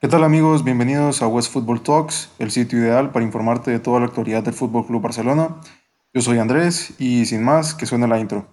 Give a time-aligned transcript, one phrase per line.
[0.00, 0.62] ¿Qué tal amigos?
[0.62, 4.54] Bienvenidos a West Football Talks, el sitio ideal para informarte de toda la actualidad del
[4.54, 5.56] Fútbol Club Barcelona.
[6.14, 8.46] Yo soy Andrés y sin más, que suene la intro.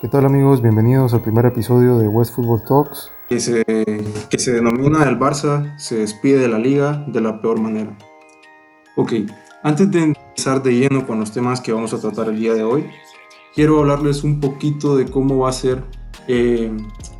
[0.00, 0.62] ¿Qué tal amigos?
[0.62, 3.10] Bienvenidos al primer episodio de West Football Talks.
[3.28, 7.58] Que se, que se denomina El Barça se despide de la liga de la peor
[7.58, 7.98] manera.
[8.94, 9.14] Ok,
[9.64, 12.62] antes de empezar de lleno con los temas que vamos a tratar el día de
[12.62, 12.86] hoy,
[13.54, 15.82] quiero hablarles un poquito de cómo va a ser
[16.28, 16.70] eh,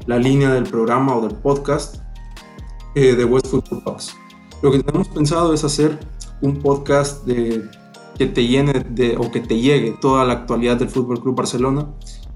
[0.06, 2.02] la línea del programa o del podcast
[2.94, 4.14] eh, de West Football Talks.
[4.62, 5.98] Lo que tenemos pensado es hacer
[6.42, 8.72] un podcast que te llene
[9.16, 11.88] o que te llegue toda la actualidad del Fútbol Club Barcelona,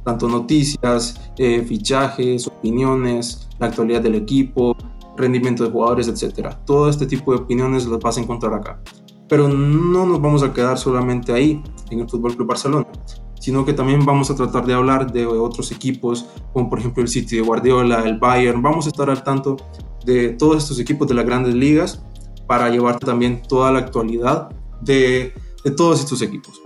[0.07, 4.75] tanto noticias, eh, fichajes, opiniones, la actualidad del equipo,
[5.19, 6.55] rendimiento de jugadores, etc.
[6.65, 8.81] Todo este tipo de opiniones las vas a encontrar acá.
[9.29, 12.87] Pero no nos vamos a quedar solamente ahí, en el Fútbol Club Barcelona,
[13.41, 17.09] sino que también vamos a tratar de hablar de otros equipos, como por ejemplo el
[17.09, 18.63] City de Guardiola, el Bayern.
[18.63, 19.57] Vamos a estar al tanto
[20.05, 22.03] de todos estos equipos de las grandes ligas
[22.47, 24.49] para llevarte también toda la actualidad
[24.81, 25.35] de,
[25.65, 26.61] de todos estos equipos.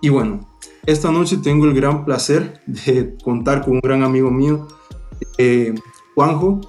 [0.00, 0.40] Y bueno,
[0.86, 4.66] esta noche tengo el gran placer de contar con un gran amigo mío,
[5.36, 5.74] eh,
[6.14, 6.60] Juanjo,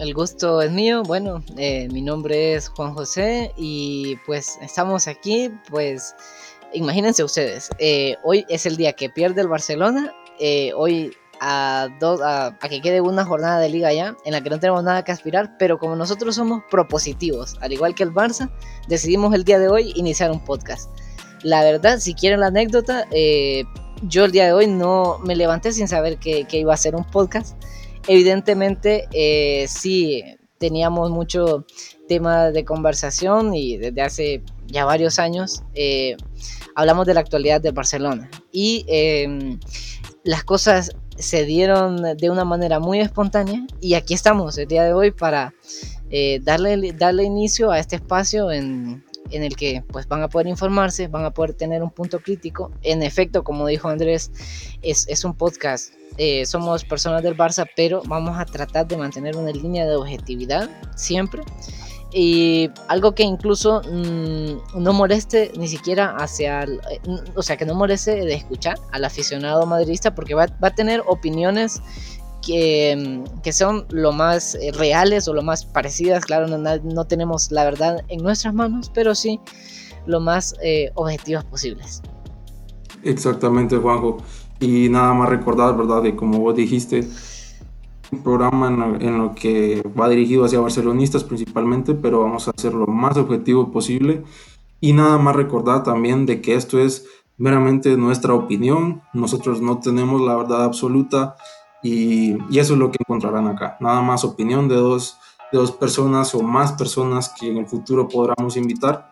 [0.00, 1.02] el gusto es mío.
[1.02, 6.14] Bueno, eh, mi nombre es Juan José y pues estamos aquí, pues
[6.72, 11.88] imagínense ustedes, eh, hoy es el día que pierde el Barcelona, eh, hoy a,
[12.68, 15.56] que quede una jornada de liga ya en la que no tenemos nada que aspirar,
[15.58, 18.50] pero como nosotros somos propositivos, al igual que el Barça,
[18.88, 20.90] decidimos el día de hoy iniciar un podcast.
[21.42, 23.06] La verdad, si quieren la anécdota,
[24.02, 26.94] yo el día de hoy no me levanté sin saber que, que iba a ser
[26.94, 27.56] un podcast
[28.10, 30.24] evidentemente eh, sí
[30.58, 31.64] teníamos mucho
[32.08, 36.16] tema de conversación y desde hace ya varios años eh,
[36.74, 38.28] hablamos de la actualidad de Barcelona.
[38.50, 39.60] Y em,
[40.24, 44.92] las cosas se dieron de una manera muy espontánea y aquí estamos el día de
[44.92, 45.54] hoy para
[46.10, 50.46] eh, darle, darle inicio a este espacio en, en el que pues van a poder
[50.46, 52.70] informarse, van a poder tener un punto crítico.
[52.82, 54.30] En efecto, como dijo Andrés,
[54.82, 59.36] es, es un podcast eh, somos personas del Barça, pero vamos a tratar de mantener
[59.36, 61.42] una línea de objetividad siempre.
[62.12, 67.00] Y algo que incluso mm, no moleste ni siquiera hacia, eh,
[67.36, 71.02] o sea, que no moleste de escuchar al aficionado madridista, porque va, va a tener
[71.06, 71.80] opiniones
[72.40, 76.24] que, mm, que, son lo más eh, reales o lo más parecidas.
[76.24, 79.40] Claro, no, no, tenemos la verdad en nuestras manos, pero sí
[80.06, 80.56] lo más
[80.94, 82.02] objetivas posibles.
[83.02, 84.18] Exactamente, Juanjo.
[84.60, 86.02] Y nada más recordar, ¿verdad?
[86.02, 87.06] De como vos dijiste,
[88.12, 88.68] un programa
[89.00, 93.70] en lo, que va dirigido hacia barcelonistas principalmente, pero vamos a hacer lo más objetivo
[93.70, 94.24] posible.
[94.80, 100.20] Y nada más recordar también de que esto es meramente nuestra opinión, nosotros no tenemos
[100.20, 101.36] la verdad absoluta
[101.82, 103.76] y, y eso es lo que encontrarán acá.
[103.80, 105.18] Nada más opinión de dos,
[105.52, 109.10] de dos personas o más personas que en el futuro podamos invitar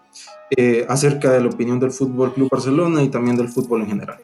[0.50, 4.18] eh, acerca de la opinión del Fútbol Club Barcelona y también del fútbol en general.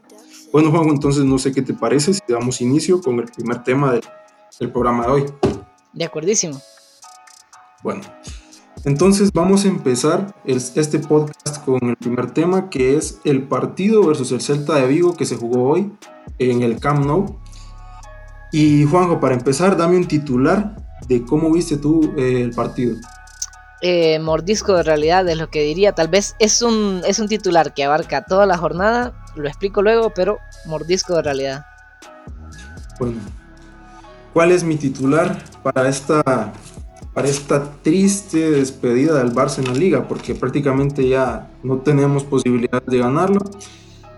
[0.50, 3.92] Bueno, Juan, entonces no sé qué te parece si damos inicio con el primer tema
[3.92, 5.24] del, programa de hoy.
[5.92, 6.58] De acuerdísimo.
[7.82, 8.00] Bueno,
[8.84, 14.32] entonces vamos a empezar este podcast con el primer tema que es el partido versus
[14.32, 15.92] el Celta de Vigo que se jugó hoy
[16.38, 17.36] en el Camp Nou.
[18.56, 20.76] Y Juanjo, para empezar, dame un titular
[21.08, 22.94] de cómo viste tú eh, el partido.
[23.82, 25.90] Eh, mordisco de realidad es lo que diría.
[25.90, 30.10] Tal vez es un, es un titular que abarca toda la jornada, lo explico luego,
[30.14, 31.66] pero mordisco de realidad.
[33.00, 33.16] Bueno,
[34.32, 36.22] ¿cuál es mi titular para esta,
[37.12, 40.06] para esta triste despedida del Barça en la liga?
[40.06, 43.40] Porque prácticamente ya no tenemos posibilidad de ganarlo.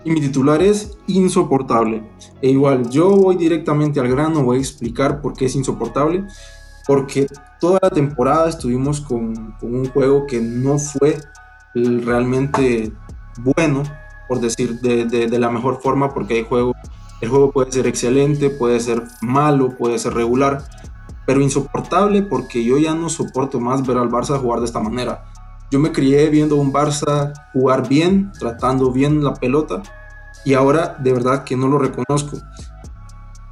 [0.07, 2.09] Y mi titular es insoportable.
[2.41, 6.25] E igual, yo voy directamente al grano, voy a explicar por qué es insoportable.
[6.87, 7.27] Porque
[7.59, 11.19] toda la temporada estuvimos con, un juego que no fue
[11.75, 12.93] realmente
[13.39, 13.83] bueno
[14.29, 16.73] por decir de, de, la mejor forma, porque hay juego,
[17.21, 20.63] el juego puede ser excelente, puede ser malo, puede ser regular,
[21.27, 25.25] pero insoportable porque yo ya no soporto más ver al Barça jugar de esta manera.
[25.71, 29.83] Yo me crié viendo un Barça jugar bien, tratando bien la pelota,
[30.45, 32.39] y ahora de verdad que no lo reconozco.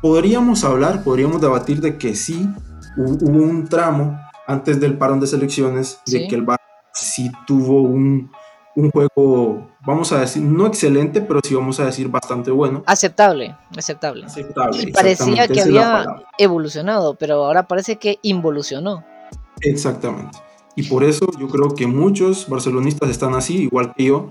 [0.01, 2.49] Podríamos hablar, podríamos debatir de que sí,
[2.97, 6.61] hubo un tramo antes del parón de selecciones, de que el Barça
[6.93, 8.31] sí tuvo un,
[8.77, 12.83] un juego, vamos a decir, no excelente, pero sí vamos a decir bastante bueno.
[12.87, 14.27] Aceptable, aceptable.
[14.27, 16.07] aceptable parecía que había
[16.39, 19.05] evolucionado, pero ahora parece que involucionó.
[19.61, 20.39] Exactamente.
[20.77, 24.31] Y por eso yo creo que muchos barcelonistas están así, igual que yo,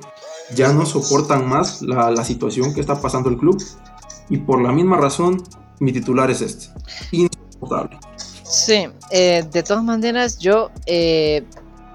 [0.55, 3.61] ya no soportan más la, la situación que está pasando el club.
[4.29, 5.41] Y por la misma razón,
[5.79, 6.67] mi titular es este.
[7.11, 7.97] Insoportable.
[8.43, 11.43] Sí, eh, de todas maneras yo eh,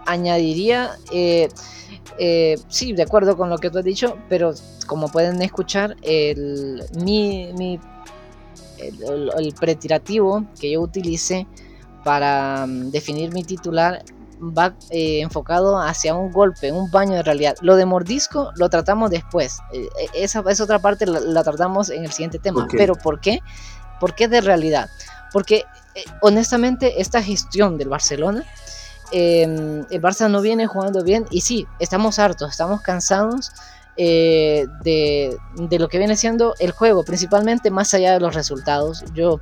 [0.06, 1.48] añadiría, eh,
[2.68, 4.52] sí, de acuerdo con lo que tú has dicho, pero
[4.86, 7.78] como pueden escuchar, el, mi, mi
[8.78, 11.46] el, el, pretirativo que yo utilicé
[12.04, 14.02] para um, definir mi titular
[14.40, 17.56] va eh, enfocado hacia un golpe, un baño de realidad.
[17.61, 19.58] Lo de mordisco lo tratamos después.
[19.73, 22.64] Eh, esa, esa, otra parte la, la, tratamos en el siguiente tema.
[22.64, 22.79] Okay.
[22.79, 23.40] Pero ¿por qué?
[24.00, 24.88] ¿Por qué de realidad?
[25.32, 25.64] Porque
[25.94, 28.44] eh, honestamente esta gestión del Barcelona,
[29.12, 29.43] eh,
[29.90, 33.52] el Barça no viene jugando bien y sí, estamos hartos, estamos cansados.
[34.00, 39.02] Eh, de, de, lo que viene siendo el juego, principalmente más allá de los resultados.
[39.12, 39.40] Yo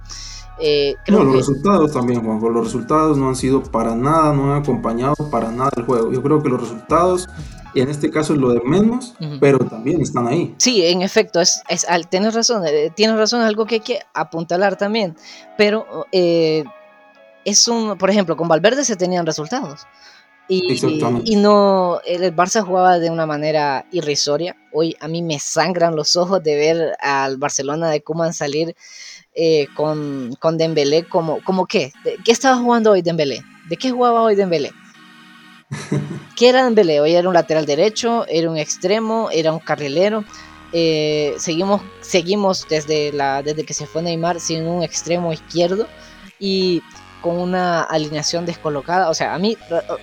[0.60, 1.38] eh, creo no, los que...
[1.40, 2.48] resultados también, Juanjo.
[2.50, 6.12] Los resultados no han sido para nada, no han acompañado para nada el juego.
[6.12, 7.28] Yo creo que los resultados,
[7.74, 9.38] en este caso es lo de menos, uh -huh.
[9.40, 10.54] pero también están ahí.
[10.58, 14.00] Sí, en efecto, es, es tienes razón, eh, tienes razón, es algo que hay que
[14.14, 15.16] apuntalar también.
[15.58, 16.64] Pero eh,
[17.44, 19.86] es un, por ejemplo, con Valverde se tenían resultados.
[20.48, 20.78] Y,
[21.24, 24.56] y, no, el Barça jugaba de una manera irrisoria.
[24.72, 28.76] Hoy a mí me sangran los ojos de ver al Barcelona de Kuman salir
[29.38, 31.92] eh, con, con Dembélé como, como qué.
[32.02, 33.44] ¿De ¿Qué estaba jugando hoy Dembélé?
[33.68, 34.72] ¿De qué jugaba hoy Dembélé?
[36.36, 37.00] ¿Qué era Dembélé?
[37.00, 40.24] Hoy era un lateral derecho, era un extremo, era un carrilero.
[40.72, 45.86] Eh, seguimos, seguimos desde, la, desde que se fue Neymar sin un extremo izquierdo.
[46.40, 46.82] Y
[47.20, 49.10] con una alineación descolocada.
[49.10, 49.56] O sea, a mí,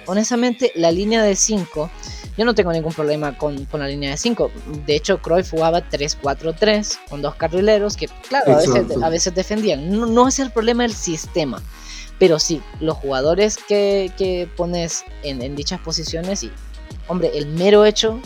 [0.07, 1.89] honestamente, la línea de 5,
[2.37, 4.51] yo no tengo ningún problema con, con la línea de 5.
[4.85, 9.89] De hecho, Cruyff jugaba 3-4-3 con dos carrileros que, claro, a veces, a veces, defendían.
[9.91, 11.61] No, no, es el problema del sistema.
[12.19, 16.51] Pero sí, los jugadores que, que pones en, en dichas posiciones y,
[17.07, 18.19] hombre, el mero hecho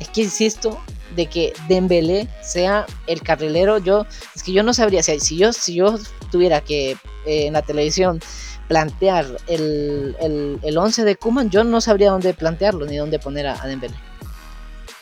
[0.00, 0.80] es que, insisto,
[1.14, 5.52] de que Dembélé sea el carrilero, yo es que yo no sabría si, si yo
[5.52, 5.98] si yo
[6.30, 6.92] tuviera que
[7.26, 8.20] eh, en la televisión
[8.68, 13.46] plantear el, el, el 11 de Kuman, yo no sabría dónde plantearlo ni dónde poner
[13.46, 13.94] a, a Dembélé.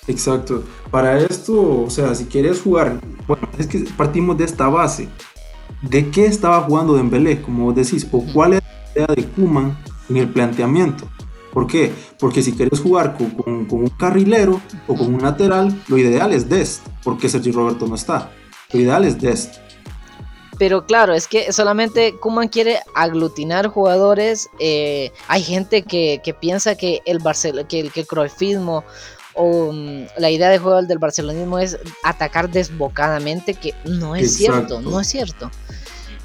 [0.09, 0.65] Exacto.
[0.91, 5.09] Para esto, o sea, si quieres jugar, bueno, es que partimos de esta base.
[5.81, 9.77] ¿De qué estaba jugando Dembélé, como decís, o cuál era la idea de Kuman
[10.09, 11.09] en el planteamiento?
[11.53, 11.93] ¿Por qué?
[12.19, 16.33] Porque si quieres jugar con, con, con, un carrilero o con un lateral, lo ideal
[16.33, 18.31] es Dest, porque Sergio Roberto no está.
[18.73, 19.57] Lo ideal es Dest.
[20.59, 24.49] Pero claro, es que solamente Kuman quiere aglutinar jugadores.
[24.59, 28.85] Eh, hay gente que, que, piensa que el, Barcel que el, que el Cruyffismo
[29.35, 34.69] o um, la idea de juego del barcelonismo es atacar desbocadamente, que no es Exacto.
[34.69, 35.51] cierto, no es cierto.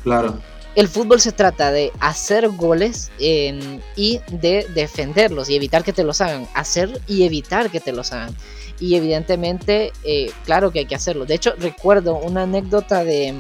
[0.04, 0.40] Claro
[0.78, 6.22] el fútbol se trata de hacer goles y de defenderlos y evitar que te los
[6.22, 6.48] hagan.
[6.54, 8.36] Hacer y evitar que te los hagan.
[8.80, 11.26] Y evidentemente, eh, claro que hay que hacerlo.
[11.26, 13.34] De hecho, recuerdo una anécdota de,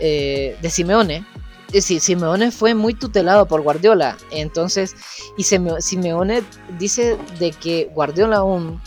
[0.00, 1.24] eh, de Simeone.
[1.72, 4.16] Sí, Simeone fue muy tutelado por Guardiola.
[4.32, 4.96] Entonces,
[5.36, 6.42] y Simeone
[6.80, 8.82] dice de que Guardiola aún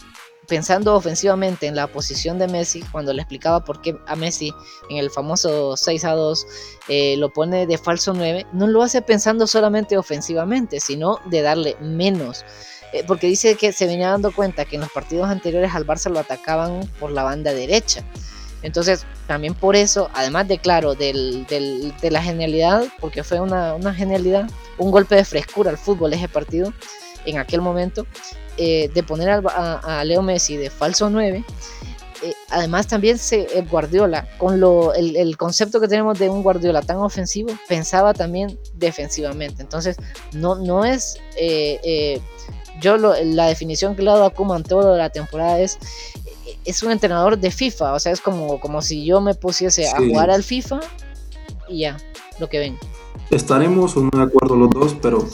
[0.52, 4.54] pensando ofensivamente en la posición de Messi, cuando le explicaba por qué a Messi
[4.90, 6.48] en el famoso 6 a 2
[6.90, 11.78] eh, lo pone de falso 9, no lo hace pensando solamente ofensivamente, sino de darle
[11.80, 12.44] menos.
[12.92, 16.12] Eh, porque dice que se venía dando cuenta que en los partidos anteriores al Barça
[16.12, 18.04] lo atacaban por la banda derecha.
[18.62, 23.94] Entonces, también por eso, además de claro, del, de la genialidad, porque fue una, una
[23.94, 26.74] genialidad, un golpe de frescura al fútbol ese partido
[27.26, 28.06] en aquel momento,
[28.58, 31.44] eh, de poner a, a, a, Leo Messi de falso 9.
[32.24, 36.44] Eh, además también se, el Guardiola, con lo, el, el, concepto que tenemos de un
[36.44, 39.62] Guardiola tan ofensivo, pensaba también defensivamente.
[39.62, 39.98] Entonces,
[40.34, 41.18] no, no es...
[41.38, 42.22] Eh,
[42.80, 45.78] yo lo, la definición que le he dado a Koeman toda la temporada es
[46.66, 49.90] es un entrenador de FIFA, o sea, es como, como si yo me pusiese sí.
[49.90, 50.80] a jugar al FIFA
[51.68, 51.98] y ya,
[52.40, 52.78] lo que ven.
[53.30, 55.26] Estaremos o no de acuerdo los dos, pero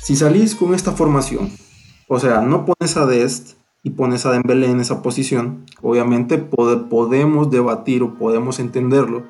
[0.00, 1.56] si salís con esta formación,
[2.14, 6.90] o sea, no pones a Dest y pones a Dembélé en esa posición, obviamente pod
[6.90, 9.22] podemos debatir o podemos entenderlo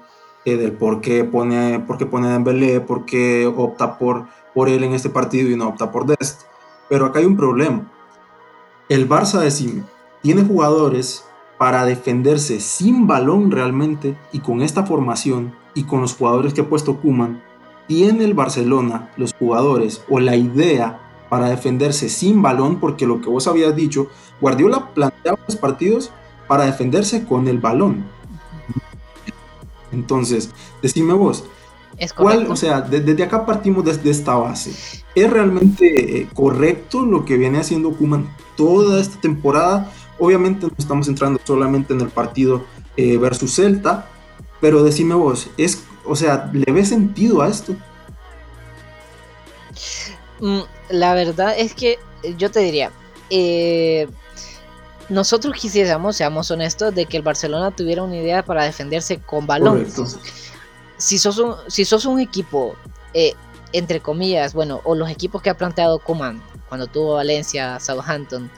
[0.45, 4.83] eh, del por qué pone, por qué pone Dembélé, por qué opta por, por él
[4.83, 6.43] en este partido y no opta por Dest.
[6.89, 7.89] Pero acá hay un problema.
[8.89, 9.85] El Barça de
[10.21, 11.25] tiene jugadores
[11.59, 16.69] para defenderse sin balón realmente y con esta formación y con los jugadores que ha
[16.69, 17.45] puesto Kuman,
[17.87, 21.02] tiene el Barcelona los jugadores o la idea
[21.33, 26.11] para defenderse sin balón, porque lo que vos habías dicho, Guardiola planteaba los partidos
[26.47, 28.05] para defenderse con el balón.
[29.93, 30.51] Entonces,
[30.83, 31.45] decime vos,
[31.97, 35.03] Es ¿Cuál, o sea, desde acá partimos desde esta base.
[35.15, 39.91] ¿Es realmente eh, correcto lo que viene haciendo Kuman toda esta temporada?
[40.19, 42.67] Obviamente no estamos entrando solamente en el partido
[42.99, 44.07] eh, versus Celta,
[44.61, 47.75] pero decime vos, es, o sea, ¿le ves sentido a esto?
[50.43, 52.01] Mm, la verdad es que
[52.37, 52.91] yo te diría,
[53.31, 54.09] eh,
[55.09, 59.87] nosotros quisiéramos, seamos honestos, de que el Barcelona tuviera una idea para defenderse con balón.
[60.97, 62.75] Si sos un, si sos un equipo,
[63.15, 63.35] eh,
[63.73, 68.51] entre comillas, bueno, o los equipos que ha planteado Coman cuando tuvo Valencia, Southampton,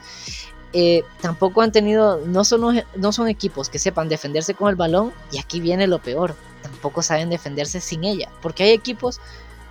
[0.72, 5.12] eh, tampoco han tenido, no son, no son equipos que sepan defenderse con el balón,
[5.30, 9.20] y aquí viene lo peor, tampoco saben defenderse sin ella, porque hay equipos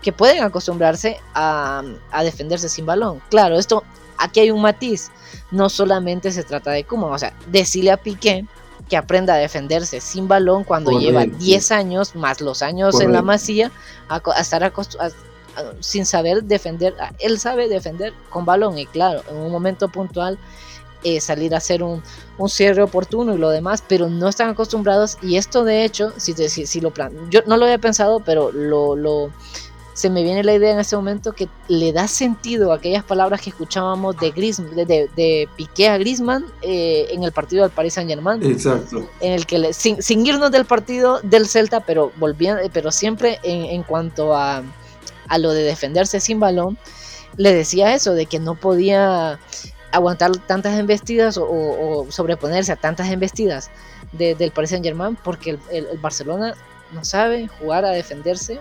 [0.04, 1.82] que pueden acostumbrarse a,
[2.12, 3.22] a defenderse sin balón.
[3.30, 3.84] Claro, esto
[4.18, 5.10] aquí hay un matiz.
[5.50, 8.46] No solamente se trata de cómo, o sea, decirle a Piqué
[8.90, 13.22] que aprenda a defenderse sin balón cuando lleva 10 años más los años en la
[13.22, 13.72] masía
[14.10, 14.72] a, estar
[15.80, 16.94] sin saber defender.
[17.20, 20.38] Él sabe defender con balón y claro, en un momento puntual
[21.04, 22.04] eh, salir a hacer un,
[22.48, 26.66] cierre oportuno y lo demás, pero no están acostumbrados y esto de hecho, si, si,
[26.66, 29.32] si lo plan, yo no lo había pensado, pero lo, lo
[29.94, 33.42] se me viene la idea en ese momento que le da sentido a aquellas palabras
[33.42, 38.10] que escuchábamos de, de, de, Piqué a Griezmann eh, en el partido del Paris Saint
[38.10, 38.44] Germain.
[38.44, 39.08] Exacto.
[39.22, 44.36] En el que sin, irnos del partido del Celta, pero volviendo, pero siempre en, cuanto
[44.36, 44.64] a,
[45.28, 46.78] a, lo de defenderse sin balón,
[47.38, 49.40] le decía eso, de que no podía
[49.92, 53.70] aguantar tantas embestidas o, sobreponerse a tantas embestidas
[54.12, 56.56] del Paris Saint Germain porque el Barcelona
[56.94, 58.60] no sabe jugar a defenderse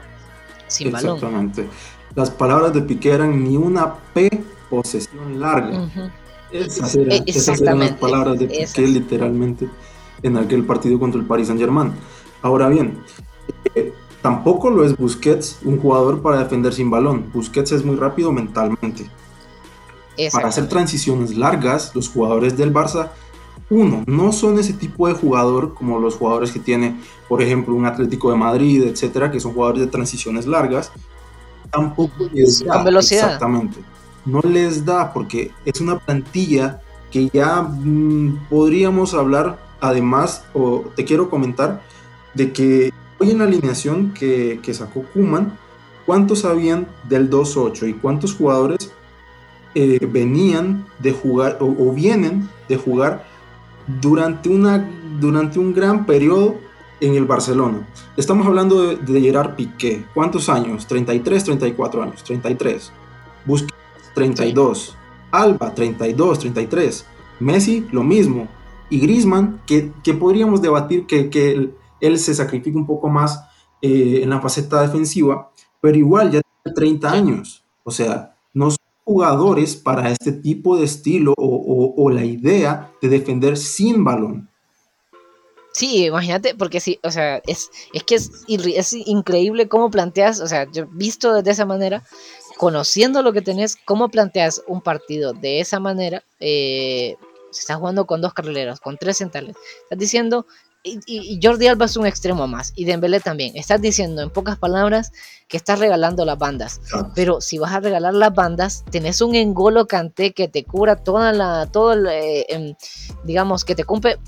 [0.81, 1.69] Exactamente.
[2.15, 5.89] Las palabras de Piqué eran ni una P posesión larga.
[6.51, 9.69] esas, eran, las palabras de Piqué literalmente
[10.23, 11.93] en aquel partido contra el Paris Saint Germain.
[12.43, 12.99] Ahora bien,
[13.75, 17.31] eh, tampoco lo es Busquets, un jugador para defender sin balón.
[17.33, 19.09] Busquets es muy rápido mentalmente.
[20.31, 23.11] Para hacer transiciones largas, los jugadores del Barça
[23.73, 27.87] uno, no son ese tipo de jugador como los jugadores que tiene, por ejemplo, un
[27.87, 30.93] Atlético de Madrid, etcétera, que son jugadores de transiciones largas.
[31.71, 32.83] Tampoco les da.
[32.83, 33.25] velocidad.
[33.25, 33.81] Exactamente.
[34.27, 41.07] No les da porque es una plantilla que ya mm, podríamos hablar, además, o te
[41.07, 41.83] quiero comentar,
[42.35, 45.59] de que hoy en la alineación que, sacó Kuman,
[46.05, 48.93] ¿cuántos habían del 2-8 y cuántos jugadores
[49.75, 53.32] eh, venían de jugar o vienen de jugar
[53.87, 54.89] durante, una,
[55.21, 56.57] durante un gran periodo
[57.01, 57.87] en el Barcelona.
[58.17, 60.05] Estamos hablando de, Gerard Piqué.
[60.15, 60.87] ¿Cuántos años?
[60.87, 62.23] 33, 34 años.
[62.23, 62.93] 33.
[63.45, 63.75] Busquets,
[64.15, 64.97] 32.
[65.33, 67.07] Alba, 32, 33.
[67.41, 68.47] Messi, lo mismo.
[68.89, 71.71] Y Griezmann, que, podríamos debatir que,
[72.01, 73.45] él, se sacrifica un poco más
[73.81, 77.65] eh, en la faceta defensiva, pero igual ya tiene 30 años.
[77.83, 78.32] O sea,
[79.05, 84.49] jugadores para este tipo de estilo o, la idea de defender sin balón.
[85.73, 90.47] Sí, imagínate, porque sí, o sea, es, es que es, es increíble cómo planteas, o
[90.47, 92.05] sea, yo visto de esa manera,
[92.59, 97.17] conociendo lo que tenés, cómo planteas un partido de esa manera, eh,
[97.51, 99.57] se está jugando con dos carrileros, con tres centrales.
[99.85, 100.47] Estás diciendo
[100.85, 103.57] y, Jordi Alba es un extremo más, y Dembélé también.
[103.57, 105.13] Estás diciendo en pocas palabras
[105.49, 106.81] que estás regalando las bandas,
[107.15, 111.33] pero si vas a regalar las bandas, tenés un engolo canté que te cubra toda
[111.33, 112.75] la, todo el, eh, em,
[113.25, 114.19] digamos, que te cumple,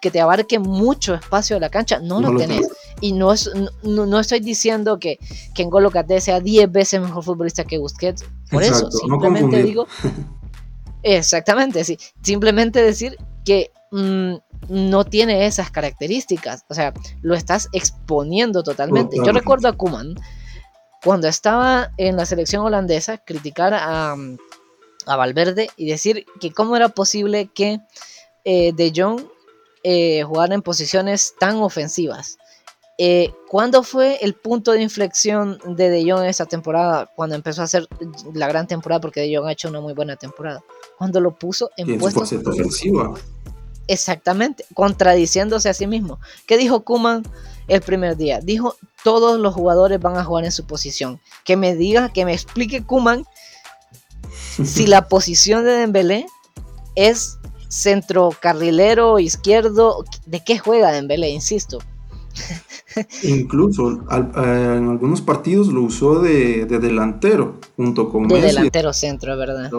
[0.00, 2.68] que te abarque mucho espacio de la cancha, no, lo tenés.
[3.00, 3.50] Y no, es,
[3.82, 5.18] no, estoy diciendo que,
[5.54, 9.86] que Engolo Kanté sea 10 veces mejor futbolista que Busquets, por eso, simplemente digo...
[11.04, 11.98] Exactamente, sí.
[12.22, 14.36] Simplemente decir que mm,
[14.68, 16.64] no tiene esas características.
[16.68, 16.92] O sea,
[17.22, 19.16] lo estás exponiendo totalmente.
[19.16, 20.14] Yo recuerdo a Kuman
[21.04, 24.16] cuando estaba en la selección holandesa criticar a,
[25.06, 27.78] Valverde y decir que cómo era posible que
[28.44, 29.20] eh, De Jong
[29.82, 32.38] eh, jugara en posiciones tan ofensivas.
[32.96, 37.10] Eh, ¿Cuándo fue el punto de inflexión de De Jong en esa temporada?
[37.14, 37.86] Cuando empezó a hacer
[38.32, 40.64] la gran temporada, porque De Jong ha hecho una muy buena temporada.
[40.96, 43.12] Cuando lo puso en puestos ofensiva.
[43.86, 46.18] Exactamente, contradiciéndose a sí mismo.
[46.46, 47.22] ¿Qué dijo Kuman
[47.68, 48.40] el primer día?
[48.40, 51.20] Dijo, todos los jugadores van a jugar en su posición.
[51.44, 53.24] Que me diga, que me explique Kuman
[54.64, 56.26] si la posición de Dembélé
[56.94, 57.38] es
[57.68, 61.30] centrocarrilero izquierdo, ¿de qué juega Dembélé?
[61.30, 61.78] Insisto.
[63.22, 69.70] Incluso eh, en algunos partidos lo usó de, delantero junto con de delantero centro, ¿verdad?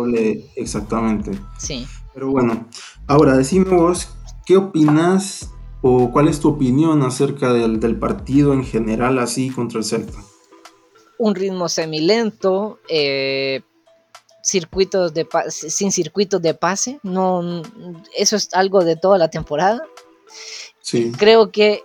[0.56, 1.32] exactamente.
[1.58, 1.86] Sí.
[2.14, 2.68] Pero bueno,
[3.08, 4.10] ahora decime vos,
[4.46, 5.50] ¿qué opinas
[5.82, 10.20] o cuál es tu opinión acerca del, partido en general así contra el Celta?
[11.18, 13.62] un ritmo semilento, eh,
[14.44, 17.00] circuitos de sin circuitos de pase.
[17.04, 17.62] No,
[18.16, 19.82] eso es algo de toda la temporada.
[20.82, 21.12] Sí.
[21.18, 21.84] Creo que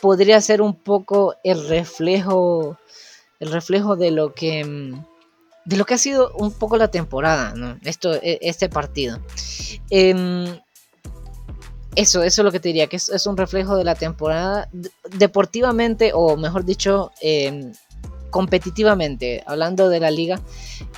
[0.00, 2.76] podría ser un poco el reflejo,
[3.40, 5.04] el reflejo de lo que mm,
[5.64, 9.18] de lo que ha sido un poco la temporada, Esto, e, este partido.
[9.90, 10.44] Em,
[11.94, 14.68] eso, eso es lo que te diría, que es, un reflejo de la temporada.
[15.16, 17.72] Deportivamente, o mejor dicho, em,
[18.30, 20.40] competitivamente, hablando de la liga,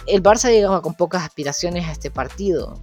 [0.06, 2.80] el Barça llegaba con pocas aspiraciones a este partido.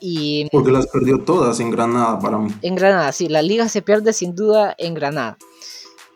[0.00, 2.54] Y, Porque las perdió todas en Granada para mí.
[2.60, 5.38] En Granada, sí, la liga se pierde sin duda en Granada.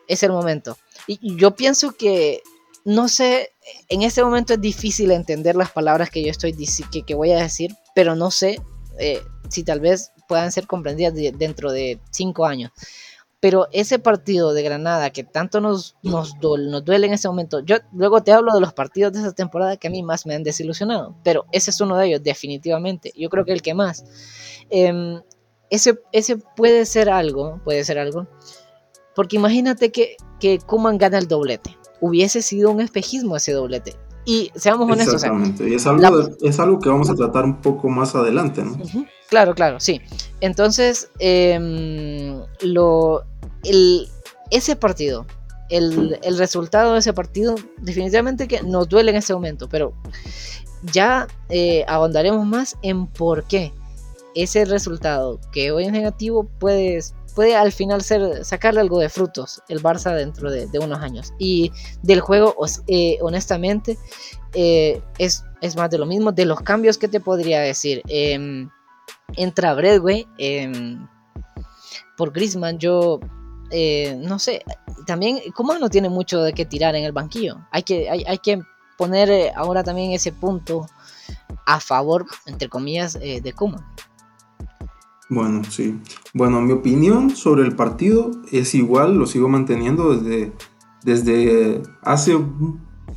[0.07, 0.77] Es el momento.
[1.07, 2.43] Y yo pienso que,
[2.89, 3.51] no sé,
[3.91, 6.57] en este momento es difícil entender las palabras que yo estoy
[6.91, 8.63] que, que voy a decir, pero no sé
[8.99, 12.71] eh, si tal vez puedan ser comprendidas dentro de cinco años.
[13.41, 18.23] Pero ese partido de Granada que tanto nos, nos, duele, en ese momento, yo luego
[18.23, 21.15] te hablo de los partidos de esa temporada que a mí más me han desilusionado,
[21.23, 23.13] pero ese es uno de ellos, definitivamente.
[23.15, 24.03] Yo creo que el que más.
[24.71, 25.21] Em,
[25.69, 28.27] ese, ese puede ser algo, puede ser algo,
[29.15, 31.77] porque imagínate que, que Kuman gana el doblete.
[32.01, 33.97] Hubiese sido un espejismo ese doblete.
[34.25, 35.15] Y seamos honestos.
[35.15, 35.69] Exactamente.
[35.69, 38.77] y es algo, es algo que vamos a tratar un poco más adelante, ¿no?
[39.31, 40.03] Claro, claro, sí.
[40.41, 43.25] Entonces, em, lo,
[43.65, 44.07] el,
[44.51, 45.27] ese partido,
[45.71, 49.95] el, el, resultado de ese partido, definitivamente que nos duele en ese momento, pero
[50.93, 53.73] ya eh, ahondaremos más en por qué
[54.35, 57.01] ese resultado que hoy es negativo puede,
[57.39, 61.33] puede al final ser, sacarle algo de frutos el Barça dentro de, unos años.
[61.39, 61.71] Y
[62.03, 62.57] del juego,
[62.89, 63.97] eh, honestamente,
[64.55, 66.33] eh, es, es, más de lo mismo.
[66.33, 68.03] De los cambios que te podría decir.
[68.09, 68.69] Em,
[69.37, 71.07] entra Bradway em,
[72.17, 72.77] por Grisman.
[72.81, 73.21] Yo
[73.71, 74.65] eh, no sé.
[75.07, 77.65] También Kuman no tiene mucho de qué tirar en el banquillo.
[77.71, 78.61] Hay que, hay, hay que
[78.97, 80.89] poner eh, ahora también ese punto
[81.67, 83.87] a favor, entre comillas, eh, de Kuman.
[85.31, 85.99] Bueno, sí.
[86.33, 90.53] Bueno, mi opinión sobre el partido es igual, lo sigo manteniendo desde,
[91.05, 92.39] desde hace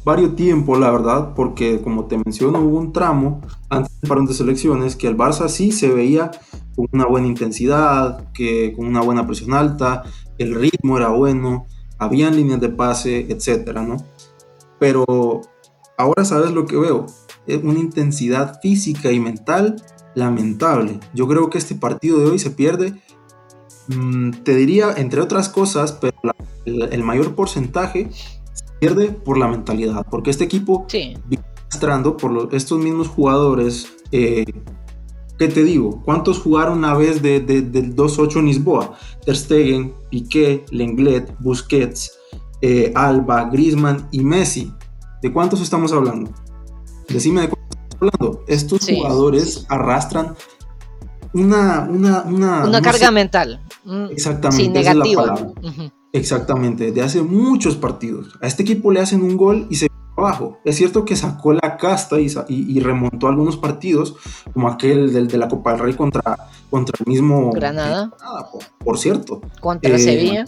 [0.04, 4.34] varios tiempo, la verdad, porque como te menciono, hubo un tramo antes del parón de
[4.34, 6.32] selecciones que el Barça sí se veía
[6.76, 10.04] con una buena intensidad, que con una buena presión alta,
[10.38, 11.66] el ritmo era bueno,
[11.98, 13.98] habían líneas de pase, etcétera, ¿no?
[14.80, 15.42] Pero
[15.98, 17.06] ahora sabes lo que veo,
[17.48, 19.82] es una intensidad física y mental
[20.16, 21.00] lamentable.
[21.14, 23.02] Yo creo que este partido de hoy se pierde,
[23.88, 26.16] mm, te diría, entre otras cosas, pero
[26.66, 28.10] el mayor porcentaje
[28.80, 31.16] pierde por la mentalidad, porque este equipo sí.
[31.28, 33.88] viene mostrando por estos mismos jugadores.
[34.12, 34.46] Eh,
[35.38, 36.02] ¿Qué te digo?
[36.04, 38.94] ¿Cuántos jugaron una vez de, del 2-8 en Lisboa?
[39.26, 42.12] Ter Stegen, Piqué, Lenglet, Busquets,
[42.62, 44.72] eh, Alba, Griezmann y Messi.
[45.22, 46.32] ¿De cuántos estamos hablando?
[47.08, 47.61] Decime de cuántos
[48.02, 48.44] hablando.
[48.48, 50.36] Estos jugadores arrastran
[51.34, 51.88] una...
[51.90, 53.62] Una, una, carga mental.
[54.10, 54.64] Exactamente.
[54.64, 55.36] Sí, negativa.
[56.14, 58.38] Exactamente, de hace muchos partidos.
[58.42, 59.88] A este equipo le hacen un gol y se
[60.18, 60.60] abajo.
[60.64, 64.16] Es cierto que sacó la casta y, remontó algunos partidos,
[64.54, 68.12] como aquel del, de la Copa del Rey contra, contra el mismo Granada.
[68.80, 69.42] por, cierto.
[69.60, 70.46] Contra el eh, Sevilla.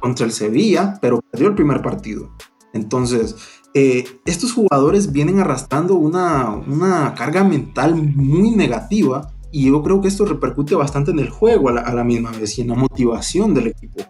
[0.00, 2.30] Contra el Sevilla, pero perdió el primer partido.
[2.72, 3.36] Entonces,
[3.74, 10.06] eh, estos jugadores vienen arrastrando una, una, carga mental muy negativa y yo creo que
[10.06, 13.66] esto repercute bastante en el juego a la misma vez y en la motivación del
[13.68, 14.04] equipo.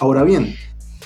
[0.00, 0.54] Ahora bien,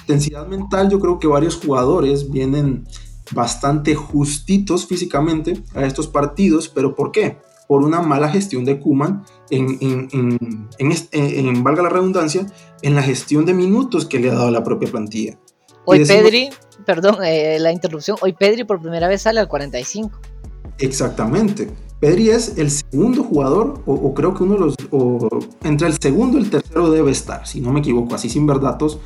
[0.00, 2.86] intensidad mental, yo creo que varios jugadores vienen
[3.32, 7.38] bastante justitos físicamente a estos partidos, pero ¿por qué?
[7.66, 10.08] Por una mala gestión de Kuman, en,
[10.78, 12.46] en, valga la redundancia,
[12.82, 15.38] en la gestión de minutos que le ha dado la propia plantilla.
[15.84, 16.50] Hoy Pedri,
[16.86, 20.18] perdón, eh, la interrupción, hoy Pedri por primera vez sale al 45.
[20.78, 21.68] Exactamente.
[22.00, 25.28] Pedri es el segundo jugador, o, creo que uno de los, o
[25.64, 28.60] entre el segundo y el tercero debe estar, si no me equivoco, así sin ver
[28.60, 28.98] datos,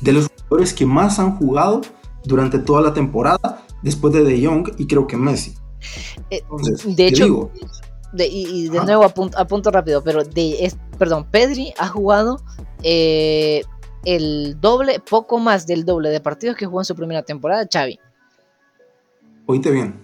[0.00, 1.80] de los jugadores que más han jugado
[2.24, 5.54] durante toda la temporada, después de De Jong y creo que Messi.
[6.30, 6.42] Eh,
[6.86, 7.50] de hecho,
[8.16, 12.40] y, de nuevo a punto, rápido, pero de, es, perdón, Pedri ha jugado
[12.82, 13.62] eh,
[14.04, 17.98] el doble, poco más del doble de partidos que jugó en su primera temporada, Xavi.
[19.46, 19.94] Oíste bien.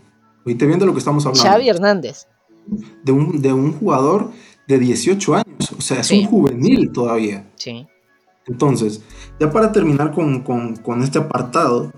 [0.44, 1.48] Ahorita viendo lo que estamos hablando.
[1.48, 2.26] Xavi Hernández.
[3.02, 4.30] De un, de un jugador
[4.66, 5.72] de 18 años.
[5.76, 7.50] O sea, es un juvenil todavía.
[7.57, 7.87] Sí.
[8.46, 9.02] Entonces,
[9.40, 11.92] ya para terminar con, este apartado,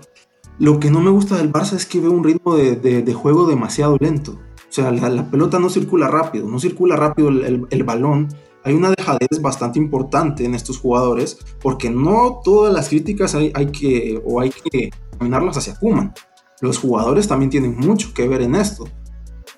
[0.59, 3.97] lo que no me gusta del Barça es que veo un ritmo de, juego demasiado
[3.99, 4.39] lento.
[4.69, 8.29] O sea, la, pelota no circula rápido, no circula rápido el, balón.
[8.67, 13.67] Hay una dejadez bastante importante en estos jugadores, porque no todas las críticas hay, hay
[13.67, 16.13] que, o hay que caminarlas hacia Kuman.
[16.59, 18.83] Los jugadores también tienen mucho que ver en esto.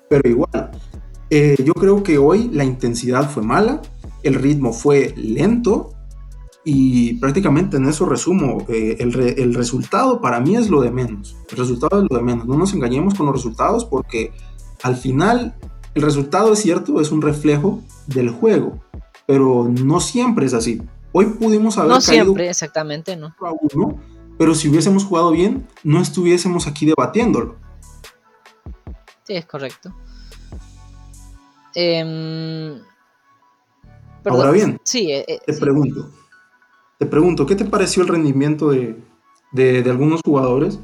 [0.08, 0.70] Pero igual,
[1.28, 3.82] eh, yo creo que hoy la intensidad fue mala,
[4.22, 5.90] el ritmo fue lento
[6.64, 11.36] y prácticamente en eso resumo, eh, el, el, resultado para mí es lo de menos.
[11.50, 12.46] El resultado es lo de menos.
[12.46, 14.30] No nos engañemos con los resultados porque
[14.84, 15.56] al final
[15.94, 18.80] el resultado es cierto, es un reflejo del juego,
[19.26, 20.82] pero no siempre es así.
[21.12, 21.90] Hoy pudimos haber...
[21.90, 23.34] No siempre, exactamente, ¿no?
[24.38, 27.56] pero si hubiésemos jugado bien, no estuviésemos aquí debatiéndolo.
[29.24, 29.94] Sí, es correcto.
[31.74, 32.80] Em,
[34.24, 36.10] Ahora bien, sí, eh, eh, te pregunto,
[36.98, 40.78] te pregunto, ¿qué te pareció el rendimiento de, algunos jugadores?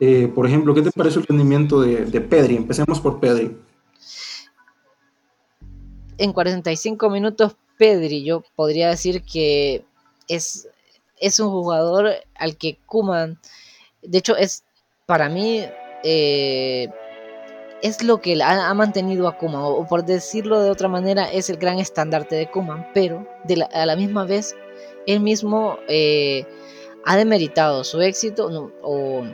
[0.00, 2.56] Eh, por ejemplo, ¿qué te pareció el rendimiento de, de, Pedri?
[2.56, 3.56] Empecemos por Pedri.
[6.24, 9.84] En 45 minutos, Pedri, yo podría decir que
[10.26, 10.66] es,
[11.20, 13.38] es un jugador al que Kuman,
[14.00, 14.64] de hecho, es
[15.04, 15.66] para mí
[17.82, 21.58] es lo que ha, mantenido a Kuman, o, por decirlo de otra manera, es el
[21.58, 23.28] gran estandarte de Kuman, pero
[23.74, 24.56] a la misma vez,
[25.06, 26.46] él mismo eh,
[27.04, 29.24] ha demeritado su éxito o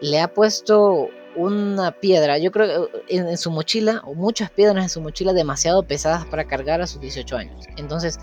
[0.00, 5.00] le ha puesto una piedra, yo creo, en, su mochila, o muchas piedras en su
[5.00, 7.66] mochila demasiado pesadas para cargar a sus 18 años.
[7.76, 8.18] Entonces,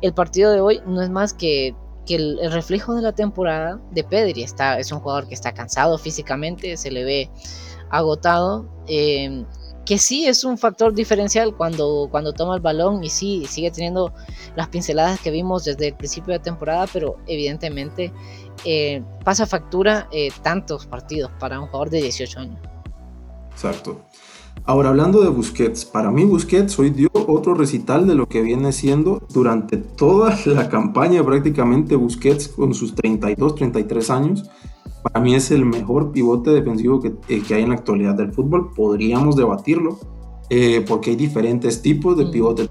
[0.00, 1.74] el partido de hoy no es más que
[2.08, 4.42] el, reflejo de la temporada de Pedri.
[4.42, 7.30] Está, es un jugador que está cansado físicamente, se le ve
[7.90, 9.44] agotado, eh,
[9.84, 14.12] que sí es un factor diferencial cuando, cuando toma el balón y sí sigue teniendo
[14.56, 18.12] las pinceladas que vimos desde el principio de temporada, pero evidentemente
[18.64, 22.58] eh, pasa factura eh, tantos partidos para un jugador de 18 años.
[23.52, 24.00] Exacto.
[24.66, 28.72] Ahora, hablando de Busquets, para mí Busquets hoy dio otro recital de lo que viene
[28.72, 34.50] siendo durante toda la campaña prácticamente Busquets con sus 32, 33 años
[35.04, 38.32] para mí es el mejor pivote defensivo que, eh, que hay en la actualidad del
[38.32, 38.72] fútbol.
[38.74, 39.98] Podríamos debatirlo
[40.48, 42.30] eh, porque hay diferentes tipos de mm.
[42.30, 42.70] pivotes.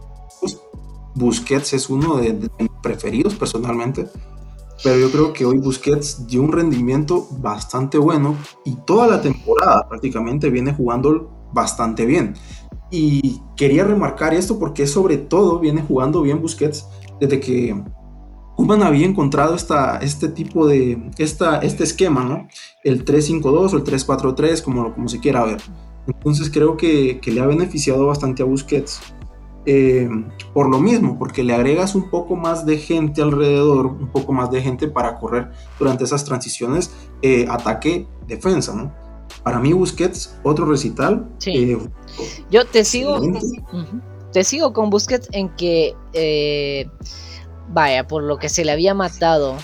[1.14, 4.08] Busquets es uno de, mis preferidos personalmente,
[4.84, 9.88] pero yo creo que hoy Busquets dio un rendimiento bastante bueno y toda la temporada
[9.88, 12.36] prácticamente viene jugando bastante bien.
[12.92, 16.86] Y quería remarcar esto porque sobre todo viene jugando bien Busquets
[17.20, 17.82] desde que
[18.56, 22.48] Kuman había encontrado esta, este tipo de, esta, este esquema, ¿no?
[22.84, 25.62] El 3-5-2 o el 3-4-3, como, como se quiera ver.
[26.06, 29.00] Entonces creo que, que le ha beneficiado bastante a Busquets.
[29.66, 30.10] Eh,
[30.54, 34.52] por lo mismo, porque le agregas un poco más de gente alrededor, un poco más
[34.52, 38.94] de gente para correr durante esas transiciones eh, ataque-defensa, ¿no?
[39.42, 41.30] Para mí Busquets, otro recital.
[41.38, 41.72] Sí.
[41.72, 41.78] Eh,
[42.52, 43.22] Yo te sigo,
[44.34, 45.96] te sigo con Busquets en que
[47.70, 49.56] vaya, por lo que se le había matado,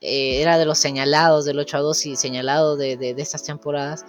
[0.00, 4.06] era de los señalados del 8 a 2 y señalado de, de, estas temporadas,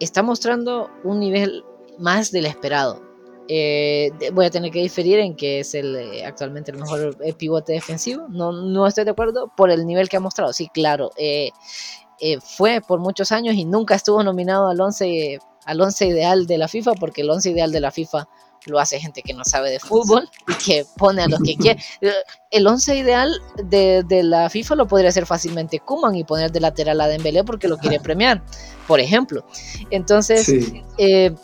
[0.00, 1.64] está mostrando un nivel
[1.98, 3.05] más del esperado.
[3.48, 7.72] Eh, voy a tener que diferir en que es el eh, actualmente el mejor pivote
[7.72, 8.26] defensivo.
[8.28, 10.52] No, no estoy de acuerdo por el nivel que ha mostrado.
[10.52, 11.10] Sí, claro,
[12.40, 16.68] fue por muchos años y nunca estuvo nominado al 11, al 11 ideal de la
[16.68, 18.28] FIFA, porque el 11 ideal de la FIFA
[18.66, 21.80] lo hace gente que no sabe de fútbol y que pone a los que quiere.
[22.50, 23.30] El 11 ideal
[23.64, 27.68] de, la FIFA lo podría hacer fácilmente Kuman y poner de lateral a Dembélé porque
[27.68, 28.42] lo quiere premiar,
[28.86, 29.46] por ejemplo.
[29.90, 30.50] Entonces,
[30.98, 31.34] eh,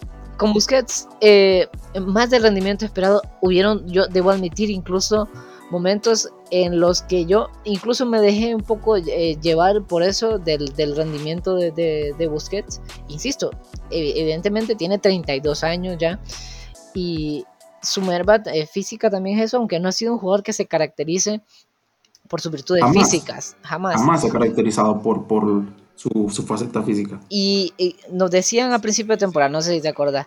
[0.42, 1.68] con Busquets, eh,
[2.04, 5.28] más del rendimiento esperado, hubieron, yo debo admitir, incluso
[5.70, 10.66] momentos en los que yo incluso me dejé un poco eh, llevar por eso del,
[10.96, 12.80] rendimiento de, de, Busquets.
[13.06, 13.52] Insisto,
[13.90, 16.18] evidentemente tiene 32 años ya
[16.92, 17.44] y
[17.80, 20.66] su merva eh, física también es eso, aunque no ha sido un jugador que se
[20.66, 21.40] caracterice
[22.26, 23.94] por sus virtudes físicas, jamás.
[23.94, 25.62] Jamás se ha caracterizado por, por
[25.94, 27.20] su, faceta física.
[27.28, 27.72] Y,
[28.10, 30.26] nos decían a principio de temporada, no sé si te acuerdas,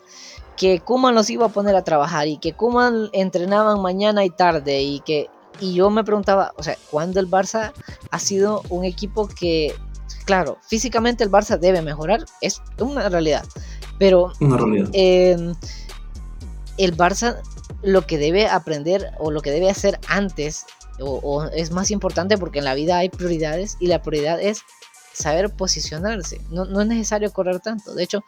[0.57, 4.81] que Kuman los iba a poner a trabajar y que Kuman entrenaban mañana y tarde
[4.81, 5.29] y que
[5.61, 7.71] y yo me preguntaba, o sea, ¿cuándo el Barça
[8.11, 9.73] ha sido un equipo que,
[10.25, 12.25] claro, físicamente el Barça debe mejorar?
[12.41, 13.45] Es una realidad,
[13.97, 14.89] pero una realidad.
[14.91, 15.53] Eh,
[16.77, 17.41] el Barça
[17.83, 20.65] lo que debe aprender o lo que debe hacer antes
[20.99, 24.61] o, es más importante porque en la vida hay prioridades y la prioridad es
[25.15, 26.41] saber posicionarse.
[26.49, 27.93] No, es necesario correr tanto.
[27.93, 28.23] De hecho,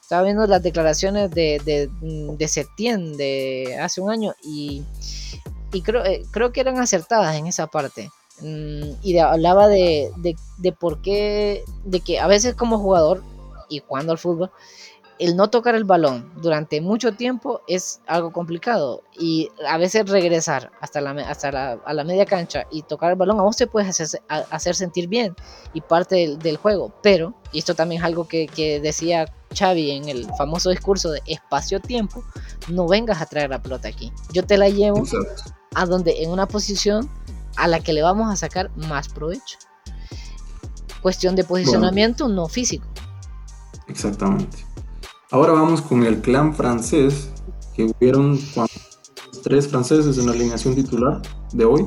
[0.00, 4.84] estaba viendo las declaraciones de, de, de Septién de hace un año y,
[5.84, 8.10] creo, eh, creo que eran acertadas en esa parte.
[8.40, 10.12] Mm, y hablaba de,
[10.58, 13.22] de, por qué, de que a veces como jugador
[13.68, 14.50] y cuando al fútbol,
[15.18, 20.70] el no tocar el balón durante mucho tiempo es algo complicado y a veces regresar
[20.80, 23.66] hasta la, hasta la, a la media cancha y tocar el balón a vos te
[23.66, 25.34] puedes hacer, hacer sentir bien
[25.72, 29.26] y parte del, juego, pero, y esto también es algo que, que decía
[29.56, 32.24] Xavi en el famoso discurso de espacio-tiempo,
[32.68, 35.02] no vengas a traer la pelota aquí, yo te la llevo
[35.74, 37.10] a donde en una posición
[37.56, 39.58] a la que le vamos a sacar más provecho.
[41.00, 42.86] Cuestión de posicionamiento, no físico.
[43.86, 44.66] Exactamente.
[45.30, 47.30] Ahora vamos con el clan francés,
[47.74, 48.38] que hubieron
[49.42, 51.20] tres franceses en la alineación titular
[51.52, 51.84] de hoy.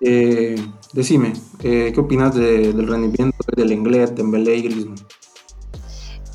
[0.00, 0.56] Eh,
[0.92, 5.06] decime, eh, ¿qué opinas del rendimiento del Lenglet, Dembélé y Griezmann?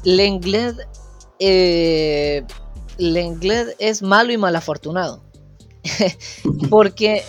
[0.04, 0.76] Lenglet,
[1.40, 2.44] eh,
[2.98, 5.24] Lenglet es malo y mal afortunado.
[6.70, 7.24] Porque...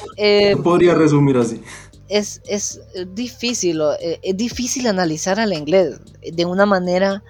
[0.62, 1.60] podría resumir así
[2.08, 2.80] es,
[3.14, 7.22] difícil, eh, es difícil analizar al inglés de una manera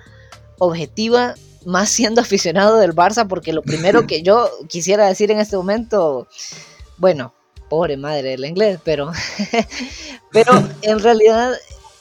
[0.58, 1.34] objetiva,
[1.68, 6.26] más siendo aficionado del Barça, porque lo primero que yo quisiera decir en este momento,
[6.96, 7.34] bueno,
[7.68, 9.12] pobre madre del inglés, pero,
[10.32, 11.52] pero en realidad,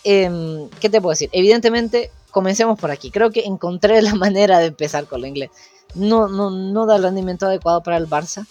[0.05, 1.29] em, ¿qué te puedo decir?
[1.33, 3.11] Evidentemente, comencemos por aquí.
[3.11, 5.49] Creo que encontré la manera de empezar con el inglés.
[5.95, 8.47] No, no, no da el rendimiento adecuado para el Barça.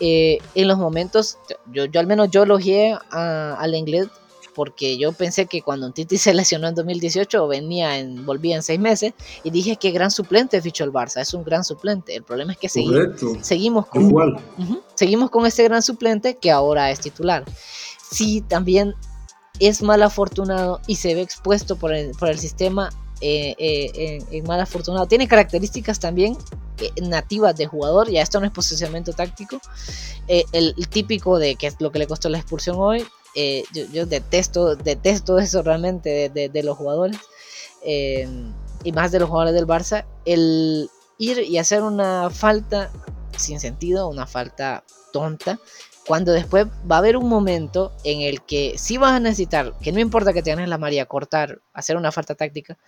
[0.00, 1.36] Eh, en los momentos,
[1.70, 4.08] yo, yo, al menos yo elogié al inglés
[4.56, 8.80] porque yo pensé que cuando Titi se lesionó en 2018 venía en, volvía en seis
[8.80, 9.12] meses
[9.44, 12.16] y dije que gran suplente fichó el Barça, es un gran suplente.
[12.16, 14.40] El problema es que seguimos con Igual.
[14.94, 17.44] seguimos con ese gran suplente que ahora es titular.
[18.10, 18.94] Sí, también
[19.60, 22.88] es mal afortunado y se ve expuesto por el, por el sistema
[23.20, 25.06] eh, eh, en, mal afortunado.
[25.06, 26.36] Tiene características también
[26.80, 29.60] eh, nativas de jugador, ya esto no es posicionamiento táctico.
[30.26, 33.04] El, típico de que es lo que le costó la expulsión hoy.
[33.92, 37.18] Yo, detesto, detesto eso realmente de, los jugadores.
[37.84, 40.04] y más de los jugadores del Barça.
[40.24, 42.90] El ir y hacer una falta
[43.36, 45.58] sin sentido, una falta tonta,
[46.06, 49.92] cuando después va a haber un momento en el que sí vas a necesitar, que
[49.92, 52.78] no importa que tengas la María, cortar, hacer una falta táctica,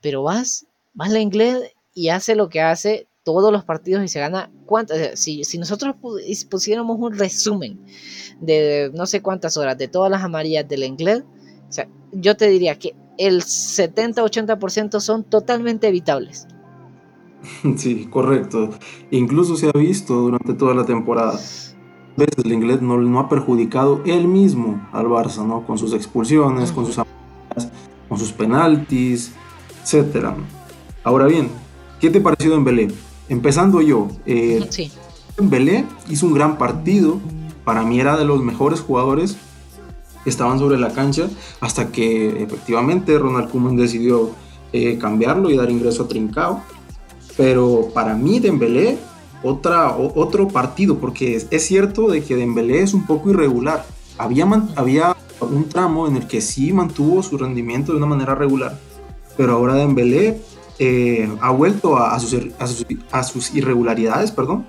[0.00, 4.20] pero vas, vas la inglés y hace lo que hace todos los partidos y se
[4.20, 5.18] gana cuántas.
[5.18, 5.96] si, si nosotros
[6.50, 7.80] pusiéramos un resumen
[8.40, 11.24] de no sé cuántas horas de todas las amarillas del inglés,
[11.68, 16.46] o sea, yo te diría que el 70-80% son totalmente evitables.
[17.76, 18.70] Sí, correcto.
[19.10, 21.38] Incluso se ha visto durante toda la temporada
[22.16, 25.66] veces el inglés no, no ha perjudicado él mismo al Barça, ¿no?
[25.66, 27.00] Con sus expulsiones, con sus
[28.08, 29.32] con sus penaltis,
[29.82, 30.26] etc.
[31.02, 31.48] Ahora bien,
[32.00, 32.88] ¿qué te pareció en Belé?
[33.28, 34.90] Empezando yo, eh, sí.
[35.38, 37.18] Belé hizo un gran partido,
[37.64, 39.36] para mí era de los mejores jugadores
[40.22, 41.28] que estaban sobre la cancha,
[41.60, 44.30] hasta que efectivamente Ronald Koeman decidió
[44.72, 46.62] eh, cambiarlo y dar ingreso a Trincao.
[47.36, 48.98] Pero para mí Dembélé
[49.42, 53.84] otra, otro partido, porque es, cierto de que Dembélé es un poco irregular.
[54.16, 58.78] Había, había un tramo en el que sí mantuvo su rendimiento de una manera regular,
[59.36, 60.40] pero ahora Dembélé
[60.78, 62.36] eh, ha vuelto a, sus,
[63.10, 64.66] a, sus, irregularidades, perdón.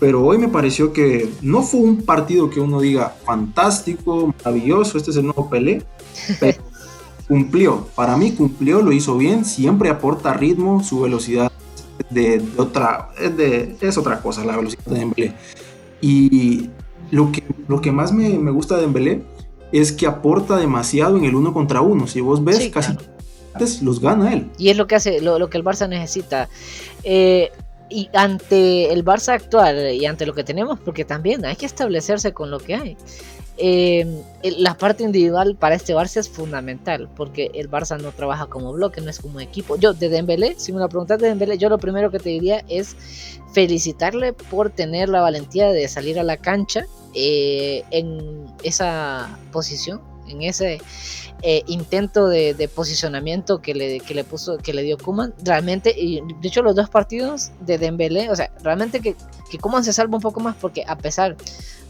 [0.00, 5.10] Pero hoy me pareció que no fue un partido que uno diga fantástico, maravilloso, este
[5.10, 5.82] es el nuevo Pelé,
[6.40, 6.62] pero
[7.28, 7.86] cumplió.
[7.94, 11.52] Para mí cumplió, lo hizo bien, siempre aporta ritmo, su velocidad
[12.10, 15.34] de, otra, es, de, es otra cosa la velocidad de Dembélé.
[16.00, 16.70] Y
[17.10, 19.22] lo que, lo que más me, me gusta de Dembélé
[19.72, 22.06] es que aporta demasiado en el uno contra uno.
[22.06, 22.96] Si vos ves, casi
[23.54, 24.50] antes los gana él.
[24.58, 26.48] Y es lo que hace, lo, lo que el Barça necesita.
[27.04, 27.50] Eh,
[27.88, 32.32] y ante el Barça actual y ante lo que tenemos, porque también hay que establecerse
[32.32, 32.96] con lo que hay.
[33.56, 38.72] Em, la parte individual para este Barça es fundamental porque el Barça no trabaja como
[38.72, 39.76] bloque, no es como equipo.
[39.76, 42.64] Yo de Dembélé, si me lo preguntas de Dembélé, yo lo primero que te diría
[42.68, 42.96] es
[43.52, 50.42] felicitarle por tener la valentía de salir a la cancha eh, en esa posición, en
[50.42, 50.80] ese
[51.42, 56.20] eh, intento de, posicionamiento que le, que le puso, que le dio Kuman, realmente, y
[56.40, 59.16] de hecho los dos partidos de Dembélé, o sea, realmente que,
[59.50, 61.36] que Kuman se salva un poco más porque a pesar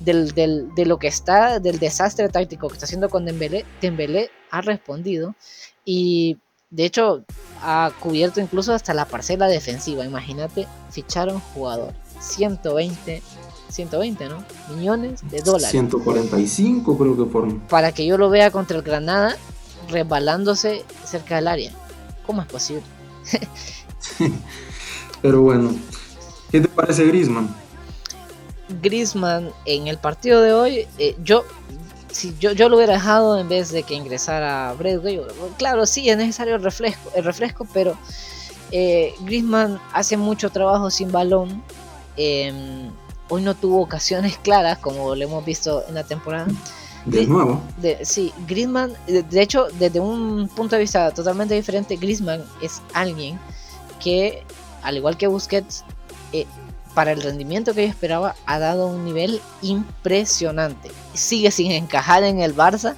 [0.00, 4.30] del, del, de lo que está, del desastre táctico que está haciendo con Dembélé, Dembélé
[4.50, 5.34] ha respondido
[5.84, 6.38] y
[6.70, 7.24] de hecho
[7.62, 13.22] ha cubierto incluso hasta la parcela defensiva, imagínate, ficharon jugador, 120
[13.74, 14.44] 120, ¿no?
[14.76, 15.70] Millones de dólares.
[15.70, 17.60] 145 creo que fueron.
[17.68, 19.36] Para que yo lo vea contra el Granada
[19.88, 21.72] resbalándose cerca del área.
[22.26, 22.82] ¿Cómo es posible?
[25.22, 25.74] Pero bueno,
[26.50, 27.54] ¿qué te parece Grisman?
[28.82, 31.44] Grisman en el partido de hoy, eh, yo
[32.10, 35.20] si yo, yo lo hubiera dejado en vez de que ingresara Bradway,
[35.58, 37.96] claro, sí es necesario el refresco, el refresco pero
[38.76, 41.62] Eh, Griezmann hace mucho trabajo sin balón.
[42.16, 42.90] Em,
[43.34, 46.46] hoy no tuvo ocasiones claras, como lo hemos visto en la temporada.
[47.04, 47.60] De nuevo.
[48.02, 53.38] sí, Griezmann, de, hecho, desde un punto de vista totalmente diferente, Griezmann es alguien
[54.02, 54.42] que,
[54.82, 55.84] al igual que Busquets,
[56.32, 56.46] eh,
[56.94, 60.90] para el rendimiento que yo esperaba, ha dado un nivel impresionante.
[61.12, 62.94] Sigue sin encajar en el Barça,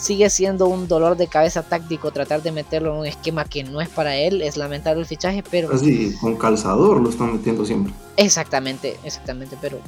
[0.00, 3.80] sigue siendo un dolor de cabeza táctico tratar de meterlo en un esquema que no
[3.80, 4.40] es para él.
[4.42, 5.72] Es lamentable el fichaje, pero.
[5.72, 7.92] Así, con calzador lo están metiendo siempre.
[8.16, 9.78] Exactamente, exactamente, pero.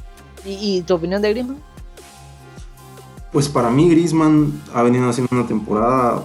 [0.45, 1.63] ¿Y, tu opinión de Griezmann?
[3.33, 6.25] Pues para mí, Griezmann ha venido haciendo una temporada.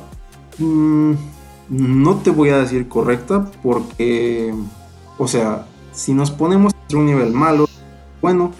[0.58, 1.14] Mm,
[1.70, 4.54] no te voy a decir correcta, porque.
[5.18, 7.68] O sea, si nos ponemos un nivel malo,
[8.22, 8.52] bueno,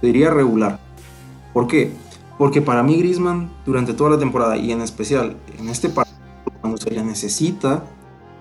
[0.00, 0.80] diría regular.
[1.52, 1.92] ¿Por qué?
[2.42, 6.18] Porque para mí Griezmann durante toda la temporada y en especial en este partido
[6.60, 7.84] cuando se le necesita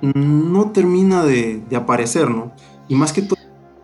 [0.01, 2.51] no termina de, aparecer, ¿no?
[2.87, 3.37] Y más que todo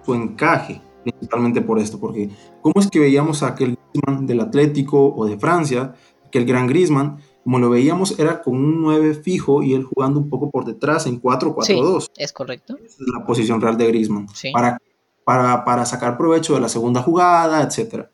[0.04, 2.32] su encaje, principalmente por esto, porque
[2.64, 5.94] ¿cómo es que veíamos a aquel Griezmann del Atlético o de Francia,
[6.26, 10.32] aquel gran Griezmann, como lo veíamos era con un 9 fijo y él jugando un
[10.32, 12.02] poco por detrás en 4-4-2.
[12.02, 12.76] Sí, es correcto.
[12.84, 14.26] Esa es la posición real de Griezmann.
[14.52, 14.80] Para
[15.28, 18.08] para, sacar provecho de la segunda jugada, etc.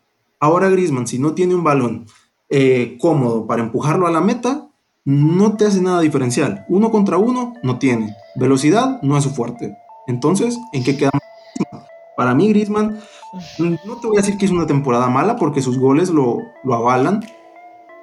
[0.43, 2.05] Ahora Griezmann, si no tiene un balón
[2.49, 4.67] eh, cómodo para empujarlo a la meta,
[5.05, 6.65] no te hace nada diferencial.
[6.67, 8.13] Uno contra uno no tiene.
[8.35, 9.77] Velocidad no es su fuerte.
[10.05, 11.21] Entonces, ¿en qué quedamos?
[12.17, 12.99] Para mí, Griezmann,
[13.57, 16.73] no te voy a decir que es una temporada mala porque sus goles lo, lo
[16.73, 17.21] avalan,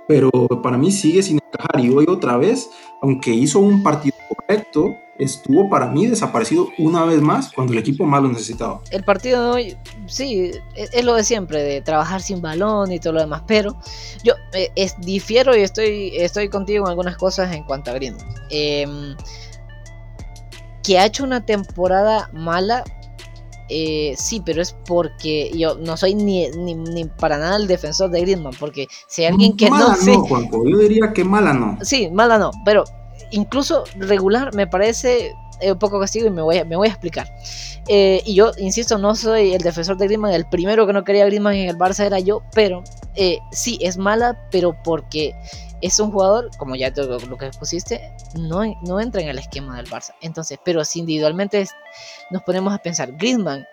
[0.09, 0.31] pero
[0.63, 1.85] para mí sigue sin encajar.
[1.85, 2.71] Y hoy otra vez,
[3.03, 8.05] aunque hizo un partido correcto, estuvo para mí desaparecido una vez más cuando el equipo
[8.05, 8.81] más lo necesitaba.
[8.91, 12.99] El partido de hoy, sí, e-, es, lo de siempre, de trabajar sin balón y
[12.99, 13.77] todo lo demás, pero
[14.25, 18.27] yo eh, es, difiero y estoy, estoy contigo en algunas cosas en cuanto a Griezmann.
[18.51, 19.17] Em,
[20.83, 22.85] que ha hecho una temporada mala,
[23.69, 28.23] eh, sí, pero es porque yo no soy ni, ni, para nada el defensor de
[28.23, 30.13] Griezmann, porque si hay alguien que mala no...
[30.13, 31.79] no Juanjo, yo diría que mala no.
[31.83, 32.85] Sí, mala no, pero
[33.31, 37.29] incluso regular me parece un poco castigo y me voy a, me voy a explicar.
[37.89, 41.27] Eh, y yo, insisto, no soy el defensor de Griezmann, el primero que no quería
[41.27, 42.83] Griezmann en el Barça era yo, pero
[43.15, 45.35] eh, sí, es mala, pero porque
[45.81, 49.77] es un jugador, como ya lo, lo que pusiste, no, no entra en el esquema
[49.77, 50.15] del Barça.
[50.21, 51.67] Entonces, pero si individualmente
[52.31, 53.67] nos ponemos a pensar, Griezmann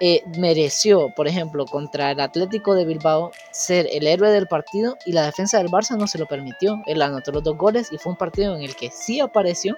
[0.00, 5.12] eh, mereció, por ejemplo, contra el Atlético de Bilbao ser el héroe del partido y
[5.12, 6.80] la defensa del Barça no se lo permitió.
[6.86, 9.76] Él anotó los dos goles y fue un partido en el que sí apareció,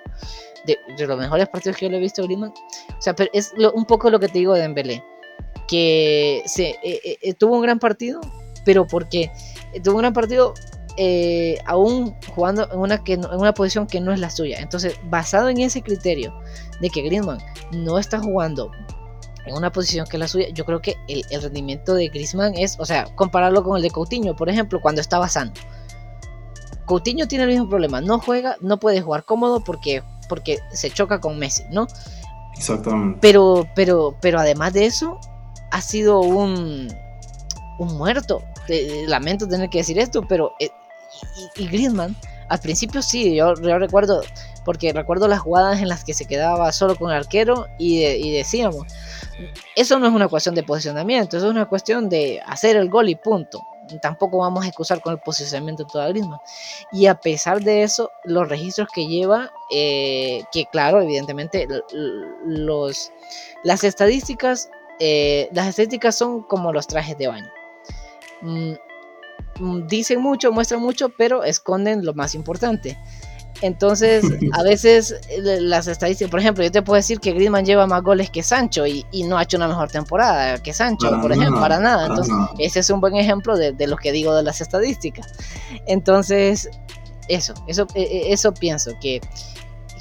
[0.67, 2.53] de, los mejores partidos que yo le he visto a Griezmann.
[2.99, 5.03] O sea, es un poco lo que te digo de Dembélé,
[5.67, 8.21] que se, eh, eh, tuvo un gran partido,
[8.67, 9.33] pero porque
[9.83, 10.53] tuvo un gran partido
[11.65, 14.59] aún jugando en una, que en una posición que no es la suya.
[14.61, 16.39] Entonces, basado en ese criterio
[16.83, 17.39] de que Griezmann
[17.73, 18.71] no está jugando
[19.47, 22.79] en una posición que es la suya, yo creo que el, rendimiento de Griezmann es,
[22.79, 25.53] o sea, compararlo con el de Coutinho, por ejemplo, cuando estaba sano.
[26.87, 31.21] Coutinho tiene el mismo problema, no juega, no puede jugar cómodo porque, porque se choca
[31.21, 31.87] con Messi, ¿no?
[32.57, 33.19] Exactamente.
[33.23, 35.19] Pero, pero, pero además de eso,
[35.71, 36.93] ha sido un,
[37.79, 38.43] un muerto.
[39.07, 40.71] lamento tener que decir esto, pero eh,
[41.57, 42.17] y, Griezmann,
[42.49, 44.23] al principio sí, yo, recuerdo,
[44.65, 48.33] porque recuerdo las jugadas en las que se quedaba solo con el arquero y, y
[48.33, 48.87] decíamos,
[49.77, 53.09] eso no es una cuestión de posicionamiento, eso es una cuestión de hacer el gol
[53.09, 53.63] y punto.
[54.01, 56.39] Tampoco vamos a excusar con el posicionamiento toda Griezmann.
[56.93, 61.67] Y a pesar de eso, los registros que lleva, eh, que claro, evidentemente,
[62.45, 63.13] los,
[63.65, 67.51] las estadísticas, eh, las estadísticas son como los trajes de baño.
[68.43, 68.75] Mm,
[69.59, 72.97] mm, dicen mucho, muestran mucho, pero esconden lo más importante.
[73.63, 77.87] Entonces, a veces eh, las estadísticas, por ejemplo, yo te puedo decir que Griezmann lleva
[77.87, 81.61] más goles que Sancho y, no ha hecho una mejor temporada que Sancho, por ejemplo,
[81.61, 82.07] para nada.
[82.07, 85.27] Entonces, ese es un buen ejemplo de, lo que digo de las estadísticas.
[85.87, 86.69] Entonces,
[87.29, 89.21] eso, eso, e, e, eso pienso que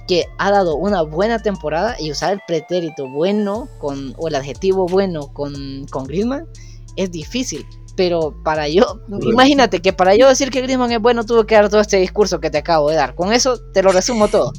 [0.08, 4.88] que ha dado una buena temporada y usar el pretérito bueno con, o el adjetivo
[4.88, 6.48] bueno con, con Griezmann
[6.96, 7.64] es difícil
[8.00, 11.68] pero para yo, imagínate que para yo decir que Griezmann es bueno tuve que dar
[11.68, 13.14] todo este discurso que te acabo de dar.
[13.14, 14.54] Con eso te lo resumo todo.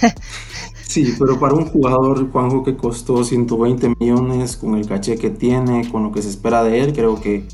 [0.86, 5.90] sí, pero para un jugador, Juanjo, que costó 120 millones, con el caché que tiene,
[5.90, 7.48] con lo que se espera de él, creo que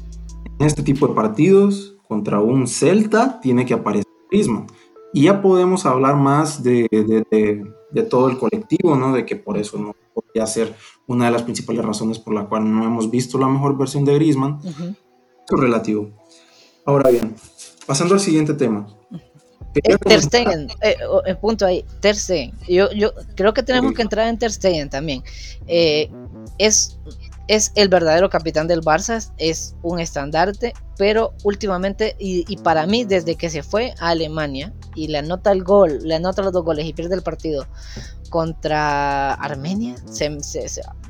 [0.58, 4.66] en este tipo de partidos, contra un Celta, tiene que aparecer Griezmann.
[5.14, 9.14] Y ya podemos hablar más de, de, todo el colectivo, ¿no?
[9.14, 12.70] De que por eso no podría ser una de las principales razones por la cual
[12.70, 14.60] no hemos visto la mejor versión de Griezmann
[15.56, 16.10] relativo.
[16.84, 17.34] Ahora bien,
[17.86, 18.86] pasando al siguiente tema.
[19.72, 22.52] Ter Stegen, eh, punto ahí, Ter Stegen.
[22.68, 25.22] Yo, yo creo que tenemos que entrar en Ter Stegen también.
[26.58, 26.98] es
[27.50, 33.34] es el verdadero capitán del Barça, es un estandarte, pero últimamente, y, para mí, desde
[33.34, 36.86] que se fue a Alemania y le anota el gol, le anota los dos goles
[36.86, 37.66] y pierde el partido
[38.28, 39.96] contra Armenia,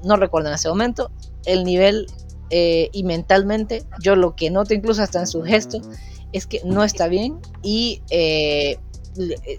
[0.03, 1.11] no recuerdo en ese momento,
[1.45, 2.07] el nivel
[2.51, 5.81] eh, y mentalmente, yo lo que noto incluso hasta en su gesto,
[6.33, 8.79] es que no está bien y eh,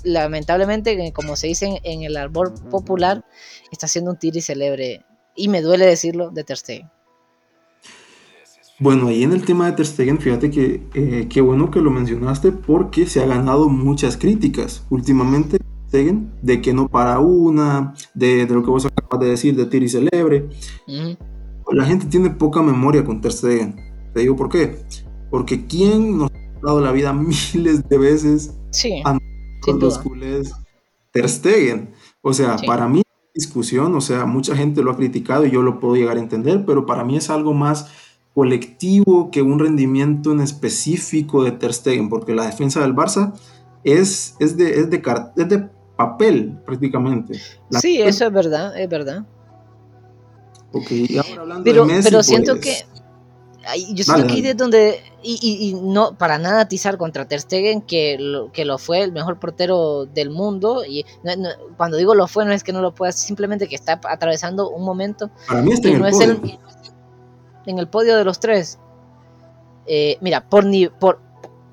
[0.04, 3.26] lamentablemente, como se dice en el árbol popular,
[3.72, 6.90] está haciendo un tiro y celebre y me duele decirlo, de Ter Stegen.
[8.80, 11.92] Bueno, ahí en el tema de Ter Stegen, fíjate que eh, qué bueno que lo
[11.92, 18.48] mencionaste porque se ha ganado muchas críticas últimamente Stegen, de que no para una, de,
[18.48, 20.50] lo que vos acabas de decir, de Tiri Celebre.
[21.72, 23.76] La gente tiene poca memoria con Ter Stegen.
[24.14, 24.84] Te digo por qué.
[25.30, 27.14] Porque ¿quién nos ha dado la vida
[27.54, 29.18] miles de veces sí, a
[29.68, 30.54] los culés?
[31.12, 31.92] Ter Stegen.
[32.22, 33.02] O sea, para mí
[33.34, 36.66] discusión, o sea, mucha gente lo ha criticado y yo lo puedo llegar a entender,
[36.66, 37.88] pero para mí es algo más
[38.34, 43.34] colectivo que un rendimiento en específico de Ter Stegen, porque la defensa del Barça
[43.84, 45.02] es, es, de, es, de,
[45.38, 47.40] es de papel prácticamente.
[47.70, 49.26] sí, eso es verdad, es verdad.
[50.74, 53.02] Ok, ahora hablando pero, de Messi, pero siento pues, que
[53.94, 58.18] yo siento que ahí es donde, y, no para nada atizar contra Ter Stegen, que
[58.20, 61.06] lo, que lo fue el mejor portero del mundo, y
[61.78, 64.84] cuando digo lo fue no es que no lo pueda, simplemente que está atravesando un
[64.84, 66.32] momento para mí está que en no el es podio.
[66.32, 66.60] el
[67.68, 68.80] en el podio de los tres.
[69.86, 71.20] Eh, mira, por, ni, por,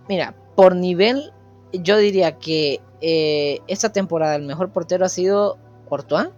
[0.09, 1.33] mira, por nivel,
[1.73, 6.29] yo diría que eh, esta temporada el mejor portero ha sido Courtois,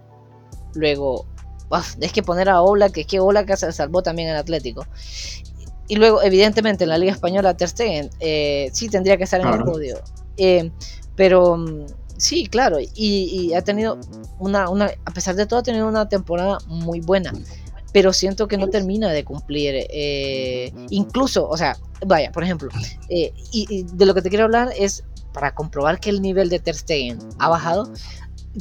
[0.75, 1.27] luego
[2.01, 4.87] es que poner a Ola, que es que Ola que se salvó también al Atlético.
[5.89, 9.49] Y luego, evidentemente, en la Liga Española, Ter Stegen eh, sí tendría que estar en
[9.49, 10.01] el podio.
[10.37, 10.71] Eh,
[11.17, 13.99] pero mm, sí, claro, y, ha tenido
[14.39, 17.33] una, una, a pesar de todo, ha tenido una temporada muy buena.
[17.93, 19.75] Pero siento que no termina de cumplir.
[19.91, 22.69] Eh, incluso, o sea, vaya, por ejemplo,
[23.09, 25.03] y, y, de lo que te quiero hablar es
[25.33, 27.93] para comprobar que el nivel de Ter Stegen ha bajado.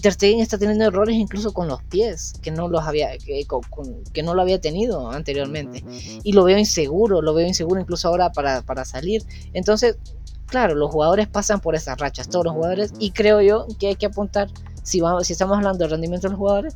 [0.01, 3.45] Ter Stegen está teniendo errores incluso con los pies, que no los había, que,
[4.13, 5.83] que, no lo había tenido anteriormente.
[6.23, 9.23] Y lo veo inseguro, lo veo inseguro incluso ahora para, para salir.
[9.53, 9.97] Entonces,
[10.45, 13.95] claro, los jugadores pasan por esas rachas, todos los jugadores, y creo yo que hay
[13.95, 14.49] que apuntar,
[14.83, 16.75] si, vamos, si estamos hablando del rendimiento de los jugadores,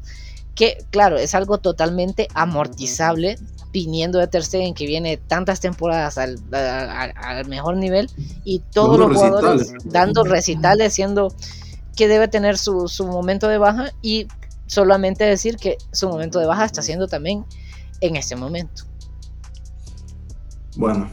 [0.56, 3.38] que claro, es algo totalmente amortizable
[3.72, 8.08] viniendo de Ter Stegen que viene tantas temporadas al, al, mejor nivel
[8.44, 11.34] y todos los jugadores dando recitales siendo
[11.96, 14.28] que debe tener su, momento de baja y
[14.66, 17.46] solamente decir que su momento de baja está siendo también
[18.02, 18.84] en este momento.
[20.76, 21.08] Bueno,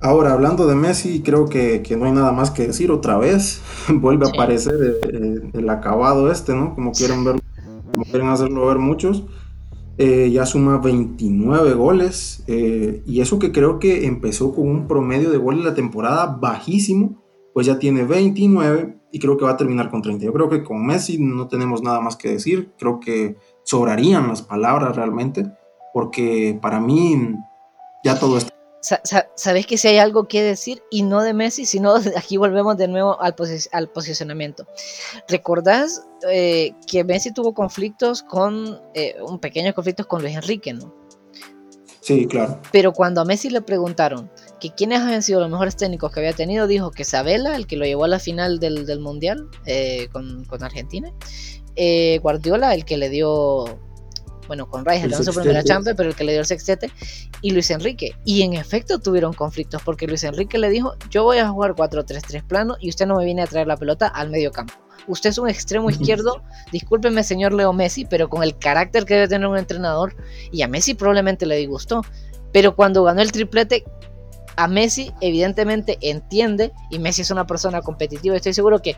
[0.00, 3.60] ahora hablando de Messi, creo que, no hay nada más que decir otra vez.
[3.88, 4.74] Vuelve a aparecer
[5.52, 6.74] el, acabado este, ¿no?
[6.74, 7.40] Como quieren ver,
[7.92, 9.24] como quieren hacerlo ver muchos.
[10.00, 15.28] Eh, ya suma 29 goles eh, y eso que creo que empezó con un promedio
[15.28, 17.20] de goles la temporada bajísimo,
[17.58, 20.24] pues ya tiene 29 y creo que va a terminar con 30.
[20.24, 24.42] Yo creo que con Messi no tenemos nada más que decir, creo que sobrarían las
[24.42, 25.44] palabras realmente,
[25.92, 27.34] porque para mí
[28.04, 28.54] ya todo está...
[29.34, 32.86] Sabes que si hay algo que decir y no de Messi, sino aquí volvemos de
[32.86, 33.34] nuevo al,
[33.72, 34.64] al posicionamiento.
[35.26, 40.94] ¿Recordás eh, que Messi tuvo conflictos con, eh, un pequeño conflictos con Luis Enrique, ¿no?
[42.02, 42.60] Sí, claro.
[42.70, 44.30] Pero cuando a Messi le preguntaron
[44.60, 47.76] que quiénes habían sido los mejores técnicos que había tenido, dijo que Sabela, el que
[47.76, 51.12] lo llevó a la final del, Mundial eh, con, Argentina,
[51.76, 53.78] eh, Guardiola, el que le dio,
[54.48, 56.90] bueno, con Rice, le su primera Champions, pero el que le dio el sextete,
[57.40, 58.12] y Luis Enrique.
[58.24, 62.44] Y en efecto tuvieron conflictos, porque Luis Enrique le dijo, yo voy a jugar 4-3-3
[62.46, 64.74] plano y usted no me viene a traer la pelota al medio campo
[65.08, 69.28] usted es un extremo izquierdo, discúlpeme señor Leo Messi, pero con el carácter que debe
[69.28, 70.14] tener un entrenador,
[70.52, 72.02] y a Messi probablemente le disgustó,
[72.52, 73.84] pero cuando ganó el triplete,
[74.56, 78.96] a Messi evidentemente entiende, y Messi es una persona competitiva, estoy seguro que,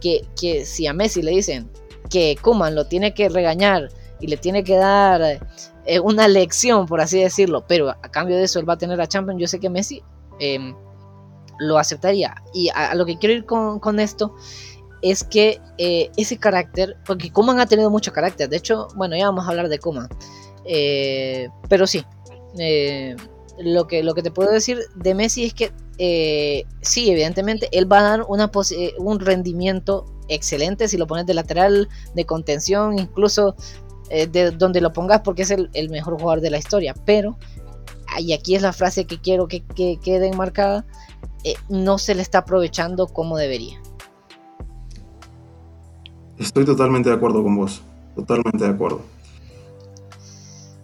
[0.00, 1.70] que, si a Messi le dicen
[2.10, 3.88] que Kuman lo tiene que regañar
[4.20, 5.40] y le tiene que dar
[5.86, 9.00] eh, una lección, por así decirlo, pero a cambio de eso él va a tener
[9.00, 10.02] a Champions, yo sé que Messi
[10.38, 10.74] em,
[11.58, 12.34] lo aceptaría.
[12.52, 14.34] Y a, lo que quiero ir con, con esto
[15.02, 19.26] es que eh, ese carácter, porque Kuman ha tenido mucho carácter, de hecho, bueno, ya
[19.26, 20.08] vamos a hablar de Kuman,
[20.64, 22.04] eh, pero sí,
[23.62, 25.72] lo, que, lo que te puedo decir de Messi es que
[26.80, 28.50] sí, evidentemente, él va a dar una
[28.98, 33.54] un rendimiento excelente si lo pones de lateral, de contención, incluso
[34.10, 37.38] de donde lo pongas porque es el, mejor jugador de la historia, pero
[38.18, 39.62] y aquí es la frase que quiero que,
[40.02, 40.84] quede enmarcada,
[41.44, 43.80] eh, no se le está aprovechando como debería.
[46.38, 47.82] Estoy totalmente de acuerdo con vos,
[48.14, 49.02] totalmente de acuerdo.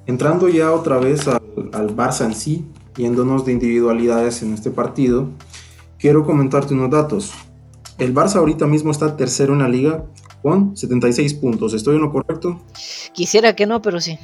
[0.09, 1.41] Entrando ya otra vez al,
[1.73, 2.65] al Barça en sí,
[2.97, 5.29] yéndonos de individualidades en este partido,
[5.99, 7.33] quiero comentarte unos datos.
[7.99, 10.07] El Barça ahorita mismo está tercero en la liga
[10.43, 11.75] con 76 puntos.
[11.75, 12.59] ¿Estoy en lo correcto?
[13.13, 14.19] Quisiera que no, pero sí.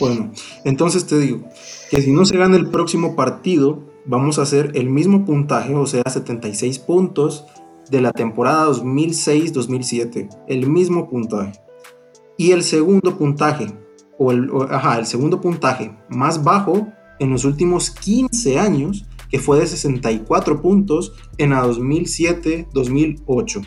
[0.00, 0.32] bueno,
[0.64, 1.44] entonces te digo
[1.90, 5.84] que si no se gana el próximo partido, vamos a hacer el mismo puntaje, o
[5.84, 7.44] sea, 76 puntos
[7.90, 10.44] de la temporada 2006-2007.
[10.48, 11.52] El mismo puntaje.
[12.38, 13.74] Y el segundo puntaje,
[14.18, 16.88] o el, ajá, el segundo puntaje más bajo
[17.18, 23.66] en los últimos 15 años, que fue de 64 puntos en la 2007-2008.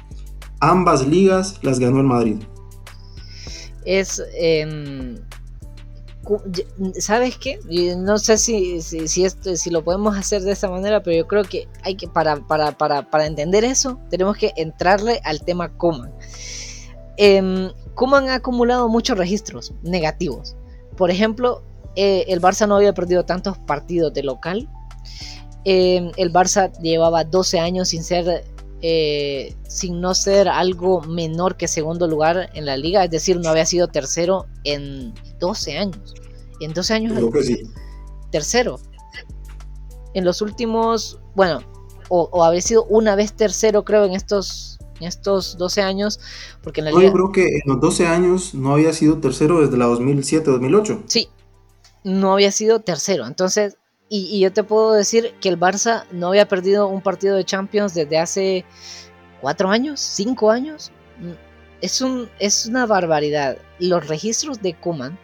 [0.59, 2.37] Ambas ligas las ganó el Madrid.
[3.85, 4.21] Es...
[4.35, 5.17] Em,
[6.99, 7.59] ¿Sabes qué?
[7.97, 11.43] No sé si, si, esto, si lo podemos hacer de esta manera, pero yo creo
[11.43, 16.13] que hay que, para, para, para, para entender eso, tenemos que entrarle al tema Kuman.
[17.17, 20.55] Eh, Kuman ha acumulado muchos registros negativos.
[20.97, 21.63] Por ejemplo,
[21.95, 24.69] eh, el Barça no había perdido tantos partidos de local.
[25.65, 28.43] Eh, el Barça llevaba 12 años sin ser
[28.83, 33.49] eh, sin no ser algo menor que segundo lugar en la liga, es decir, no
[33.49, 36.15] había sido tercero en 12 años.
[36.61, 37.13] En 12 años,
[38.31, 38.79] tercero.
[40.15, 41.59] En los últimos, bueno,
[42.09, 46.19] o, había sido una vez tercero, creo, en estos, estos 12 años,
[46.61, 47.03] porque en la liga...
[47.03, 51.01] Yo creo que en los 12 años no había sido tercero desde la 2007-2008.
[51.07, 51.29] Sí,
[52.03, 53.25] no había sido tercero.
[53.27, 53.77] Entonces,
[54.13, 57.93] y, yo te puedo decir que el Barça no había perdido un partido de Champions
[57.93, 58.65] desde hace
[59.39, 60.91] cuatro años, cinco años.
[61.19, 61.31] Mm,
[61.79, 63.57] es, un, es una barbaridad.
[63.79, 65.17] Los registros de Kuman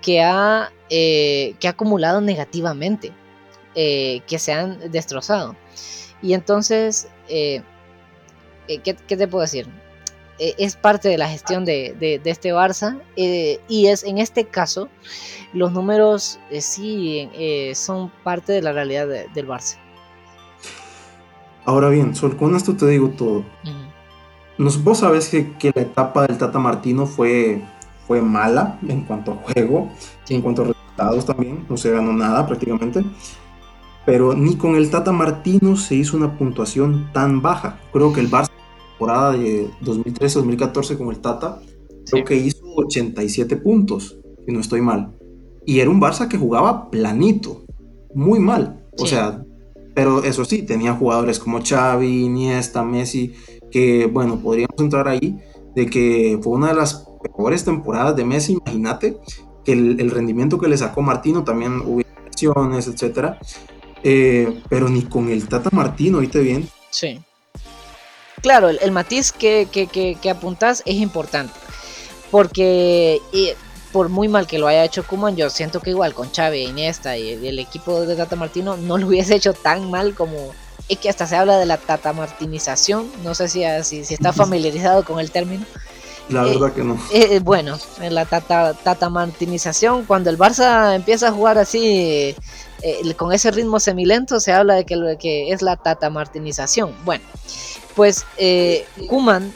[0.00, 3.12] que ha, eh, que ha acumulado negativamente,
[3.74, 5.54] eh, que se han destrozado.
[6.22, 7.62] Y entonces, eh,
[8.66, 9.66] ¿qué, te puedo decir?
[10.38, 14.88] es parte de la gestión de, de este Barça y es en este caso
[15.54, 19.76] los números eh, sí eh, son parte de la realidad del Barça.
[21.64, 23.44] Ahora bien, Sol, con esto te digo todo.
[24.58, 27.62] vos sabés que, la etapa del Tata Martino fue,
[28.06, 29.90] fue mala en cuanto a juego,
[30.28, 33.02] y en cuanto a resultados también, no se ganó nada prácticamente.
[34.04, 37.78] Pero ni con el Tata Martino se hizo una puntuación tan baja.
[37.92, 38.50] Creo que el Barça,
[39.04, 41.60] temporada de 2013-2014 con el Tata,
[42.10, 45.12] creo que hizo 87 puntos, si no estoy mal.
[45.66, 47.64] Y era un Barça que jugaba planito,
[48.14, 48.82] muy mal.
[48.98, 49.44] O sea,
[49.94, 53.34] pero eso sí, tenía jugadores como Xavi, Iniesta, Messi,
[53.70, 55.38] que bueno, podríamos entrar ahí,
[55.74, 59.18] de que fue una de las peores temporadas de Messi, imagínate,
[59.64, 63.38] que el, rendimiento que le sacó Martino, también hubo lesiones, etcétera,
[64.02, 66.68] eh, pero ni con el Tata Martino, ¿oíste bien?
[66.90, 67.18] Sí.
[68.44, 71.54] Claro, el, matiz que, que, que, que apuntás es importante,
[72.30, 73.18] porque
[73.90, 77.16] por muy mal que lo haya hecho Kuman, yo siento que igual con Xavi, Iniesta
[77.16, 80.52] y el, equipo de Tata Martino no lo hubiese hecho tan mal como
[80.90, 85.06] es que hasta se habla de la Tata Martinización, no sé si, si, está familiarizado
[85.06, 85.64] con el término.
[86.28, 86.94] La verdad que no.
[87.12, 92.34] Eh, eh, bueno, en la tata, tata Martinización, cuando el Barça empieza a jugar así,
[92.82, 96.94] eh, con ese ritmo semilento, se habla de que, que es la Tata Martinización.
[97.04, 97.24] Bueno,
[97.94, 98.24] pues
[99.08, 99.52] Kuman,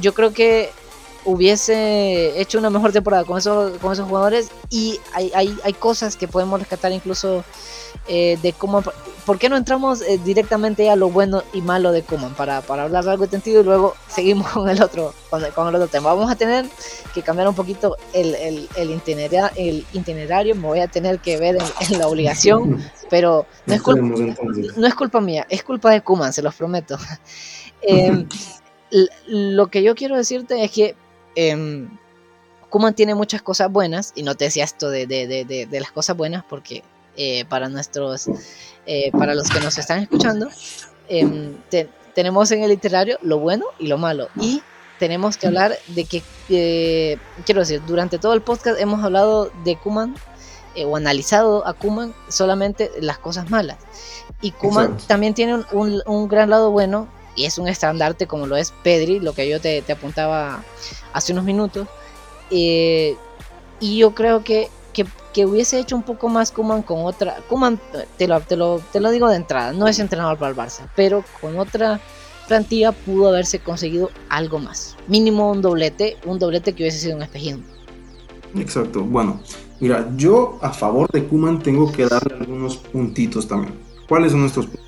[0.00, 0.70] yo creo que
[1.26, 6.16] hubiese hecho una mejor temporada con esos, con esos jugadores y hay, hay, hay cosas
[6.16, 7.44] que podemos rescatar incluso
[8.08, 8.82] eh, de cómo...
[9.24, 12.84] ¿Por qué no entramos eh, directamente a lo bueno y malo de Kuman para, para
[12.84, 16.14] hablar de algo de sentido y luego seguimos con el otro con el, otro tema?
[16.14, 16.64] Vamos a tener
[17.12, 21.38] que cambiar un poquito el, el, el, itinerario, el itinerario, me voy a tener que
[21.38, 24.00] ver en, la obligación, pero no es, culpa,
[24.76, 26.96] no es culpa mía, es culpa de Kuman, se los prometo.
[27.82, 28.26] Em,
[29.26, 30.96] lo que yo quiero decirte es que
[31.36, 31.86] eh,
[32.70, 36.44] Kuman tiene muchas cosas buenas, y no te decía esto de, de, las cosas buenas
[36.48, 36.82] porque
[37.16, 38.28] eh, para nuestros,
[38.86, 40.48] eh, para los que nos están escuchando,
[41.08, 41.54] em,
[42.14, 44.62] tenemos en el literario lo bueno y lo malo, y
[44.98, 49.76] tenemos que hablar de que, eh, quiero decir, durante todo el podcast hemos hablado de
[49.76, 50.14] Kuman
[50.84, 53.78] o analizado a Kuman solamente las cosas malas.
[54.42, 58.56] Y Kuman también tiene un, un, gran lado bueno y es un estandarte como lo
[58.56, 60.64] es Pedri, lo que yo te, te apuntaba
[61.12, 61.86] hace unos minutos.
[62.50, 63.16] Eh,
[63.78, 67.36] y yo creo que, que, hubiese hecho un poco más Kuman con otra.
[67.48, 67.78] Kuman,
[68.16, 70.88] te lo, te, lo, te lo digo de entrada, no es entrenador para el Barça,
[70.96, 72.00] pero con otra
[72.48, 74.96] plantilla pudo haberse conseguido algo más.
[75.08, 77.64] Mínimo un doblete, un doblete que hubiese sido un espejismo.
[78.54, 79.02] Exacto.
[79.02, 79.40] Bueno,
[79.80, 83.74] mira, yo a favor de Kuman tengo que darle algunos puntitos también.
[84.08, 84.85] ¿Cuáles son estos puntos?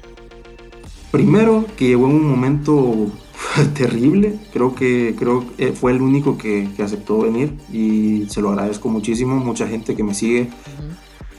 [1.10, 3.06] Primero, que llegó en un momento
[3.74, 4.38] terrible.
[4.52, 9.36] Creo que creo eh, fue el único que, aceptó venir y se lo agradezco muchísimo.
[9.36, 10.50] Mucha gente que me sigue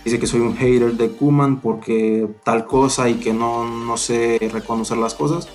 [0.04, 4.40] dice que soy un hater de Kuman porque tal cosa y que no, no sé
[4.52, 5.48] reconocer las cosas.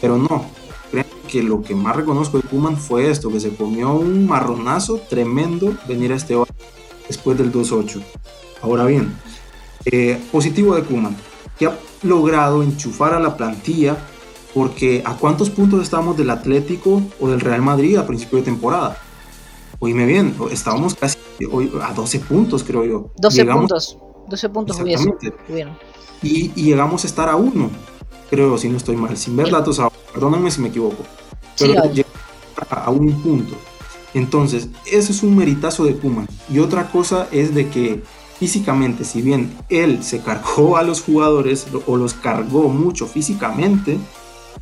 [0.00, 0.46] Pero no,
[0.90, 5.00] creo que lo que más reconozco de Kuman fue esto, que se comió un marronazo
[5.08, 6.36] tremendo venir a este
[7.06, 8.02] después del 2-8.
[8.62, 9.14] Ahora bien,
[9.84, 11.16] eh, positivo de Kuman,
[11.58, 13.96] que ha logrado enchufar a la plantilla
[14.54, 18.96] porque ¿a cuántos puntos estábamos del Atlético o del Real Madrid a principio de temporada?
[19.80, 21.18] Oíme bien, estábamos casi
[21.82, 23.10] a 12 puntos, creo yo.
[23.16, 23.98] 12 puntos,
[24.28, 24.78] 12 puntos
[26.22, 27.68] Y, y, llegamos a estar a uno,
[28.30, 29.80] creo, si no estoy mal, sin ver datos,
[30.12, 31.02] perdóname si me equivoco,
[31.58, 32.14] pero llegamos
[32.70, 33.56] a, un punto.
[34.14, 36.24] Entonces, ese es un meritazo de Puma.
[36.48, 38.04] Y otra cosa es de que
[38.38, 43.98] físicamente, si bien él se cargó a los jugadores o los cargó mucho físicamente,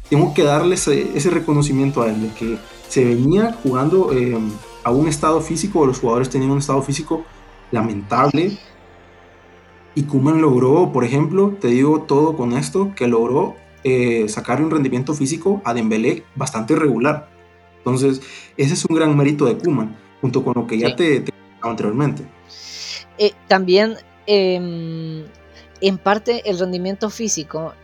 [0.08, 2.58] tengo que darle ese, reconocimiento a él, de que
[2.88, 4.38] se venía jugando eh,
[4.84, 7.24] a un estado físico, los jugadores tenían un estado físico
[7.70, 8.58] lamentable.
[9.94, 14.70] Y Kuman logró, por ejemplo, te digo todo con esto, que logró eh, sacar un
[14.70, 17.30] rendimiento físico a Dembélé bastante regular.
[17.78, 18.20] Entonces,
[18.56, 22.24] ese es un gran mérito de Kuman, junto con lo que ya te, te anteriormente.
[23.18, 23.96] Eh, también,
[24.26, 25.24] em,
[25.80, 27.74] en parte, el rendimiento físico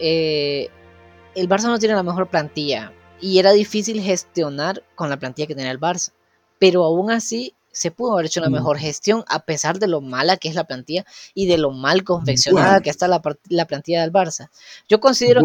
[1.38, 5.54] el Barça no tiene la mejor plantilla y era difícil gestionar con la plantilla que
[5.54, 6.12] tenía el Barça.
[6.58, 10.36] Pero aún así se pudo haber hecho una mejor gestión a pesar de lo mala
[10.36, 11.04] que es la plantilla
[11.34, 14.50] y de lo mal confeccionada que está la, plantilla del Barça.
[14.88, 15.42] Yo considero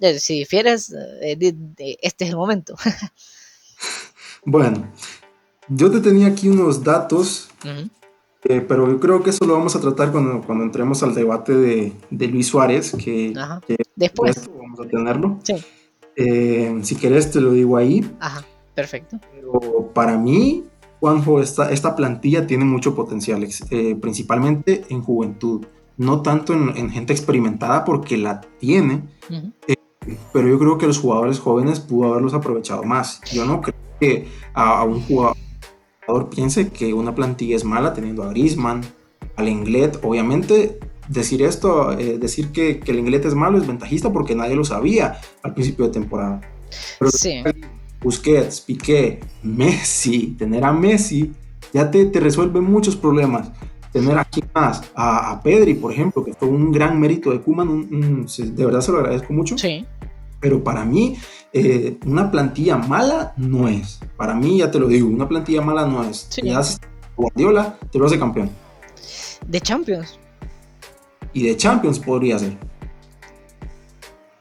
[0.00, 1.54] que si difieres, eh,
[2.02, 2.74] este es el momento.
[4.44, 4.90] bueno,
[5.68, 7.48] yo te tenía aquí unos datos
[8.44, 11.54] eh, pero yo creo que eso lo vamos a tratar cuando, cuando entremos al debate
[11.54, 13.32] de, de Luis Suárez, que,
[13.94, 15.38] después vamos a tenerlo.
[15.44, 15.54] Sí.
[16.16, 18.04] Eh, si querés te lo digo ahí.
[18.18, 19.18] Ajá, perfecto.
[19.32, 20.64] Pero para mí,
[20.98, 25.64] Juanjo, esta, esta plantilla tiene mucho potencial, eh, principalmente en juventud,
[25.96, 29.04] no tanto en, gente experimentada porque la tiene,
[30.32, 33.20] pero yo creo que los jugadores jóvenes pudo haberlos aprovechado más.
[33.32, 35.36] Yo no creo que a un jugador
[36.30, 38.82] piense que una plantilla es mala teniendo a Griezmann,
[39.36, 44.12] al Inglés, obviamente decir esto, eh, decir que, que, el Inglés es malo es ventajista
[44.12, 46.40] porque nadie lo sabía al principio de temporada.
[46.98, 47.42] Pero sí.
[48.02, 51.32] Busquets, Piqué, Messi, tener a Messi
[51.72, 53.50] ya te, te resuelve muchos problemas.
[53.92, 58.26] Tener aquí más, a, a, Pedri, por ejemplo, que fue un gran mérito de Kuman,
[58.26, 59.58] de verdad se lo agradezco mucho.
[59.58, 59.84] Sí.
[60.42, 61.16] Pero para mí,
[61.52, 64.00] eh, una plantilla mala no es.
[64.16, 66.26] Para mí, ya te lo digo, una plantilla mala no es.
[66.28, 66.80] Si haces
[67.16, 68.50] Guardiola, te lo hace campeón.
[69.46, 70.18] De Champions.
[71.32, 72.56] Y de Champions podría ser.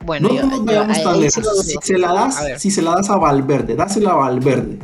[0.03, 1.65] Bueno, no nos vayamos tan lejos.
[1.65, 4.79] Si, se la das, si se la das a Valverde, dásela a Valverde,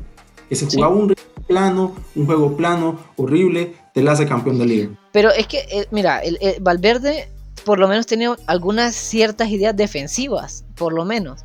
[0.48, 1.16] que se jugaba un
[1.48, 4.90] plano, un juego plano, horrible, te la hace campeón de liga.
[5.12, 7.30] Pero es que, eh, mira, el, Valverde
[7.68, 11.44] por lo menos tenía algunas ciertas ideas defensivas, por lo menos.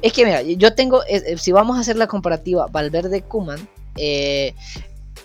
[0.00, 4.54] Es que mira, yo tengo, eh, eh, si vamos a hacer la comparativa Valverde-Kuman, eh,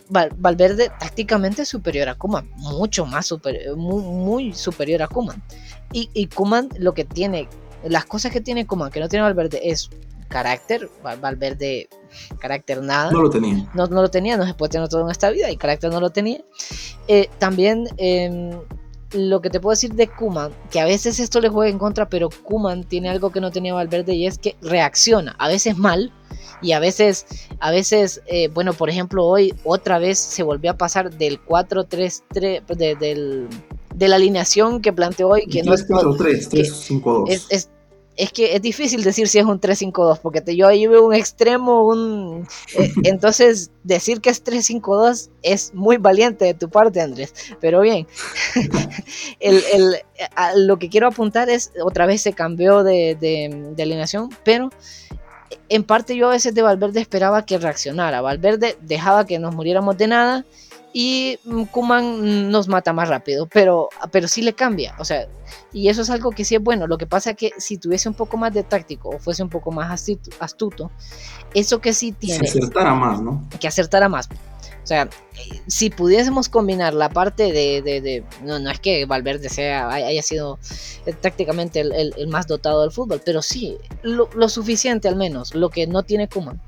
[0.09, 5.43] Valverde tácticamente superior a Kuman, mucho más superior, muy, superior a Kuman.
[5.93, 7.47] Y, y Kuman lo que tiene,
[7.83, 9.91] las cosas que tiene Kuman que no tiene Valverde es
[10.27, 11.87] carácter, Valverde
[12.39, 13.11] carácter nada.
[13.11, 13.69] No lo tenía.
[13.75, 16.09] No, lo tenía, no se puede tener todo en esta vida y carácter no lo
[16.09, 16.41] tenía.
[17.37, 18.59] también em,
[19.13, 22.09] lo que te puedo decir de Kuman, que a veces esto le juega en contra,
[22.09, 26.11] pero Kuman tiene algo que no tenía Valverde y es que reacciona, a veces mal
[26.61, 27.25] y a veces,
[27.59, 32.65] a veces, eh, bueno, por ejemplo, hoy otra vez se volvió a pasar del 4-3-3,
[32.65, 33.47] de,
[33.95, 37.29] de la alineación que planteó hoy, que 3, no 4, 3, 3, 5, 2.
[37.29, 37.69] es, es
[38.31, 41.87] que es difícil decir si es un 3-5-2, porque te, yo ahí veo un extremo,
[41.87, 42.47] un...
[42.77, 47.33] Eh, entonces, decir que es 3-5-2 es muy valiente de tu parte, Andrés.
[47.59, 48.07] Pero bien,
[49.39, 49.95] el,
[50.55, 54.69] lo que quiero apuntar es, otra vez se cambió de, de, alineación, pero
[55.69, 58.21] en parte yo a veces de Valverde esperaba que reaccionara.
[58.21, 60.45] Valverde dejaba que nos muriéramos de nada
[60.93, 61.37] y
[61.71, 65.27] Kuman nos mata más rápido, pero, pero sí le cambia, o sea,
[65.73, 66.87] y eso es algo que sí es bueno.
[66.87, 69.49] Lo que pasa es que si tuviese un poco más de táctico o fuese un
[69.49, 70.91] poco más astuto,
[71.53, 72.39] eso que sí tiene.
[72.39, 73.47] Que acertara más, ¿no?
[73.59, 74.27] Que acertara más.
[74.83, 75.07] O sea,
[75.67, 80.57] si pudiésemos combinar la parte de, no, no es que Valverde sea haya sido
[81.21, 86.01] tácticamente el, más dotado del fútbol, pero sí, lo, suficiente al menos, lo que no
[86.01, 86.59] tiene Kuman.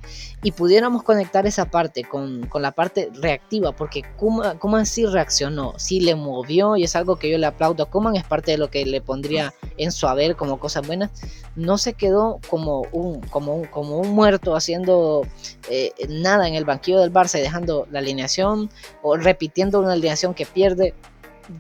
[0.43, 6.15] Y pudiéramos conectar esa parte con, la parte reactiva, porque Kuman, sí reaccionó, sí le
[6.15, 8.85] movió, y es algo que yo le aplaudo a Kuman, es parte de lo que
[8.85, 11.11] le pondría en su haber como cosas buenas.
[11.55, 15.25] No se quedó como un, como un, como un muerto haciendo
[15.69, 18.69] eh, nada en el banquillo del Barça y dejando la alineación
[19.01, 20.93] o repitiendo una alineación que pierde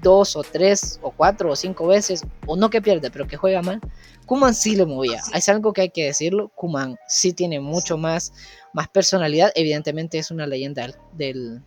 [0.01, 3.61] dos o tres o cuatro o cinco veces, o no que pierde, pero que juega
[3.61, 3.81] mal,
[4.25, 5.21] Kuman sí le movía.
[5.33, 6.49] Es algo que hay que decirlo.
[6.55, 8.33] Kuman sí tiene mucho más,
[8.73, 9.51] más personalidad.
[9.55, 11.61] Evidentemente es una leyenda del,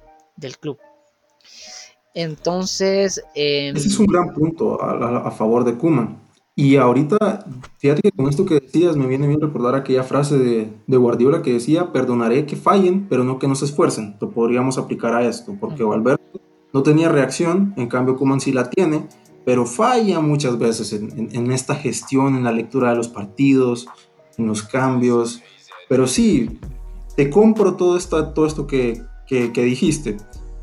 [0.60, 0.78] club.
[2.14, 3.22] Entonces.
[3.34, 6.24] Em, Ese es un gran punto a, favor de Kuman.
[6.58, 7.44] Y ahorita,
[7.76, 11.42] fíjate que con esto que decías, me viene bien recordar aquella frase de, de, Guardiola
[11.42, 14.16] que decía: Perdonaré que fallen, pero no que no se esfuercen.
[14.20, 16.22] Lo podríamos aplicar a esto, porque Valverde
[16.72, 19.06] no tenía reacción, en cambio Kuman sí la tiene,
[19.44, 23.86] pero falla muchas veces en, esta gestión, en la lectura de los partidos,
[24.36, 25.40] en los cambios.
[25.88, 26.58] Pero sí,
[27.16, 30.16] te compro todo esto, todo esto que, que, que dijiste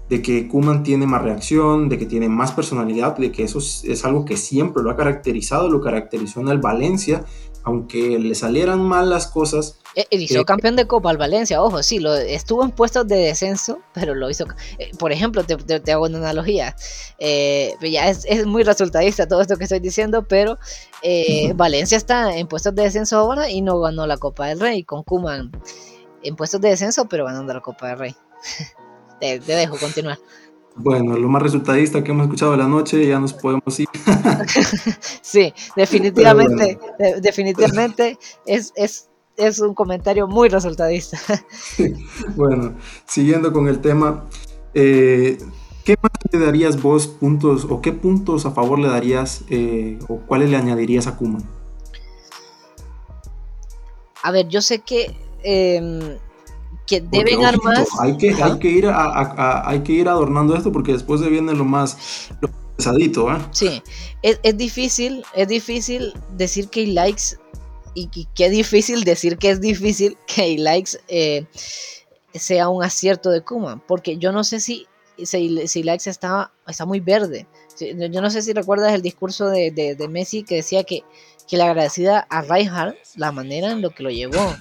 [0.10, 4.06] de que Kuman tiene más reacción, de que tiene más personalidad, de que eso es,
[4.06, 7.26] algo que siempre lo ha caracterizado, lo caracterizó en el Valencia,
[7.64, 9.80] aunque le salieran mal las cosas.
[9.96, 13.16] Eh, hizo eh, campeón de Copa al Valencia, ojo, sí, lo, estuvo en puestos de
[13.16, 14.46] descenso, pero lo hizo.
[14.80, 16.76] Eh, por ejemplo, te, hago una analogía.
[17.20, 20.58] ya es, es, muy resultadista todo esto que estoy diciendo, pero
[21.56, 25.04] Valencia está en puestos de descenso ahora y no ganó la Copa del Rey, con
[25.04, 25.52] Kuman
[26.24, 28.16] en puestos de descenso, pero ganando la Copa del Rey.
[29.20, 30.18] te, dejo continuar.
[30.76, 33.88] Bueno, lo más resultadista que hemos escuchado de la noche, ya nos podemos ir.
[35.22, 36.80] sí, definitivamente,
[37.22, 41.20] definitivamente es, es, un comentario muy resultadista.
[42.36, 42.74] bueno,
[43.06, 44.26] siguiendo con el tema,
[44.74, 45.38] eh,
[45.84, 50.18] ¿qué más le darías vos puntos o qué puntos a favor le darías eh, o
[50.22, 51.40] cuáles le añadirías a Kuma?
[54.24, 56.18] A ver, yo sé que em,
[56.88, 57.88] que deben más.
[58.00, 61.66] Hay que, hay, que ir hay que ir adornando esto porque después se viene lo
[61.66, 62.30] más
[62.78, 63.32] pesadito.
[63.32, 63.38] ¿eh?
[63.52, 63.82] Sí,
[64.22, 67.38] es, es, difícil, es difícil decir que hay likes
[67.96, 71.46] y, qué difícil decir que es difícil que hay likes eh,
[72.34, 74.88] sea un acierto de Kuma, porque yo no sé si,
[75.24, 77.48] si, si likes está, está muy verde.
[77.80, 81.04] Yo no sé si recuerdas el discurso de, de, Messi que decía que,
[81.48, 84.56] que le agradecida a Rijkaard la manera en lo que lo llevó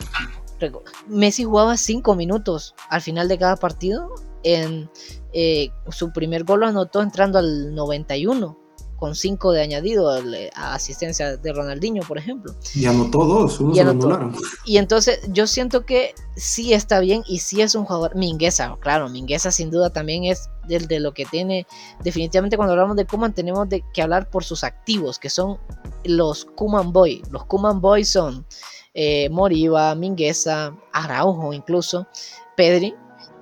[1.09, 4.15] Messi jugaba 5 minutos al final de cada partido.
[4.45, 4.91] En
[5.33, 8.63] eh, su primer gol lo anotó entrando al 91
[9.03, 12.55] con 5 de añadido eh, a asistencia de Ronaldinho, por ejemplo.
[12.73, 17.63] Y anotó dos, uno y, y entonces yo siento que sí está bien y sí
[17.63, 18.15] es un jugador.
[18.15, 21.67] Mingueza, claro, Mingueza sin duda también es del de lo que tiene.
[22.05, 25.59] Definitivamente cuando hablamos de Kuman tenemos de que hablar por sus activos, que son
[26.05, 27.23] los Kuman Boy.
[27.33, 28.47] Los Kuman Boy son
[28.95, 32.07] eh, Moriba, Mingueza, Araujo incluso,
[32.57, 32.95] Pedri,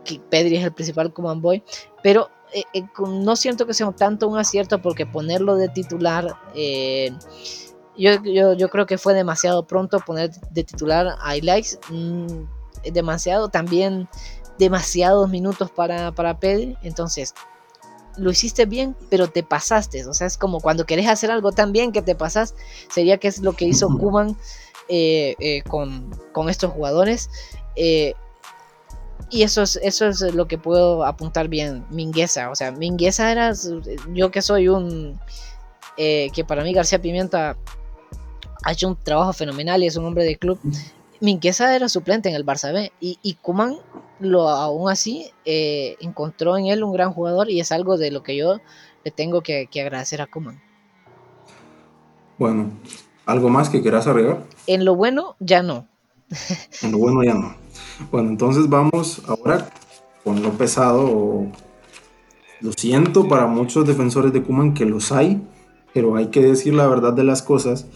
[0.05, 1.63] que Pedri es el principal command boy,
[2.03, 6.37] pero eh, eh, no siento que sea tanto un acierto porque ponerlo de titular,
[7.97, 12.27] yo, creo que fue demasiado pronto poner de titular a Ilaix, mm,
[12.93, 14.09] demasiado, también
[14.59, 17.35] demasiados minutos para, para Pedri, entonces
[18.17, 20.07] lo hiciste bien, pero te pasaste.
[20.07, 22.55] O sea, es como cuando querés hacer algo tan bien que te pasas.
[22.93, 24.37] Sería que es lo que hizo Kuman
[24.93, 26.11] eh, eh, con,
[26.49, 27.31] estos jugadores.
[27.77, 28.15] Eh,
[29.31, 31.87] y eso es, eso es lo que puedo apuntar bien.
[31.91, 33.53] Mingueza, o sea, Mingueza era,
[34.13, 35.21] yo que soy un,
[35.97, 37.57] que para mí García Pimienta
[38.65, 40.59] ha hecho un trabajo fenomenal y es un hombre de club.
[41.21, 43.77] Mingueza era suplente en el Barça B y, y Kuman
[44.19, 48.37] lo, aún así encontró en él un gran jugador y es algo de lo que
[48.37, 48.59] yo
[49.05, 50.61] le tengo que, que agradecer a Kuman.
[52.39, 52.73] Bueno,
[53.31, 54.45] ¿Algo más que quieras agregar?
[54.67, 55.87] En lo bueno, ya no.
[56.83, 57.55] en lo bueno, ya no.
[58.11, 59.71] Bueno, entonces vamos ahora
[60.25, 61.47] con lo pesado.
[62.61, 65.41] Lo siento para muchos defensores de Kuman que los hay,
[65.95, 67.87] pero hay que decir la verdad de las cosas.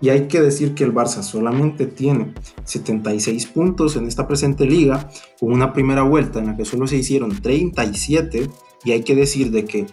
[0.00, 5.08] Y hay que decir que el Barça solamente tiene 76 puntos en esta presente liga,
[5.38, 8.50] con una primera vuelta en la que solo se hicieron 37.
[8.82, 9.86] Y hay que decir de que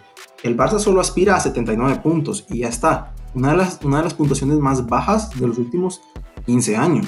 [0.44, 4.04] el Barça solo aspira a 79 puntos y ya está una de, las, una de
[4.04, 6.02] las puntuaciones más bajas de los últimos
[6.44, 7.06] 15 años.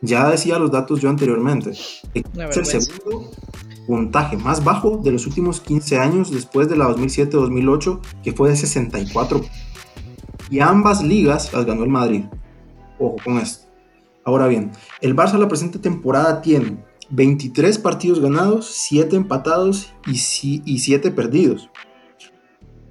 [0.00, 1.70] Ya decía los datos yo anteriormente.
[1.70, 3.30] Es el segundo
[3.86, 8.56] puntaje más bajo de los últimos 15 años después de la 2007-2008, que fue de
[8.56, 9.42] 64.
[10.50, 12.24] Y ambas ligas las ganó el Madrid.
[12.98, 13.66] Ojo con esto.
[14.24, 14.72] Ahora bien,
[15.02, 21.68] el Barça la presente temporada tiene 23 partidos ganados, 7 empatados y, y 7 perdidos.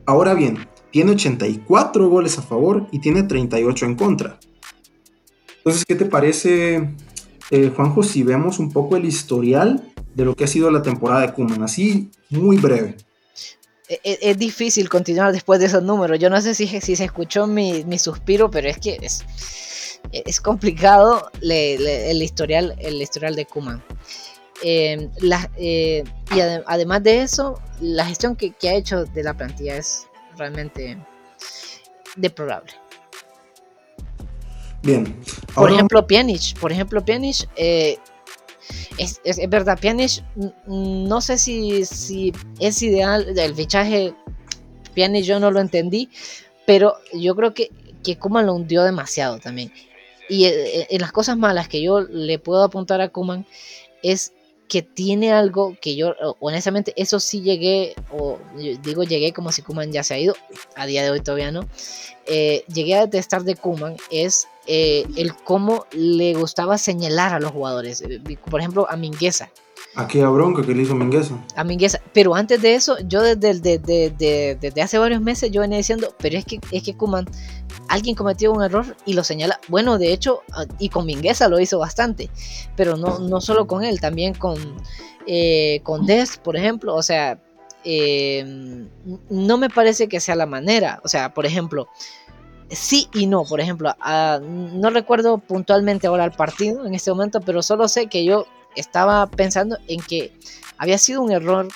[0.07, 4.39] Ahora bien, tiene 84 goles a favor y tiene 38 en contra.
[5.57, 6.95] Entonces, ¿qué te parece,
[7.51, 9.83] eh, Juanjo, si vemos un poco el historial
[10.15, 11.61] de lo que ha sido la temporada de Kuman?
[11.61, 12.95] Así, muy breve.
[13.89, 16.19] E, e, es, difícil continuar después de esos números.
[16.19, 22.77] Yo no sé si, se escuchó mi, suspiro, pero es que es, complicado el, historial,
[22.79, 23.83] el historial de Kuman.
[24.63, 25.11] Em,
[25.57, 26.03] eh,
[26.35, 30.97] y además de eso, la gestión que, ha hecho de la plantilla es realmente
[32.15, 32.73] deplorable.
[34.83, 35.15] Bien.
[35.53, 36.57] Por ejemplo, Pjanic.
[36.59, 37.47] Por ejemplo, Pjanic.
[37.55, 37.97] Eh,
[38.97, 40.23] es, verdad, Pjanic.
[40.65, 43.37] No sé si, si es ideal.
[43.37, 44.13] El fichaje
[44.95, 46.09] Pjanic yo no lo entendí.
[46.65, 47.71] Pero yo creo que,
[48.03, 49.71] que Kuman lo hundió demasiado también.
[50.29, 53.45] Y eh, en las cosas malas que yo le puedo apuntar a Kuman
[54.03, 54.33] es
[54.67, 58.37] que tiene algo que yo, honestamente, eso sí llegué, o
[58.83, 60.35] digo llegué como si Kuman ya se ha ido,
[60.75, 61.67] a día de hoy todavía no.
[62.25, 67.51] Eh, llegué a detestar de Kuman es eh, el cómo le gustaba señalar a los
[67.51, 68.01] jugadores.
[68.01, 69.49] Eh, por ejemplo, a Mingueza.
[69.97, 71.35] Aquella bronca que le hizo Mingueza.
[71.55, 71.99] A Mingueza.
[72.13, 76.37] Pero antes de eso, yo desde, desde, desde, hace varios meses yo venía diciendo, pero
[76.37, 77.25] es que, es que Kuman
[77.89, 79.59] alguien cometió un error y lo señala.
[79.69, 82.29] Bueno, de hecho, ah, y con Mingueza lo hizo bastante,
[82.75, 84.57] pero no, no solo con él, también con,
[85.25, 86.93] eh, con Des, por ejemplo.
[86.93, 87.41] O sea,
[87.83, 88.87] em,
[89.31, 91.01] no me parece que sea la manera.
[91.03, 91.87] O sea, por ejemplo,
[92.69, 93.45] sí y no.
[93.45, 98.05] Por ejemplo, ah, no recuerdo puntualmente ahora el partido en este momento, pero solo sé
[98.05, 98.45] que yo
[98.79, 100.33] estaba pensando en que
[100.77, 101.67] había sido un error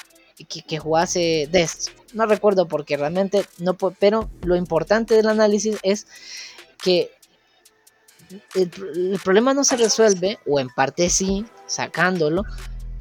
[0.47, 6.07] que, que jugase Des no recuerdo porque realmente no pero lo importante del análisis es
[6.81, 7.11] que
[8.55, 12.43] el, problema no se resuelve, o en parte sí, sacándolo,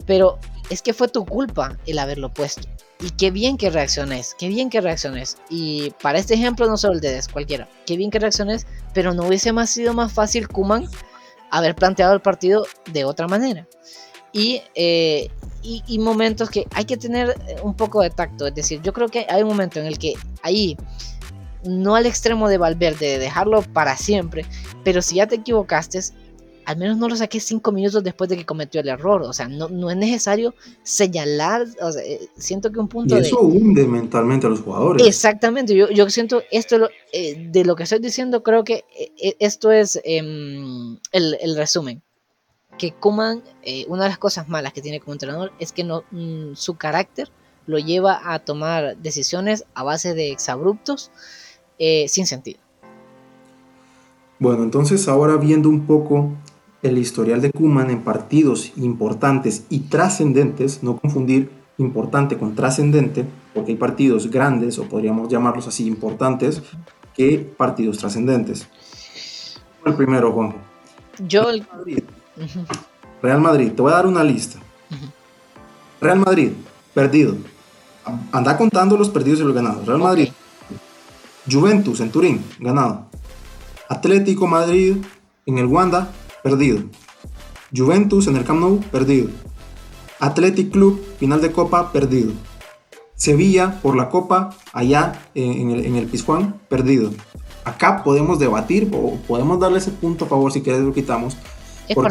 [0.07, 0.39] pero
[0.71, 2.69] es que fue tu culpa el haberlo puesto.
[3.01, 5.39] Y qué bien que reacciones, qué bien que reacciones.
[5.49, 9.15] Y para este ejemplo, no solo el de Des, cualquiera, qué bien que reacciones, pero
[9.15, 10.89] no hubiese más sido más fácil Kuman
[11.51, 13.67] haber planteado el partido de otra manera.
[14.33, 15.29] Y, eh,
[15.63, 18.47] y, momentos que hay que tener eh, un poco de tacto.
[18.47, 20.77] Es decir, yo creo que hay un momento en el que ahí,
[21.65, 24.47] no al extremo de Valverde, de dejarlo para siempre,
[24.85, 26.01] pero si ya te equivocaste,
[26.65, 29.23] al menos no lo saques cinco minutos después de que cometió el error.
[29.23, 31.67] O sea, no, no es necesario señalar.
[31.81, 33.17] O sea, eh, siento que un punto.
[33.17, 35.07] Y eso hunde mentalmente a los jugadores.
[35.07, 35.75] Exactamente.
[35.75, 38.85] Yo, yo siento esto eh, de lo que estoy diciendo, creo que
[39.39, 42.03] esto es em, el, el resumen
[42.81, 46.03] que Kuman, eh, una de las cosas malas que tiene como entrenador es que no,
[46.11, 47.31] mm, su carácter
[47.67, 51.11] lo lleva a tomar decisiones a base de exabruptos
[51.79, 52.59] eh, sin sentido.
[54.39, 56.33] Bueno, entonces ahora viendo un poco
[56.83, 63.25] el historial de Kuman en partidos importantes y trascendentes, no confundir importante con trascendente,
[63.55, 66.63] porque hay partidos grandes, o podríamos llamarlos así, importantes,
[67.15, 68.69] que partidos trascendentes.
[69.85, 70.59] El primero, Juanjo.
[71.27, 71.67] Yo, el,
[73.23, 74.59] Real Madrid, te voy a dar una lista.
[76.01, 76.53] Real Madrid,
[76.95, 77.37] perdido.
[78.33, 79.87] Anda contando los perdidos y los ganados.
[79.87, 80.31] Real Madrid.
[81.51, 83.07] Juventus en Turín, ganado.
[83.89, 84.97] Atlético Madrid
[85.47, 86.11] en el Wanda,
[86.43, 86.83] perdido.
[87.75, 89.29] Juventus en el Camp Nou, perdido.
[90.19, 92.33] Athletic Club, final de Copa, perdido.
[93.15, 97.11] Sevilla por la Copa, allá en el, en el Pizjuán, perdido.
[97.65, 101.37] Acá podemos debatir o podemos darle ese punto a favor si quieres lo quitamos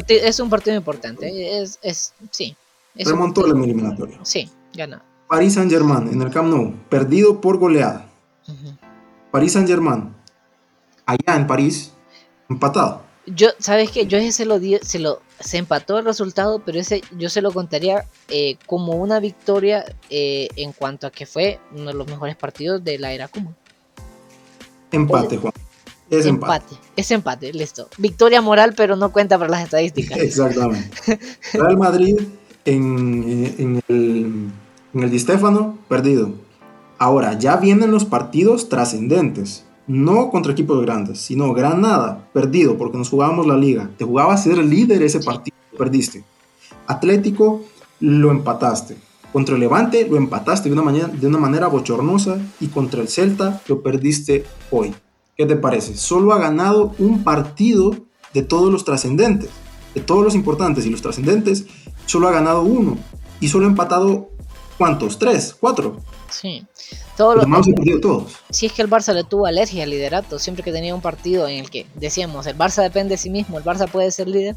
[0.07, 1.61] es, un partido importante.
[1.61, 2.55] Es, es sí.
[2.95, 4.19] remontó el eliminatorio.
[4.23, 5.03] Sí, gana.
[5.27, 8.09] Paris Saint Germain en el Camp Nou, perdido por goleada.
[9.31, 10.15] Paris Saint Germain,
[11.05, 11.93] allá en París,
[12.49, 13.03] empatado.
[13.25, 14.07] Yo, ¿sabes qué?
[14.07, 17.41] Yo ese se lo di, se lo se empató el resultado, pero ese yo se
[17.41, 22.07] lo contaría eh, como una victoria eh, en cuanto a que fue uno de los
[22.07, 23.55] mejores partidos de la era común.
[24.91, 25.53] Empate, Juan.
[26.09, 26.75] Es empate.
[26.95, 27.87] Es empate, listo.
[27.97, 30.17] Victoria moral, pero no cuenta para las estadísticas.
[30.19, 31.19] Exactamente.
[31.53, 32.19] Real Madrid
[32.65, 34.51] en, en, el,
[34.93, 35.25] en el Di
[35.87, 36.33] perdido.
[36.97, 39.65] Ahora, ya vienen los partidos trascendentes.
[39.89, 43.89] No contra equipos grandes, sino Granada, perdido, porque nos jugábamos la liga.
[43.97, 46.23] Te jugaba a ser líder ese partido, perdiste.
[46.85, 47.63] Atlético,
[47.99, 48.97] lo empataste.
[49.33, 52.37] Contra el Levante, lo empataste de una, manera, de una manera bochornosa.
[52.59, 54.93] Y contra el Celta, lo perdiste hoy.
[55.35, 55.97] ¿Qué te parece?
[55.97, 57.95] Solo ha ganado un partido
[58.35, 59.49] de todos los trascendentes,
[59.95, 61.65] de todos los importantes y los trascendentes,
[62.05, 62.95] solo ha ganado uno.
[63.39, 64.29] Y solo ha empatado,
[64.77, 65.17] ¿cuántos?
[65.17, 65.55] ¿Tres?
[65.59, 65.97] ¿Cuatro?
[66.31, 66.65] Sí.
[67.17, 67.45] Todos los,
[68.01, 68.31] todos.
[68.49, 71.47] Si es que el Barça le tuvo alergia al liderato, siempre que tenía un partido
[71.47, 74.55] en el que decíamos, el Barça depende de sí mismo, el Barça puede ser líder.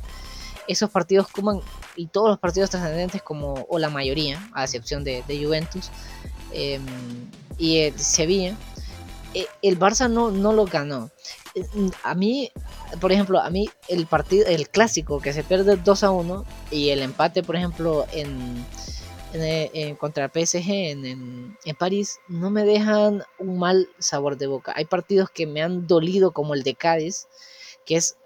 [0.69, 1.61] esos partidos Kuman
[1.97, 5.91] y todos los partidos trascendentes como, o la mayoría, a excepción de, Juventus
[6.53, 6.85] em,
[7.59, 8.57] y el Sevilla,
[9.35, 11.11] eh, el Barça no, no lo ganó.
[11.55, 11.65] Eh,
[12.03, 12.51] a mí,
[13.01, 16.91] por ejemplo, a mí el partido, el clásico que se pierde 2 a 1 y
[16.91, 18.65] el empate, por ejemplo, en,
[19.35, 24.73] en, contra el PSG en, en, París, no me dejan un mal sabor de boca.
[24.77, 27.29] Hay partidos que me han dolido, como el de Cádiz,
[27.85, 28.17] que es,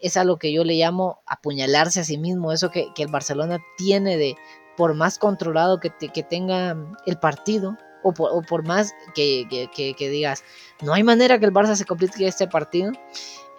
[0.00, 3.60] es a lo que yo le llamo apuñalarse a sí mismo, eso que, el Barcelona
[3.76, 4.36] tiene de,
[4.76, 9.46] por más controlado que, que tenga el partido, o por, más que,
[9.98, 10.44] digas,
[10.82, 12.92] no hay manera que el Barça se complique este partido,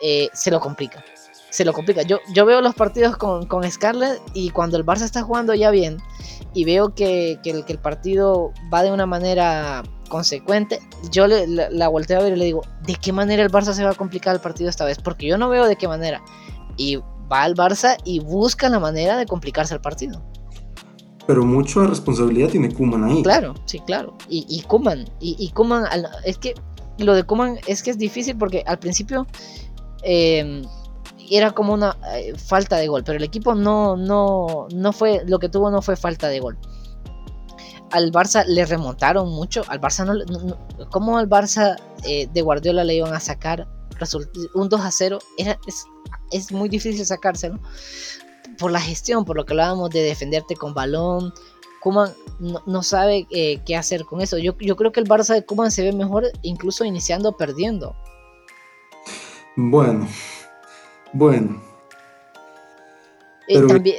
[0.02, 1.04] eh, se lo complica.
[1.54, 2.02] Se lo complica.
[2.02, 5.70] Yo, yo veo los partidos con, con Scarlett y cuando el Barça está jugando ya
[5.70, 5.98] bien
[6.56, 10.80] y veo que, el, que el partido va de una manera consecuente,
[11.12, 13.74] yo le, la, la, volteo a ver y le digo, ¿de qué manera el Barça
[13.74, 14.98] se va a complicar el partido esta vez?
[14.98, 16.24] Porque yo no veo de qué manera.
[16.76, 16.96] Y
[17.32, 20.24] va al Barça y busca la manera de complicarse el partido
[21.28, 23.24] pero mucha responsabilidad tiene Kuman ahí.
[23.24, 24.18] Claro, sí, claro.
[24.28, 25.86] Y, y Kuman, y, Kuman,
[26.26, 26.54] es que
[26.98, 29.26] lo de Kuman es que es difícil porque al principio
[30.02, 30.64] em,
[31.30, 35.40] era como una eh, falta de gol, pero el equipo no, no, no fue, lo
[35.40, 36.58] que tuvo no fue falta de gol.
[37.92, 40.58] Al Barça le remontaron mucho, al Barça no,
[40.90, 43.68] ¿cómo al Barça eh, de Guardiola le iban a sacar
[44.56, 45.20] un 2 a 0?
[45.38, 45.86] Era, es,
[46.32, 47.60] es muy difícil sacárselo
[48.58, 51.34] por la gestión, por lo que hablábamos de defenderte con balón.
[51.82, 54.38] Kuman no, sabe eh, qué hacer con eso.
[54.38, 57.96] Yo, yo, creo que el Barça de Kuman se ve mejor incluso iniciando perdiendo.
[59.56, 60.08] Bueno,
[61.14, 61.62] bueno.
[63.48, 63.98] Eh, también,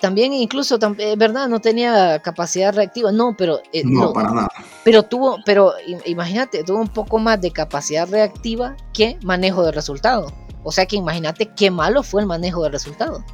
[0.00, 3.58] también, incluso, es verdad, no tenía capacidad reactiva, no, pero...
[3.72, 4.48] Eh, no, para nada.
[4.84, 5.72] Pero tuvo, pero
[6.06, 10.32] imagínate, tuvo un poco más de capacidad reactiva que manejo de resultado.
[10.62, 13.24] O sea que imagínate qué malo fue el manejo de resultado.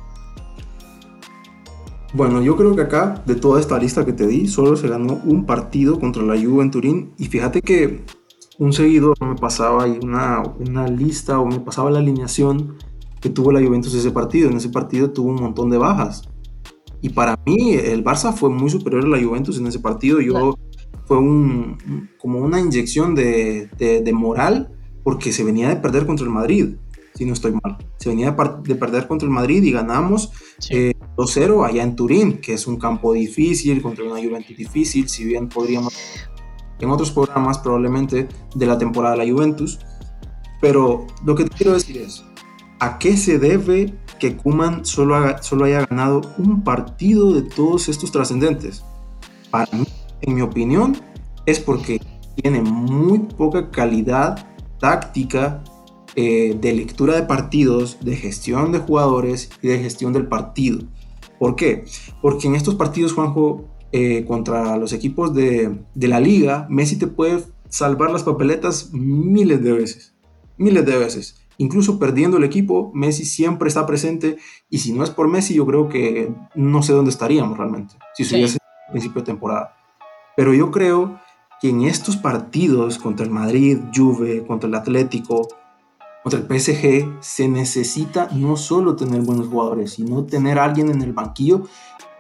[2.13, 5.21] Bueno, yo creo que acá, de toda esta lista que te di, solo se ganó
[5.25, 7.15] un partido contra la Juve en Turín.
[7.19, 8.05] Y fíjate que
[8.59, 12.79] un seguidor me pasaba ahí una, una lista o me pasaba la alineación
[13.21, 14.51] que tuvo la Juventus ese partido.
[14.51, 16.23] En ese partido tuvo un montón de bajas.
[17.03, 20.21] Y para mí, el Barça fue muy superior a la Juventus en ese partido.
[20.21, 20.57] Yo
[21.07, 24.71] fue un, como una inyección de, de, moral
[25.03, 26.77] porque se venía de perder contra el Madrid,
[27.15, 27.79] si no estoy mal.
[27.99, 30.31] Se venía de, perder contra el Madrid y ganamos.
[30.69, 35.25] Eh, 2-0 allá en Turín, que es un campo difícil, contra una Juventus difícil, si
[35.25, 35.95] bien podríamos
[36.79, 39.79] en otros programas probablemente de la temporada de la Juventus.
[40.61, 42.25] Pero lo que te quiero decir es,
[42.81, 48.11] ¿a qué se debe que Kuman solo, solo haya ganado un partido de todos estos
[48.11, 48.83] trascendentes?
[49.51, 49.87] Para mí,
[50.23, 50.97] en mi opinión,
[51.47, 52.01] es porque
[52.35, 54.47] tiene muy poca calidad
[54.79, 55.63] táctica
[56.17, 60.81] eh, de lectura de partidos, de gestión de jugadores y de gestión del partido.
[61.39, 61.85] ¿Por qué?
[62.21, 67.45] Porque en estos partidos, Juanjo, eh, contra los equipos de, la liga, Messi te puede
[67.69, 70.15] salvar las papeletas miles de veces.
[70.57, 71.40] Miles de veces.
[71.61, 74.39] Incluso perdiendo el equipo, Messi siempre está presente.
[74.71, 77.97] Y si no es por Messi, yo creo que no sé dónde estaríamos realmente.
[78.15, 78.59] Si se hubiese
[78.91, 79.77] principio de temporada.
[80.39, 81.21] Pero yo creo
[81.61, 85.49] que en estos partidos contra el Madrid, Juve, contra el Atlético,
[86.23, 91.03] contra el PSG se necesita no solo tener buenos jugadores, sino tener a alguien en
[91.03, 91.67] el banquillo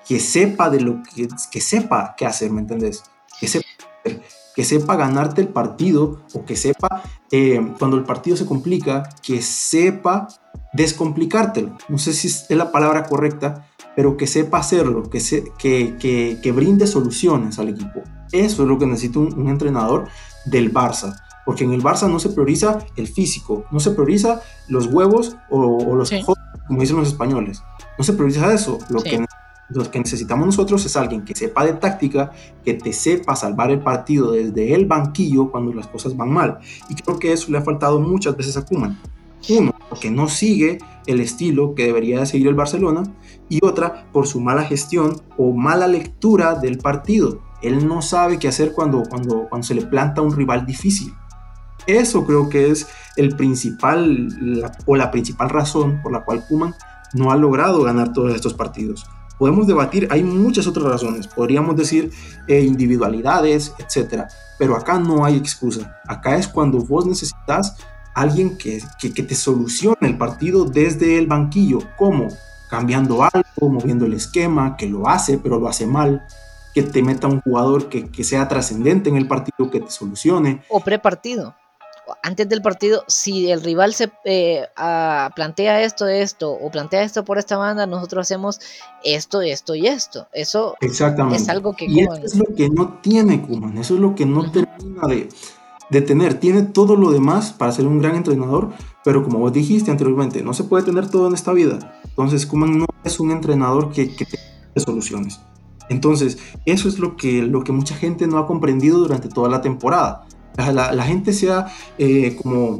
[0.06, 3.09] que sepa de lo que, que sepa qué hacer, ¿me entendés?
[4.60, 7.02] Que sepa, ganarte el partido o que sepa
[7.32, 10.28] eh, cuando el partido se complica, que sepa
[10.74, 11.78] descomplicártelo.
[11.88, 16.40] No sé si es la palabra correcta, pero que sepa hacerlo, que, se, que, que,
[16.42, 18.02] que brinde soluciones al equipo.
[18.32, 20.08] Eso es lo que necesita un, un entrenador
[20.44, 24.86] del Barça porque en el Barça no se prioriza el físico, no se prioriza los
[24.86, 26.38] huevos o, los ojos,
[26.68, 27.62] como dicen los españoles.
[27.98, 28.78] No se prioriza eso.
[28.90, 29.24] Lo, que,
[29.70, 32.32] lo que necesitamos nosotros es alguien que sepa de táctica,
[32.64, 36.58] que te sepa salvar el partido desde el banquillo cuando las cosas van mal.
[36.88, 38.98] Y creo que eso le ha faltado muchas veces a Kuman.
[39.48, 43.04] Uno, porque no sigue el estilo que debería de seguir el Barcelona.
[43.48, 47.40] Y otra, por su mala gestión o mala lectura del partido.
[47.62, 51.14] Él no sabe qué hacer cuando, cuando, cuando se le planta un rival difícil.
[51.86, 54.28] Eso creo que es el principal
[54.86, 56.74] o la principal razón por la cual Kuman
[57.14, 59.06] no ha logrado ganar todos estos partidos.
[59.40, 62.10] Podemos debatir, hay muchas otras razones, podríamos decir
[62.46, 64.28] eh, individualidades, etcétera,
[64.58, 65.98] pero acá no hay excusa.
[66.06, 67.78] Acá es cuando vos necesitas
[68.14, 71.78] alguien que, que, te solucione el partido desde el banquillo.
[71.96, 72.28] ¿Cómo?
[72.68, 76.22] Cambiando algo, moviendo el esquema, que lo hace, pero lo hace mal,
[76.74, 80.60] que te meta un jugador que, que sea trascendente en el partido, que te solucione.
[80.68, 81.54] O prepartido
[82.22, 84.64] antes del partido, si el rival se eh,
[85.34, 88.60] plantea esto, esto, o plantea esto por esta banda, nosotros hacemos
[89.04, 90.26] esto, esto y esto.
[90.32, 91.42] Eso Exactamente.
[91.42, 91.86] es algo que...
[91.86, 95.28] Y eso es lo que no tiene Kuman, eso es lo que no termina de,
[95.90, 96.40] de, tener.
[96.40, 98.70] Tiene todo lo demás para ser un gran entrenador,
[99.04, 102.00] pero como vos dijiste anteriormente, no se puede tener todo en esta vida.
[102.04, 104.44] Entonces Kuman no es un entrenador que, que tiene
[104.76, 105.40] soluciones.
[105.88, 109.60] Entonces, eso es lo que, lo que mucha gente no ha comprendido durante toda la
[109.60, 110.24] temporada
[110.56, 111.66] la, gente se ha,
[111.98, 112.78] eh, como,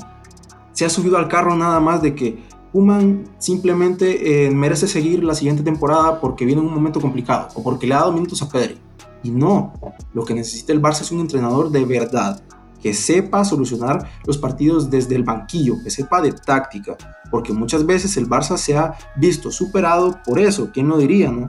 [0.73, 2.43] se ha subido al carro nada más de que
[2.73, 7.63] Kuman simplemente eh, merece seguir la siguiente temporada porque viene en un momento complicado o
[7.63, 8.79] porque le ha dado minutos a Pedri.
[9.23, 9.73] Y no,
[10.15, 12.41] lo que necesita el Barça es un entrenador de verdad,
[12.81, 16.97] que sepa solucionar los partidos desde el banquillo, que sepa de táctica,
[17.31, 21.49] porque muchas veces el Barça se ha visto superado por eso, ¿quién lo diría, no?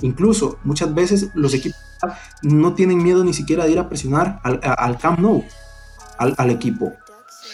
[0.00, 1.78] Incluso muchas veces los equipos
[2.42, 5.44] no tienen miedo ni siquiera de ir a presionar al, al Camp Nou
[6.20, 6.92] al, equipo.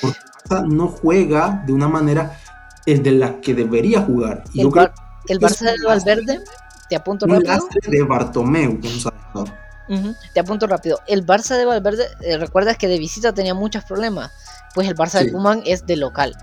[0.01, 0.19] Porque
[0.67, 2.37] no juega de una manera
[2.85, 4.45] de la que debería jugar.
[4.55, 6.41] el, Barça de Valverde,
[6.89, 7.69] te apunto rápido.
[7.89, 8.81] de Bartomeu
[10.33, 11.01] Te apunto rápido.
[11.07, 14.31] El Barça de Valverde, eh, recuerdas que de visita tenía muchos problemas.
[14.75, 16.37] Pues el Barça de Kuman es de local.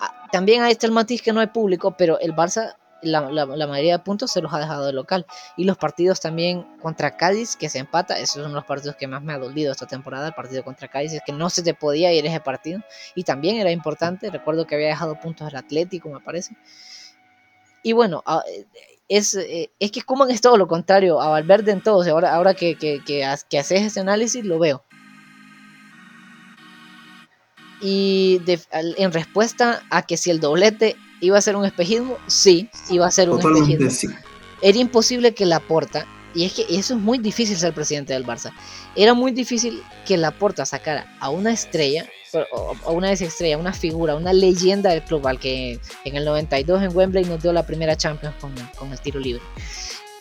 [0.00, 3.98] Ah, también hay este el matiz que no hay público, pero el Barça la, mayoría
[3.98, 5.26] de puntos se los ha dejado de local.
[5.56, 9.22] Y los partidos también contra Cádiz, que se empata, esos son los partidos que más
[9.22, 10.28] me ha dolido esta temporada.
[10.28, 12.80] El partido contra Cádiz es que no se te podía ir ese partido.
[13.14, 16.56] Y también era importante, recuerdo que había dejado puntos el Atlético, me parece.
[17.82, 18.22] Y bueno,
[19.08, 22.06] es, eh, es que como es todo lo contrario a Valverde en todos.
[22.08, 24.82] Ahora, ahora que, que, que haces ese análisis, lo veo.
[27.80, 28.40] Y
[28.72, 32.16] en respuesta a que si el doblete ¿Iba a ser un espejismo?
[32.26, 34.14] Sí, iba a ser un espejismo.
[34.60, 38.26] Era imposible que la porta, y es que eso es muy difícil ser presidente del
[38.26, 38.52] Barça.
[38.96, 42.06] Era muy difícil que la porta sacara a una estrella,
[42.84, 46.96] a una estrella, una figura, una leyenda del club, al que en el 92 en
[46.96, 49.42] Wembley nos dio la primera Champions con, con el tiro libre.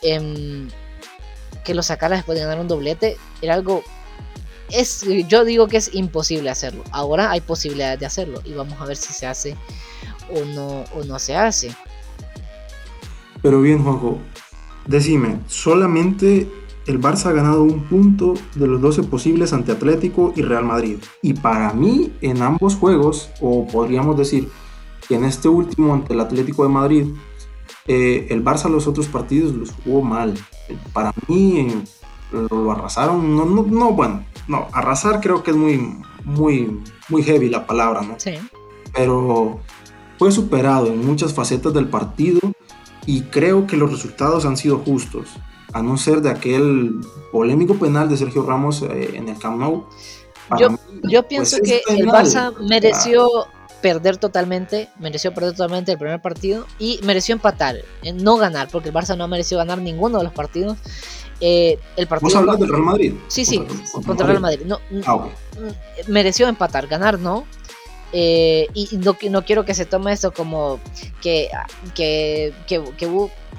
[0.04, 0.70] Em,
[1.64, 3.84] que lo sacara después de ganar un doblete era algo
[4.72, 6.84] es, yo digo que es imposible hacerlo.
[6.92, 9.56] Ahora hay posibilidades de hacerlo y vamos a ver si se hace
[10.32, 11.76] o no, o no se hace.
[13.42, 14.20] Pero bien, Juanjo,
[14.86, 16.48] decime, solamente
[16.88, 20.98] el Barça ha ganado un punto de los 12 posibles ante Atlético y Real Madrid.
[21.22, 24.50] Y para mí, en ambos juegos, o podríamos decir
[25.08, 27.08] que en este último ante el Atlético de Madrid,
[27.88, 30.34] eh, el Barça los otros partidos los jugó mal.
[30.94, 31.84] Para mí
[32.32, 37.50] lo, arrasaron, no, no, no, bueno, no, arrasar creo que es muy, muy, muy heavy
[37.50, 38.16] la palabra, ¿no?
[38.18, 38.36] Sí.
[38.94, 39.60] Pero
[40.18, 42.40] fue superado en muchas facetas del partido
[43.06, 45.30] y creo que los resultados han sido justos,
[45.74, 47.00] a no ser de aquel
[47.32, 49.86] polémico penal de Sergio Ramos eh, en el Camp Nou.
[50.60, 50.70] Yo,
[51.04, 53.48] yo, pues, pienso que el Barça mereció
[53.82, 58.90] perder totalmente, mereció perder totalmente el primer partido y mereció empatar, eh, no ganar, porque
[58.90, 60.78] el Barça no mereció ganar ninguno de los partidos.
[61.40, 63.14] Eh, el partido ¿Vos hablas del Real Madrid?
[63.28, 64.62] Sí, sí, contra, el Real Madrid.
[64.66, 67.46] No, ah, mm, Mereció empatar, ganar no,
[68.14, 70.80] eh, y no, quiero que se tome esto como
[71.22, 71.50] que,
[71.94, 72.54] que,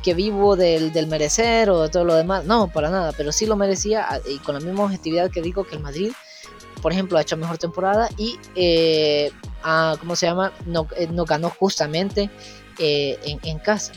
[0.03, 2.45] que, vivo del, merecer o de todo lo demás.
[2.45, 5.77] No, para nada, pero sí lo merecía y con la misma objetividad que digo que
[5.77, 6.13] el Madrid,
[6.81, 9.31] por ejemplo, ha hecho mejor temporada y, eh,
[10.01, 10.53] ¿cómo se llama?
[10.65, 12.31] No, eh, ganó justamente
[12.79, 13.93] en, casa.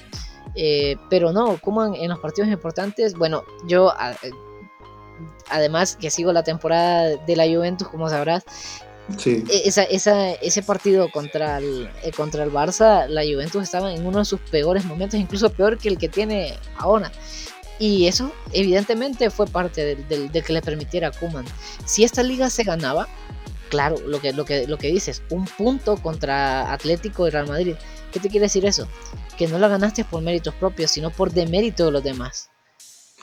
[1.10, 3.94] pero no, como en, en, los partidos importantes, bueno, yo
[5.50, 8.44] además que sigo la temporada de la Juventus, como sabrás,
[9.26, 14.06] e, esa, esa, ese partido contra el, eh, contra el Barça, la Juventus estaba en
[14.06, 17.12] uno de sus peores momentos, incluso peor que el que tiene ahora.
[17.80, 21.46] Y eso, evidentemente, fue parte del, que le permitiera a Kuman.
[21.86, 23.08] Si esta liga se ganaba,
[23.70, 27.74] claro, lo que, lo, que, lo que dices, un punto contra Atlético y Real Madrid.
[28.12, 28.88] ¿Qué te quiere decir eso?
[29.38, 32.50] Que no la ganaste por méritos propios, sino por demérito de los demás.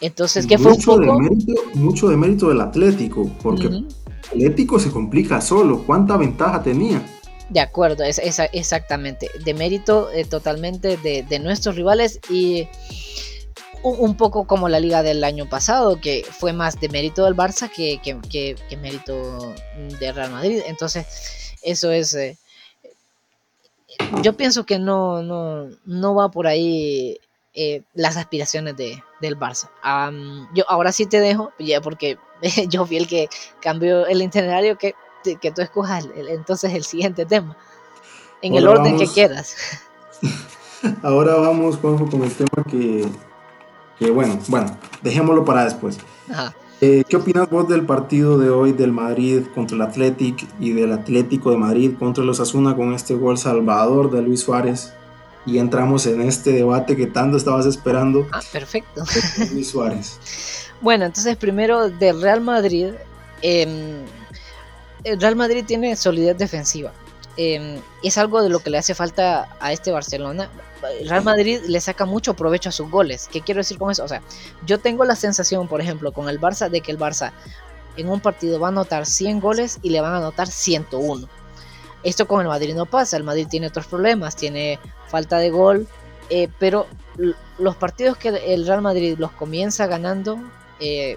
[0.00, 1.00] Entonces, ¿qué fue un poco?
[1.00, 3.86] De mérito, mucho de mérito del Atlético, porque el
[4.34, 5.84] épico se complica solo.
[5.84, 7.02] ¿Cuánta ventaja tenía?
[7.48, 8.20] De acuerdo, es,
[8.52, 9.30] exactamente.
[9.44, 12.68] De mérito eh, totalmente de, nuestros rivales y
[13.82, 17.70] un, poco como la liga del año pasado, que fue más de mérito del Barça
[17.70, 19.54] que, que, mérito
[19.98, 20.60] de Real Madrid.
[20.66, 22.14] Entonces, eso es...
[22.14, 22.36] Eh,
[24.22, 27.18] yo pienso que no, no, no va por ahí
[27.54, 29.68] eh, las aspiraciones de, del Barça.
[30.54, 32.18] yo ahora sí te dejo, ya porque
[32.68, 33.28] yo vi el que
[33.60, 34.94] cambió el itinerario, que,
[35.40, 37.56] que tú escojas entonces el siguiente tema,
[38.42, 39.56] en el orden que quieras.
[41.02, 43.04] Ahora vamos, con el tema que,
[43.98, 45.98] que, bueno, bueno, dejémoslo para después.
[46.80, 50.92] Eh, ¿Qué opinas vos del partido de hoy del Madrid contra el Athletic y del
[50.92, 54.94] Atlético de Madrid contra los Asuna con este gol salvador de Luis Suárez?
[55.48, 58.28] Y entramos en este debate que tanto estabas esperando.
[58.32, 59.02] Ah, perfecto.
[59.52, 60.18] Luis Suárez.
[60.82, 62.90] bueno, entonces primero del Real Madrid.
[63.40, 64.04] Em,
[65.04, 66.92] el Real Madrid tiene solidez defensiva.
[67.38, 70.50] Em, es algo de lo que le hace falta a este Barcelona.
[71.00, 73.28] El Real Madrid le saca mucho provecho a sus goles.
[73.32, 74.04] ¿Qué quiero decir con eso?
[74.04, 74.20] O sea,
[74.66, 77.32] yo tengo la sensación, por ejemplo, con el Barça, de que el Barça
[77.96, 81.26] en un partido va a anotar 100 goles y le van a anotar 101.
[82.02, 83.16] Esto con el Madrid no pasa.
[83.16, 85.88] El Madrid tiene otros problemas, tiene falta de gol,
[86.30, 86.86] eh, pero
[87.58, 90.38] los partidos que el Real Madrid los comienza ganando,
[90.80, 91.16] eh,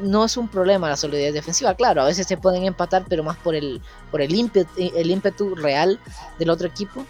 [0.00, 1.74] no es un problema la solidez defensiva.
[1.74, 5.54] Claro, a veces se pueden empatar, pero más por el, por el, ímpetu, el ímpetu
[5.54, 6.00] real
[6.38, 7.04] del otro equipo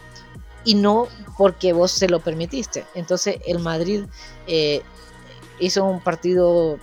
[0.64, 2.84] y no porque vos se lo permitiste.
[2.94, 4.04] Entonces el Madrid
[4.46, 4.82] eh,
[5.58, 6.78] hizo un partido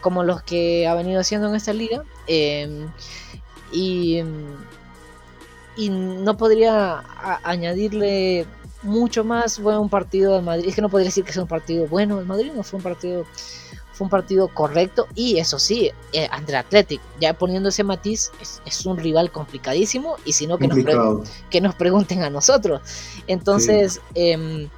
[0.00, 2.88] como los que ha venido haciendo en esta liga em,
[3.72, 4.22] y,
[5.76, 7.02] y, no podría
[7.42, 8.46] añadirle
[8.82, 9.58] mucho más.
[9.58, 10.68] Fue un partido de Madrid.
[10.68, 12.18] Es que no podría decir que sea un partido bueno.
[12.20, 13.24] El Madrid no fue un partido
[13.92, 18.32] fue un partido correcto y eso sí, eh, Andre Athletic, ya poniendo ese matiz,
[18.64, 20.78] es, un rival complicadísimo y si no, que nos,
[21.50, 22.80] que nos pregunten a nosotros.
[23.26, 24.68] Entonces, em,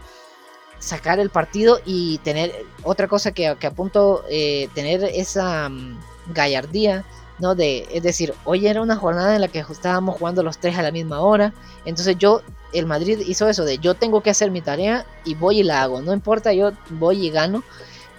[0.81, 2.53] sacar el partido y tener
[2.83, 5.99] otra cosa que, que apunto, eh, tener esa mm,
[6.35, 7.05] gallardía.
[7.39, 7.55] ¿No?
[7.55, 10.83] De, es decir, hoy era una jornada en la que estábamos jugando los tres a
[10.83, 11.53] la misma hora.
[11.85, 12.43] Entonces yo,
[12.73, 15.83] el Madrid hizo eso de yo tengo que hacer mi tarea y voy y la
[15.83, 16.03] hago.
[16.03, 17.63] No importa, yo voy y gano.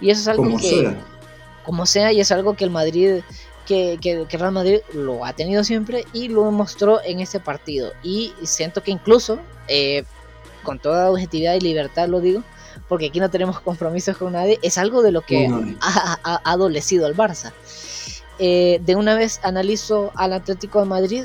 [0.00, 1.04] Y eso es algo como que, sea.
[1.64, 3.20] como sea, y es algo que el Madrid,
[3.66, 7.92] que, que, Real Madrid lo ha tenido siempre y lo mostró en este partido.
[8.02, 9.38] Y siento que incluso,
[9.68, 10.04] eh,
[10.62, 12.42] con toda objetividad y libertad lo digo,
[12.88, 15.48] porque aquí no tenemos compromisos con nadie, es algo de lo que
[15.80, 17.52] ha, ha, adolecido al Barça.
[18.38, 21.24] Eh, de una vez analizo al Atlético de Madrid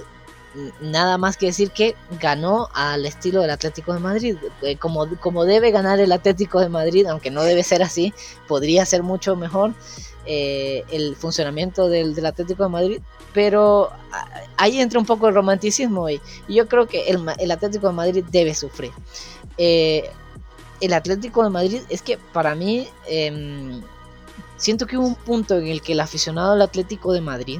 [0.81, 4.37] nada más que decir que ganó al estilo del Atlético de Madrid.
[4.61, 8.13] Eh, como, como debe ganar el Atlético de Madrid, aunque no debe ser así,
[8.47, 9.73] podría ser mucho mejor
[10.25, 12.99] eh, el funcionamiento del, Atlético de Madrid.
[13.33, 13.91] Pero
[14.57, 18.53] ahí entra un poco el romanticismo y, yo creo que el, Atlético de Madrid debe
[18.53, 18.91] sufrir.
[19.57, 23.81] El Atlético de Madrid es que para mí em,
[24.61, 27.59] siento que hubo un punto en el que el aficionado al Atlético de Madrid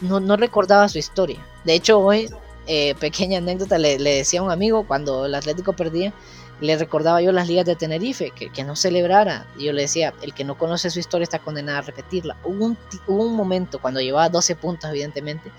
[0.00, 1.38] no, recordaba su historia.
[1.64, 2.30] De hecho, hoy,
[2.66, 6.12] eh, pequeña anécdota, le, decía a un amigo cuando el Atlético perdía,
[6.60, 9.46] le recordaba yo las ligas de Tenerife, que, no celebrara.
[9.58, 12.36] Y yo le decía, el que no conoce su historia está condenado a repetirla.
[12.44, 12.74] Hubo
[13.08, 15.50] un, momento, cuando llevaba 12 puntos, evidentemente,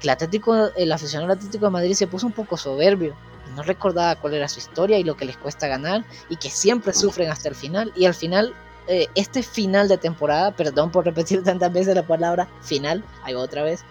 [0.00, 3.16] que el Atlético, el aficionado Atlético de Madrid se puso un poco soberbio.
[3.56, 6.92] No recordaba cuál era su historia y lo que les cuesta ganar, y que siempre
[6.92, 7.92] sufren hasta el final.
[7.96, 8.54] Y al final
[8.86, 13.40] eh, este final de temporada, perdón por repetir tantas veces la palabra final, ahí va
[13.40, 13.82] otra vez,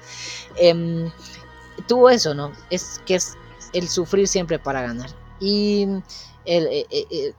[0.55, 1.09] em,
[1.87, 2.51] tuvo eso, ¿no?
[2.69, 3.33] Es que es
[3.73, 5.09] el sufrir siempre para ganar.
[5.39, 5.87] Y
[6.45, 7.33] eh, eh,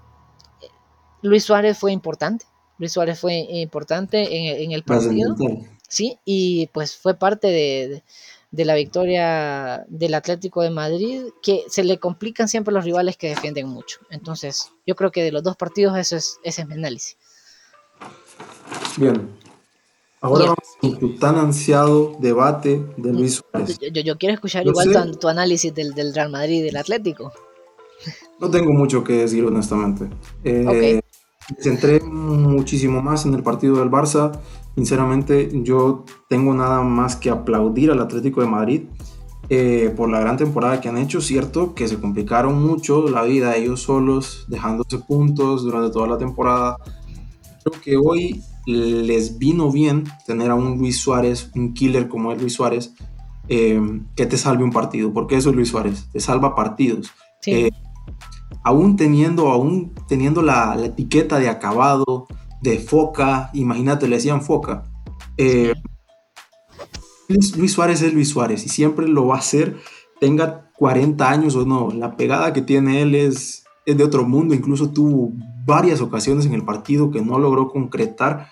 [1.23, 2.45] Luis Suárez fue importante,
[2.79, 5.37] Luis Suárez fue importante en, el partido,
[5.89, 11.99] sí, y pues fue parte de, la victoria del Atlético de Madrid, que se le
[11.99, 14.01] complican siempre los rivales que defienden mucho.
[14.11, 17.17] Entonces, yo creo que de los dos partidos eso es, ese es mi análisis.
[18.97, 19.29] Bien.
[20.21, 23.79] Ahora vamos con tu tan ansiado debate de Luis Suárez.
[23.79, 27.33] Yo, quiero escuchar igual tu, análisis del, Real Madrid y del Atlético.
[28.41, 30.09] No tengo mucho que decir, honestamente.
[30.43, 31.03] Eh,
[31.47, 34.33] Me centré muchísimo más en el partido del Barça.
[34.77, 38.83] Sinceramente, yo tengo nada más que aplaudir al Atlético de Madrid
[39.51, 41.21] eh, por la gran temporada que han hecho.
[41.21, 46.79] Cierto que se complicaron mucho la vida ellos solos, dejándose puntos durante toda la temporada
[47.65, 52.41] Creo que hoy les vino bien tener a un Luis Suárez, un killer como es
[52.41, 52.95] Luis Suárez,
[53.49, 53.81] eh,
[54.16, 57.12] que te salve un partido, porque eso es Luis Suárez, te salva partidos.
[57.47, 57.70] Eh,
[58.62, 62.27] aún teniendo, aún teniendo la, etiqueta de acabado,
[62.62, 64.85] de foca, imagínate, le decían foca.
[65.36, 65.74] Eh,
[67.28, 69.77] Luis, Suárez es Luis Suárez y siempre lo va a hacer,
[70.20, 71.91] tenga 40 años o no.
[71.91, 75.32] La pegada que tiene él es, es de otro mundo, incluso tuvo
[75.66, 78.49] varias ocasiones en el partido que no logró concretar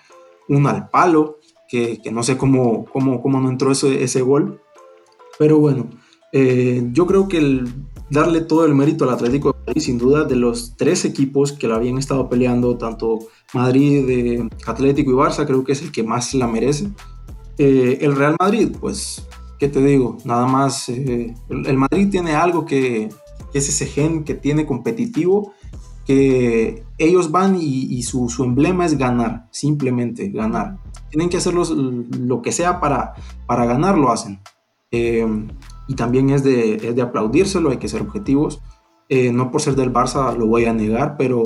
[0.49, 4.61] un al palo, que, no sé cómo, cómo, cómo, no entró ese, ese gol.
[5.39, 5.89] Pero bueno,
[6.31, 7.63] eh, yo creo que
[8.09, 11.67] darle todo el mérito al Atlético de Madrid, sin duda, de los tres equipos que
[11.67, 13.19] lo habían estado peleando, tanto
[13.53, 16.89] Madrid, eh, Atlético y Barça, creo que es el que más la merece.
[17.57, 19.25] Eh, el Real Madrid, pues,
[19.59, 20.17] ¿qué te digo?
[20.25, 21.35] Nada más, el,
[21.75, 23.09] Madrid tiene algo que,
[23.51, 25.53] que es ese gen que tiene competitivo
[26.05, 30.77] que ellos van y, su, emblema es ganar, simplemente ganar.
[31.09, 33.13] Tienen que hacer lo que sea para,
[33.45, 34.39] para ganar, lo hacen.
[34.91, 35.25] Eh,
[35.87, 38.61] y también es de, es de, aplaudírselo, hay que ser objetivos.
[39.09, 41.43] Eh, no por ser del Barça lo voy a negar, pero,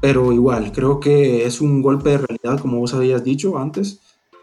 [0.00, 4.00] pero igual, creo que es un golpe de realidad, como vos habías dicho antes,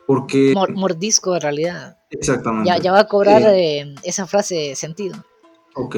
[0.08, 0.54] porque...
[0.76, 1.98] mordisco de realidad.
[2.10, 2.70] Exactamente.
[2.70, 5.16] Ya, ya va a cobrar eh, esa frase sentido.
[5.76, 5.95] Ok.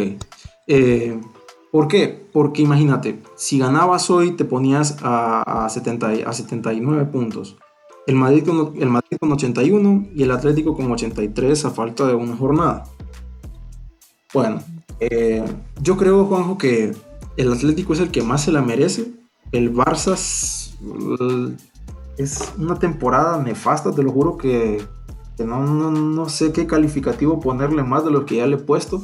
[1.75, 2.25] ¿Por qué?
[2.31, 7.57] Porque imagínate, si ganabas hoy te ponías a, 70, a 79 puntos.
[8.07, 12.15] El Madrid, con, el Madrid con 81 y el Atlético con 83 a falta de
[12.15, 12.85] una jornada.
[14.33, 14.61] Bueno,
[15.01, 15.43] eh,
[15.81, 16.95] yo creo, Juanjo, que
[17.35, 19.11] el Atlético es el que más se la merece.
[19.51, 20.13] El Barça
[22.17, 24.81] es, una temporada nefasta, te lo juro que,
[25.39, 29.03] no, no, sé qué calificativo ponerle más de lo que ya le he puesto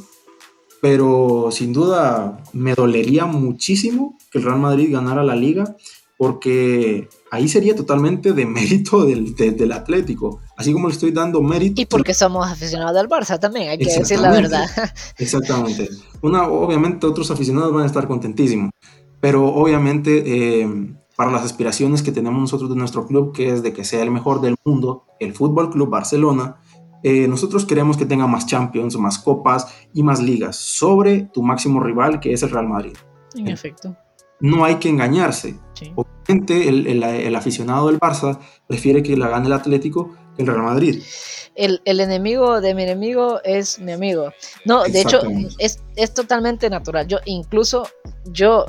[0.81, 5.75] pero sin duda me dolería muchísimo que el Real Madrid ganara la liga
[6.17, 11.81] porque ahí sería totalmente de mérito del, del, Atlético, así como le estoy dando mérito.
[11.81, 14.69] Y porque somos aficionados del Barça también, hay que decir la verdad.
[15.17, 15.89] Exactamente.
[16.21, 18.69] Una, obviamente otros aficionados van a estar contentísimos,
[19.19, 23.73] pero obviamente eh, para las aspiraciones que tenemos nosotros de nuestro club, que es de
[23.73, 26.60] que sea el mejor del mundo, el Fútbol Club Barcelona,
[27.03, 31.79] eh, nosotros queremos que tenga más Champions, más copas y más ligas sobre tu máximo
[31.79, 32.93] rival, que es el Real Madrid.
[33.35, 33.95] En efecto.
[34.39, 35.55] No hay que engañarse.
[35.95, 41.01] Obviamente, el, aficionado del Barça prefiere que la gane el Atlético que el Real Madrid.
[41.55, 44.31] El, enemigo de mi enemigo es mi amigo.
[44.65, 45.21] No, de hecho,
[45.59, 47.07] es, es totalmente natural.
[47.07, 47.87] Yo, incluso,
[48.25, 48.65] yo,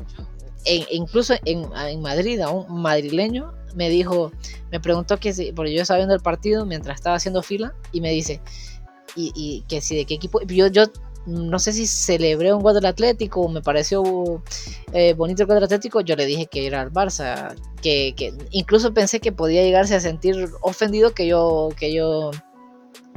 [0.91, 4.33] incluso en, en Madrid, a un madrileño, me dijo,
[4.71, 8.01] me preguntó que si, porque yo estaba viendo el partido mientras estaba haciendo fila y
[8.01, 8.41] me dice,
[9.15, 10.85] y, que si de qué equipo, yo, yo
[11.27, 14.43] no sé si celebré un gol del Atlético o me pareció
[14.93, 18.15] eh, bonito el gol del Atlético, yo le dije que era el Barça, que,
[18.51, 22.31] incluso pensé que podía llegarse a sentir ofendido que yo, que yo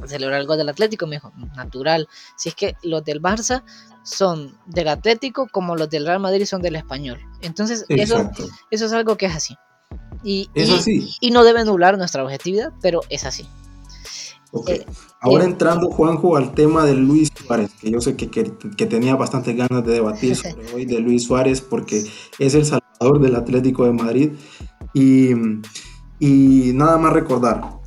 [0.06, 2.07] celebrar el gol del Atlético, me dijo, natural,
[2.38, 3.64] si es que los del Barça
[4.03, 7.19] son del Atlético como los del Real Madrid son del Español.
[7.41, 8.30] Entonces, eso,
[8.69, 9.56] eso es algo que es así.
[10.26, 11.15] Y, es así.
[11.22, 13.45] Y, no debe nublar nuestra objetividad, pero es así.
[14.52, 14.77] Okay.
[14.77, 14.85] Eh,
[15.22, 19.15] Ahora eh, entrando, Juanjo, al tema de Luis Suárez, que yo sé que, que, tenía
[19.15, 22.03] bastantes ganas de debatir sobre hoy de Luis Suárez, porque
[22.39, 24.31] es el salvador del Atlético de Madrid.
[24.95, 25.30] Y,
[26.19, 27.80] y nada más recordar,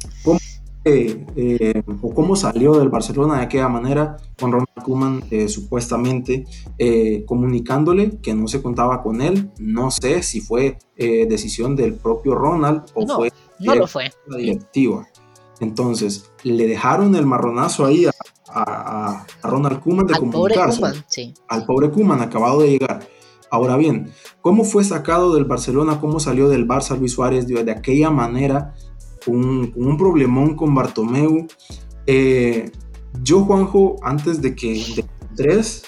[0.90, 6.46] eh, o cómo salió del Barcelona de aquella manera con Ronald Koeman eh, supuestamente
[6.78, 9.50] eh, comunicándole que no se contaba con él.
[9.58, 14.10] No sé si fue decisión del propio Ronald o fue no lo fue.
[14.26, 15.06] la directiva.
[15.60, 18.06] Entonces, le dejaron el marronazo ahí
[18.48, 20.82] a, Ronald Koeman de comunicarse.
[21.48, 23.06] Al pobre Koeman acabado de llegar.
[23.50, 26.00] Ahora bien, ¿cómo fue sacado del Barcelona?
[26.00, 28.74] ¿Cómo salió del Barça Luis Suárez de aquella manera?
[29.26, 31.46] Un, un problemón con Bartomeu.
[32.06, 32.70] Eh,
[33.22, 35.04] yo, Juanjo, antes de que de
[35.36, 35.84] tres,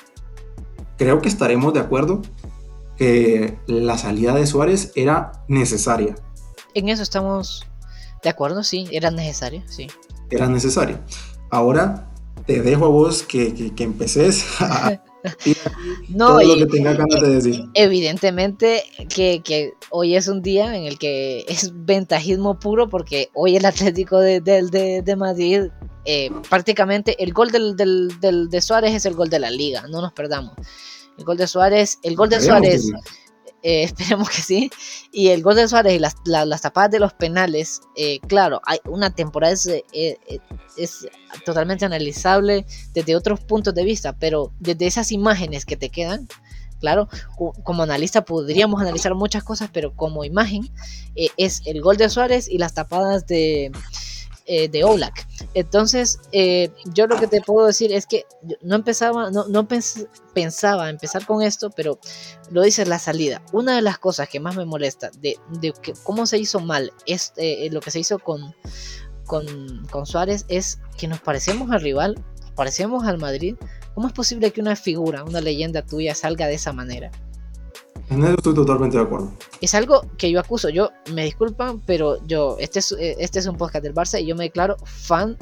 [0.97, 2.23] creo que estaremos de acuerdo
[2.97, 6.15] que la salida de Suárez era necesaria.
[6.75, 7.67] En eso estamos
[8.23, 9.87] de acuerdo, sí, era necesaria, sí.
[10.31, 11.01] Era necesaria.
[11.51, 12.11] Ahora
[12.47, 15.03] te dejo a vos que, que, que empeces a,
[16.09, 17.65] no, lo que tenga ganas de decir.
[17.75, 23.65] Evidentemente que, hoy es un día en el que es ventajismo puro porque hoy el
[23.65, 25.65] Atlético de, de, Madrid
[26.05, 30.13] eh, prácticamente el gol del, de Suárez es el gol de la liga, no nos
[30.13, 30.55] perdamos.
[31.19, 32.91] El gol de Suárez, el gol de Suárez
[33.63, 34.71] eh, esperemos que sí.
[35.13, 39.15] Y el gol de Suárez y las, tapadas de los penales, eh, claro, hay una
[39.15, 39.85] temporada es, eh,
[40.77, 41.09] es,
[41.45, 46.29] totalmente analizable desde otros puntos de vista, pero desde esas imágenes que te quedan,
[46.81, 47.09] claro,
[47.63, 50.71] como analista podríamos analizar muchas cosas, pero como imagen
[51.15, 53.71] es el gol de Suárez y las tapadas de
[54.53, 55.29] eh, de Olak.
[55.55, 58.27] Entonces, eh, yo lo que te puedo decir es que
[58.63, 59.69] no empezaba, no, no
[60.35, 62.01] pensaba empezar con esto, pero
[62.51, 63.43] lo dice la salida.
[63.53, 65.39] Una de las cosas que más me molesta de,
[65.81, 68.53] que, cómo se hizo mal este, lo que se hizo con,
[69.25, 72.21] con, con Suárez es que nos parecemos al rival,
[72.57, 73.55] parecemos al Madrid.
[73.95, 77.13] ¿Cómo es posible que una figura, una leyenda tuya salga de esa manera?
[78.11, 79.33] En eso estoy totalmente de acuerdo.
[79.61, 80.69] Es algo que yo acuso.
[80.69, 84.27] Yo me disculpan, pero yo, este es, eh, este es un podcast del Barça y
[84.27, 85.37] yo me declaro fan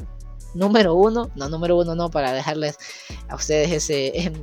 [0.53, 1.31] número uno.
[1.35, 2.77] No, número uno no, para dejarles
[3.27, 4.33] a ustedes ese, em,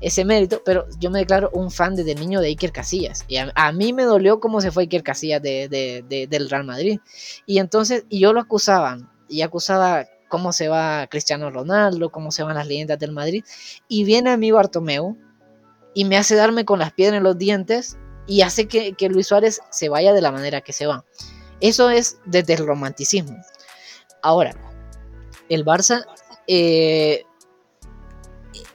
[0.00, 3.24] ese mérito, pero yo me declaro un fan desde niño de Iker Casillas.
[3.28, 6.98] Y a, mí me dolió cómo se fue Iker Casillas de, del Real Madrid.
[7.46, 12.42] Y entonces, y yo lo acusaban, y acusaba cómo se va Cristiano Ronaldo, cómo se
[12.42, 13.44] van las leyendas del Madrid.
[13.88, 15.16] Y viene a mí Bartomeu
[15.94, 17.96] y me hace darme con las piedras en los dientes
[18.26, 21.04] y hace que, Luis Suárez se vaya de la manera que se va.
[21.60, 23.36] Eso es desde el romanticismo.
[24.22, 24.54] Ahora,
[25.48, 26.06] el Barça
[26.46, 27.24] eh,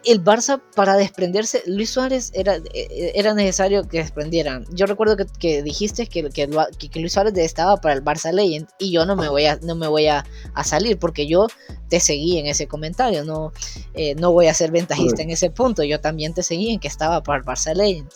[0.07, 4.65] el Barça para desprenderse, Luis Suárez era, eh, era necesario que desprendieran.
[4.71, 9.05] Yo recuerdo que, dijiste que, que, Luis Suárez estaba para el Barça Legend y yo
[9.05, 10.25] no me voy a, no me voy a,
[10.63, 11.47] salir porque yo
[11.89, 13.51] te seguí en ese comentario, no,
[13.93, 16.87] eh, no voy a ser ventajista en ese punto, yo también te seguí en que
[16.87, 18.09] estaba para el Barça Legend.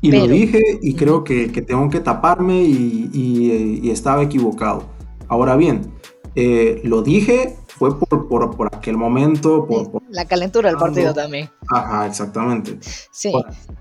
[0.00, 4.88] Y lo dije y creo que, tengo que taparme y, estaba equivocado.
[5.28, 5.92] Ahora bien,
[6.84, 9.66] lo dije fue por, por, aquel momento.
[9.66, 11.48] Por, la calentura del partido también.
[11.70, 12.78] Ajá, exactamente.
[13.12, 13.32] Sí.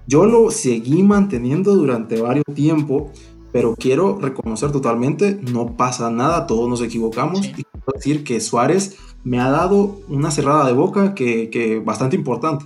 [0.06, 3.12] yo lo seguí manteniendo durante varios tiempo,
[3.52, 7.46] pero quiero reconocer totalmente, no pasa nada, todos nos equivocamos.
[7.48, 12.16] Y quiero decir que Suárez me ha dado una cerrada de boca que, que bastante
[12.16, 12.66] importante.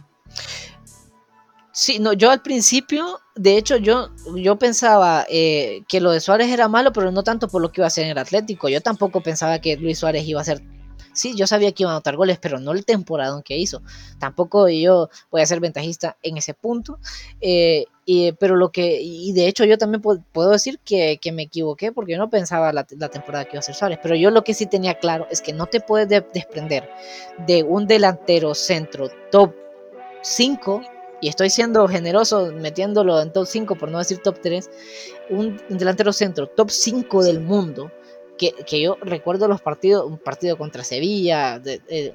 [1.74, 6.50] Sí, no, yo al principio, de hecho, yo, yo pensaba eh, que lo de Suárez
[6.50, 8.68] era malo, pero no tanto por lo que iba a hacer en el Atlético.
[8.68, 10.62] Yo tampoco pensaba que Luis Suárez iba a ser
[11.14, 13.82] Sí, yo sabía que iba a anotar goles, pero no el temporada que hizo.
[14.20, 17.00] Tampoco yo voy a ser ventajista en ese punto.
[17.42, 21.92] Eh, y, pero lo que, y de hecho yo también puedo, decir que, me equivoqué
[21.92, 24.00] porque yo no pensaba la, temporada que iba a ser Suárez.
[24.02, 26.90] Pero yo lo que sí tenía claro es que no te puedes desprender
[27.46, 29.54] de un delantero centro top
[30.22, 30.82] 5
[31.22, 34.70] y estoy siendo generoso metiéndolo en top 5 por no decir top 3,
[35.30, 37.92] un delantero centro top 5 del mundo
[38.50, 41.62] que, yo recuerdo los partidos, un partido contra Sevilla,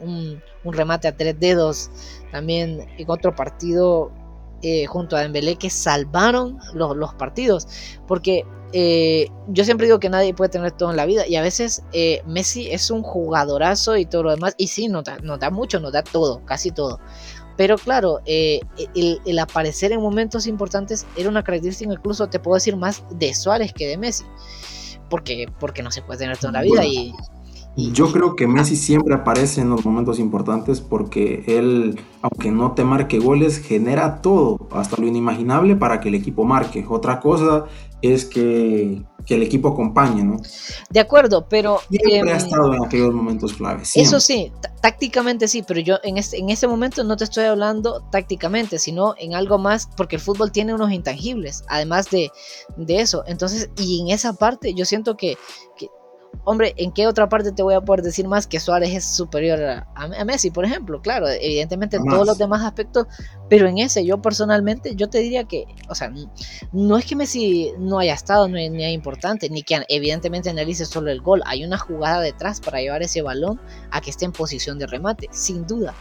[0.00, 1.90] un, remate a tres dedos,
[2.32, 4.10] también en otro partido
[4.62, 7.68] eh, junto a Dembélé que salvaron los, partidos,
[8.08, 11.42] porque eh, yo siempre digo que nadie puede tener todo en la vida y a
[11.42, 15.78] veces eh, Messi es un jugadorazo y todo lo demás, y sí, nos da, mucho,
[15.78, 16.98] nos da todo, casi todo.
[17.56, 18.60] Pero claro, el,
[19.24, 23.72] el, aparecer en momentos importantes era una característica, incluso te puedo decir más de Suárez
[23.72, 24.24] que de Messi
[25.08, 27.14] porque, porque no se puede tener toda la vida y,
[27.76, 32.84] Yo creo que Messi siempre aparece en los momentos importantes porque él, aunque no te
[32.84, 36.86] marque goles, genera todo, hasta lo inimaginable para que el equipo marque.
[36.88, 37.66] Otra cosa
[38.02, 40.36] es que, el equipo acompañe, ¿no?
[40.88, 41.80] De acuerdo, pero...
[41.90, 43.90] Siempre ha em, estado en aquellos momentos claves.
[43.96, 48.02] Eso sí, tácticamente sí, pero yo en, este, en ese momento no te estoy hablando
[48.12, 52.30] tácticamente, sino en algo más, porque el fútbol tiene unos intangibles, además de,
[52.76, 53.24] de eso.
[53.26, 55.36] Entonces, y en esa parte yo siento que,
[55.76, 55.88] que
[56.44, 59.60] hombre, ¿en qué otra parte te voy a poder decir más que Suárez es superior
[59.62, 61.00] a, Messi, por ejemplo?
[61.00, 63.06] Claro, evidentemente en todos los demás aspectos,
[63.48, 66.12] pero en ese yo personalmente, yo te diría que, o sea,
[66.72, 71.10] no es que Messi no haya estado ni, ni importante, ni que evidentemente analice solo
[71.10, 73.60] el gol, hay una jugada detrás para llevar ese balón
[73.90, 75.94] a que esté en posición de remate, sin duda.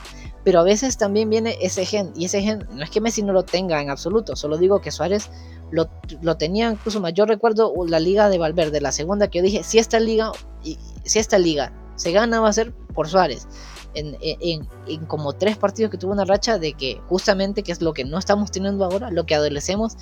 [0.45, 3.33] Pero a veces también viene ese gen, y ese gen, no es que Messi no
[3.33, 5.31] lo tenga en absoluto, solo digo que Suárez
[5.71, 5.89] lo,
[6.21, 7.13] lo, tenía incluso más.
[7.13, 10.31] Yo recuerdo la liga de Valverde, la segunda que yo dije, si esta liga,
[11.03, 13.47] si esta liga se gana va a ser por Suárez.
[13.95, 17.81] En, en, en, como tres partidos que tuvo una racha de que justamente que es
[17.81, 19.95] lo que no estamos teniendo ahora, lo que adolecemos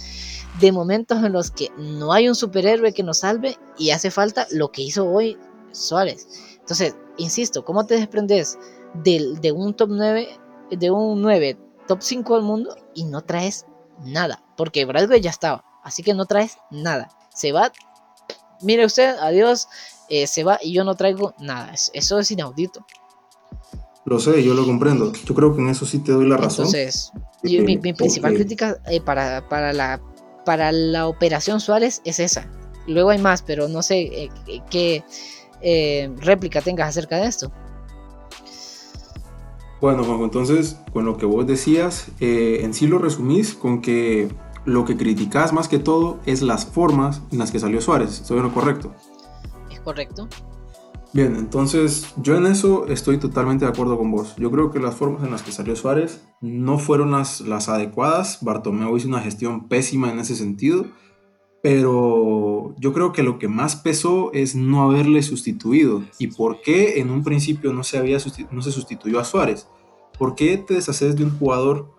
[0.60, 4.48] de momentos en los que no hay un superhéroe que nos salve y hace falta
[4.52, 5.38] lo que hizo hoy
[5.72, 6.28] Suárez.
[6.60, 8.58] Entonces, insisto, ¿cómo te desprendes
[8.94, 10.40] de, de un top 9,
[10.72, 11.58] de un 9,
[11.88, 13.66] top 5 del mundo y no traes
[14.04, 17.10] nada, porque Bradway ya estaba, así que no traes nada.
[17.34, 17.72] Se va,
[18.62, 19.68] mire usted, adiós,
[20.10, 21.74] eh, se va y yo no traigo nada.
[21.94, 22.86] Eso es inaudito.
[24.06, 25.14] Lo sé, yo lo comprendo.
[25.14, 26.66] Yo creo que en eso sí te doy la razón.
[26.66, 27.12] Entonces,
[27.44, 30.02] mi, principal crítica eh, para, para, la,
[30.46, 32.50] para la operación Suárez es esa.
[32.86, 35.04] Luego hay más, pero no sé eh, qué
[36.18, 37.52] réplica tengas acerca de esto.
[39.84, 44.30] Bueno, Juanjo, entonces, con lo que vos decías, eh, en sí lo resumís con que
[44.64, 48.22] lo que criticás más que todo es las formas en las que salió Suárez.
[48.22, 48.96] ¿Estoy en lo correcto?
[49.70, 50.30] Es correcto.
[51.12, 54.38] Bien, entonces yo en eso estoy totalmente de acuerdo con vos.
[54.38, 58.38] Yo creo que las formas en las que salió Suárez no fueron las, las adecuadas.
[58.40, 60.86] Bartomeu hizo una gestión pésima en ese sentido
[61.64, 66.04] pero yo creo que lo que más pesó es no haberle sustituido.
[66.20, 68.18] ¿Y por qué en un principio no se, había
[68.52, 69.70] no se sustituyó a Suárez?
[70.20, 71.90] ¿Por qué te deshaces de un jugador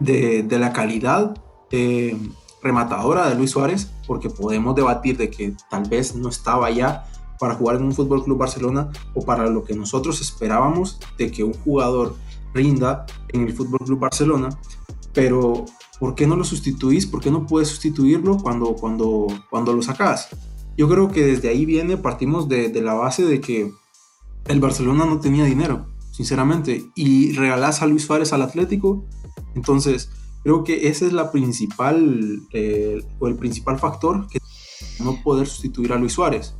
[0.00, 2.18] de, de la calidad eh,
[2.64, 3.92] rematadora de Luis Suárez?
[4.08, 7.06] Porque podemos debatir de que tal vez no estaba ya
[7.38, 11.44] para jugar en un Fútbol Club Barcelona o para lo que nosotros esperábamos de que
[11.44, 12.16] un jugador
[12.52, 14.48] rinda en el Fútbol Club Barcelona,
[15.12, 15.64] pero
[15.98, 17.06] ¿por qué no lo sustituís?
[17.06, 20.28] ¿Por qué no puedes sustituirlo cuando, cuando, cuando lo sacas?
[20.76, 23.72] Yo creo que desde ahí viene, partimos de, la base de que
[24.46, 29.06] el Barcelona no tenía dinero, sinceramente, y regalás a Luis Suárez al Atlético,
[29.54, 30.10] entonces
[30.46, 34.38] Creo que ese es la principal, eh, o el principal factor que
[35.00, 36.54] no poder sustituir a Luis Suárez.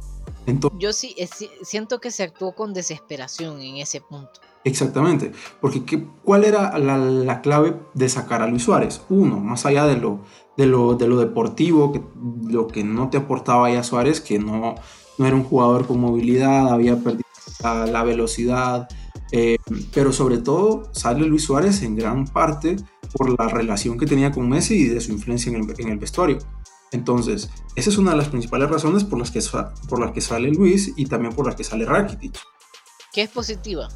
[0.45, 1.15] Entonces, Yo sí
[1.63, 4.41] siento que se actuó con desesperación en ese punto.
[4.66, 5.30] Exactamente,
[5.60, 9.01] porque ¿qué, ¿cuál era la, clave de sacar a Luis Suárez?
[9.09, 10.24] Uno, más allá de lo,
[10.56, 12.02] de lo, de lo deportivo, que,
[12.52, 14.74] lo que no te aportaba ya Suárez, que no,
[15.18, 17.22] no era un jugador con movilidad, había perdido
[17.62, 18.88] la, velocidad,
[19.30, 19.56] eh,
[19.94, 22.74] pero sobre todo sale Luis Suárez en gran parte
[23.12, 25.98] por la relación que tenía con Messi y de su influencia en el, en el
[25.98, 26.38] vestuario.
[26.90, 29.40] Entonces, esa es una de las principales razones por las, que,
[29.88, 32.36] por las que sale Luis y también por las que sale Rakitic.
[33.12, 33.88] Que es positiva.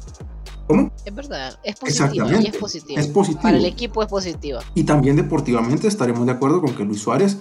[0.71, 0.91] ¿Cómo?
[1.05, 3.01] Es verdad, es positiva y es positiva.
[3.01, 3.41] Es positivo.
[3.41, 4.63] Para el equipo es positiva.
[4.73, 7.37] Y también deportivamente estaremos de acuerdo con que Luis Suárez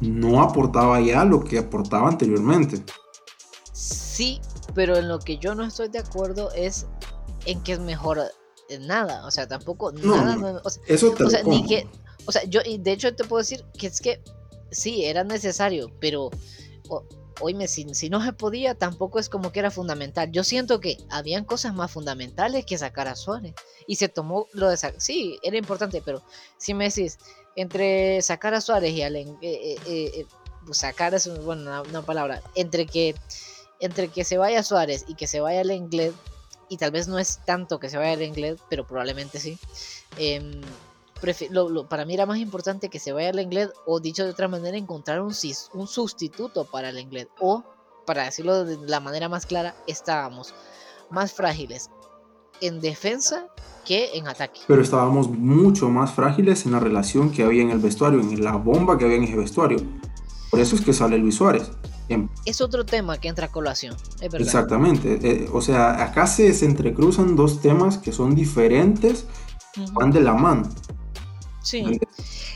[0.00, 2.82] no aportaba ya lo que aportaba anteriormente.
[3.72, 4.40] Sí,
[4.74, 6.86] pero en lo que yo no estoy de acuerdo es
[7.46, 8.20] en que es mejor
[8.80, 9.26] nada.
[9.26, 10.60] O sea, tampoco nada.
[10.64, 11.86] o sea, eso te o sea, ni que,
[12.26, 14.22] o sea, yo, y de hecho te puedo decir que es que
[14.70, 16.30] sí, era necesario, pero
[17.40, 20.30] oíme, si, si, no se podía, tampoco es como que era fundamental.
[20.30, 23.54] Yo siento que habían cosas más fundamentales que sacar a Suárez.
[23.86, 25.00] Y se tomó lo de sacar.
[25.00, 26.22] Sí, era importante, pero
[26.56, 27.18] si me decís,
[27.56, 29.16] entre sacar a Suárez y al.
[29.16, 30.26] Eh, eh, eh,
[30.64, 32.42] pues sacar es bueno, una, palabra.
[32.54, 33.14] Entre que,
[33.80, 36.12] entre que se vaya Suárez y que se vaya el inglés,
[36.68, 39.58] y tal vez no es tanto que se vaya inglés, pero probablemente sí.
[41.22, 44.48] Em, para mí era más importante que se vaya al inglés o dicho de otra
[44.48, 45.34] manera encontrar un,
[45.74, 47.64] un sustituto para el inglés o
[48.06, 50.54] para decirlo de la manera más clara estábamos
[51.10, 51.90] más frágiles
[52.60, 53.46] en defensa
[53.84, 54.60] que en ataque.
[54.66, 58.56] Pero estábamos mucho más frágiles en la relación que había en el vestuario, en la
[58.56, 59.78] bomba que había en ese vestuario.
[60.50, 61.70] Por eso es que sale Luis Suárez.
[62.46, 65.18] Es otro tema que entra a colación, Exactamente.
[65.22, 69.26] Eh, o sea, acá se, entrecruzan dos temas que son diferentes,
[69.92, 70.68] van de la mano.
[71.68, 72.00] Sí.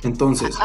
[0.02, 0.56] Entonces.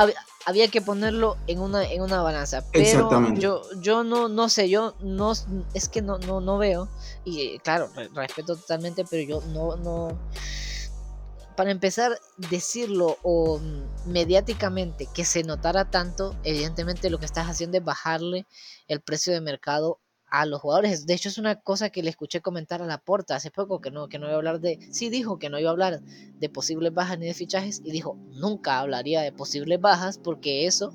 [0.45, 2.64] Había, que ponerlo en una, en una balanza.
[2.72, 5.34] Pero yo, yo no, no sé, yo no
[5.74, 6.88] es que no, no, no veo.
[7.26, 10.18] Y claro, respeto totalmente, pero yo no, no.
[11.57, 12.18] Para empezar,
[12.49, 18.45] decirlo o mm, mediáticamente que se notara tanto, evidentemente lo que estás haciendo es bajarle
[18.88, 19.99] el precio de mercado
[20.30, 21.06] a los jugadores.
[21.06, 23.91] De hecho, es una cosa que le escuché comentar a la porta hace poco, que
[23.91, 26.49] no, que no iba a hablar de, sí dijo que no iba a hablar de
[26.49, 30.94] posibles bajas ni de fichajes, y dijo, nunca hablaría de posibles bajas porque eso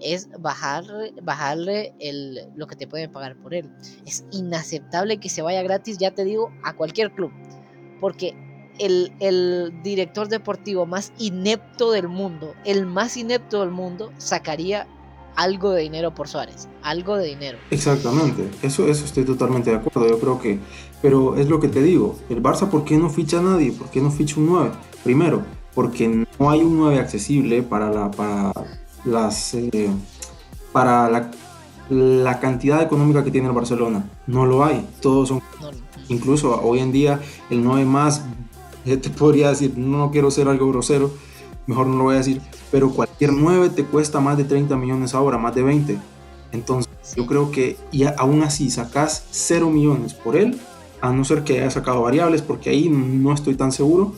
[0.00, 0.84] es bajar,
[1.22, 3.70] bajarle el, lo que te pueden pagar por él.
[4.04, 7.32] Es inaceptable que se vaya gratis, ya te digo, a cualquier club,
[8.00, 8.34] porque
[8.78, 14.86] el, el director deportivo más inepto del mundo, el más inepto del mundo, sacaría
[15.36, 17.58] algo de dinero por Suárez, algo de dinero.
[17.70, 20.58] Exactamente, eso, eso estoy totalmente de acuerdo, yo creo que,
[21.00, 23.72] pero es lo que te digo, el Barça, ¿por qué no ficha a nadie?
[23.72, 24.70] ¿Por qué no ficha un 9?
[25.04, 25.42] Primero,
[25.74, 28.52] porque no hay un 9 accesible para, la, para
[29.04, 29.54] las...
[29.54, 29.90] Eh,
[30.72, 31.30] para la,
[31.88, 34.10] la, cantidad económica que tiene el Barcelona.
[34.26, 35.42] No lo hay, todos son...
[36.08, 38.24] Incluso hoy en día el 9 más,
[38.84, 41.10] te podría decir, no quiero ser algo grosero,
[41.66, 42.40] mejor no lo voy a decir,
[42.70, 45.98] pero cualquier 9 te cuesta más de 30 millones ahora, más de 20.
[46.52, 50.58] Entonces, yo creo que y aún así sacas 0 millones por él,
[51.00, 54.14] a no ser que haya sacado variables, porque ahí no estoy tan seguro.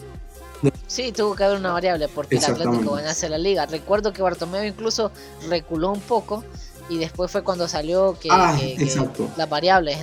[0.87, 3.67] Sí, tuvo que haber una variable porque el Atlético hacer la liga.
[3.67, 5.13] Recuerdo que Bartomeu incluso
[5.49, 6.43] reculó un poco
[6.89, 8.57] y después fue cuando salió que, ah,
[9.37, 9.99] las variables.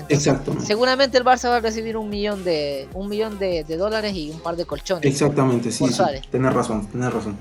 [0.64, 4.40] seguramente el Barça va a recibir un millón de un millón de, dólares y un
[4.40, 5.06] par de colchones.
[5.06, 6.04] Exactamente, sí, sí.
[6.32, 7.38] Tienes razón, tienes razón.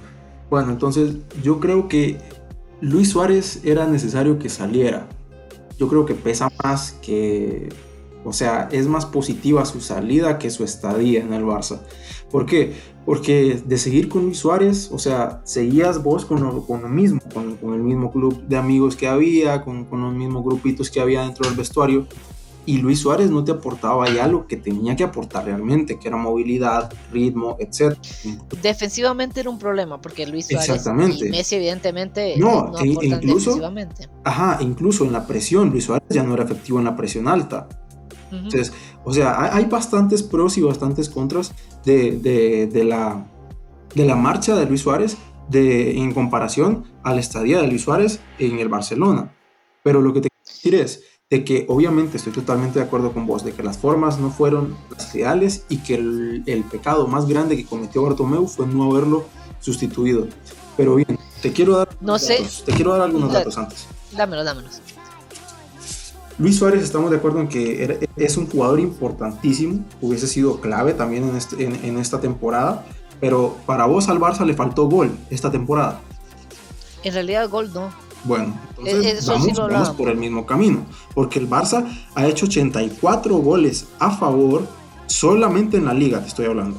[0.51, 2.19] Bueno, entonces yo creo que
[2.81, 5.07] Luis Suárez era necesario que saliera.
[5.79, 7.69] Yo creo que pesa más que,
[8.25, 11.81] o sea, es más positiva su salida que su estadía en el Barça.
[12.35, 12.73] ¿Por qué?
[13.07, 17.21] Porque de seguir con Luis Suárez, o sea, seguías vos con lo, con lo mismo,
[17.33, 20.99] con, con, el mismo club de amigos que había, con, con los mismos grupitos que
[20.99, 22.09] había dentro del vestuario
[22.67, 26.17] y Luis Suárez no te aportaba ya lo que tenía que aportar realmente, que era
[26.17, 27.97] movilidad, ritmo, etc.
[28.61, 30.85] Defensivamente era un problema, porque Luis Suárez
[31.21, 34.09] y Messi evidentemente no, no e incluso, defensivamente.
[34.25, 37.69] Ajá, incluso en la presión, Luis Suárez ya no era efectivo en la presión alta.
[38.33, 38.73] Entonces,
[39.05, 41.53] o sea, hay, bastantes pros y bastantes contras
[41.85, 43.27] de, de, de, la,
[43.95, 45.17] de la marcha de Luis Suárez
[45.49, 49.35] de, en comparación a la estadía de Luis Suárez en el Barcelona.
[49.83, 53.27] Pero lo que te quiero decir es, de que obviamente estoy totalmente de acuerdo con
[53.27, 57.57] vos, de que las formas no fueron las ideales y que el, pecado más grande
[57.57, 59.25] que cometió Bartomeu fue no haberlo
[59.61, 60.29] sustituido.
[60.77, 63.87] Pero bien, te quiero dar, no sé, te quiero dar algunos datos antes.
[64.13, 64.81] Dámelo, dámelos.
[66.39, 71.29] Luis Suárez, estamos de acuerdo en que es un jugador importantísimo, hubiese sido clave también
[71.29, 72.85] en, este, en, esta temporada,
[73.21, 76.01] Pero para vos al Barça le faltó gol esta temporada.
[77.05, 77.91] En realidad gol no.
[78.25, 84.11] Bueno, entonces vamos, por el mismo camino, porque el Barça ha hecho 84 goles a
[84.11, 84.67] favor
[85.07, 86.77] solamente en la liga, te estoy hablando.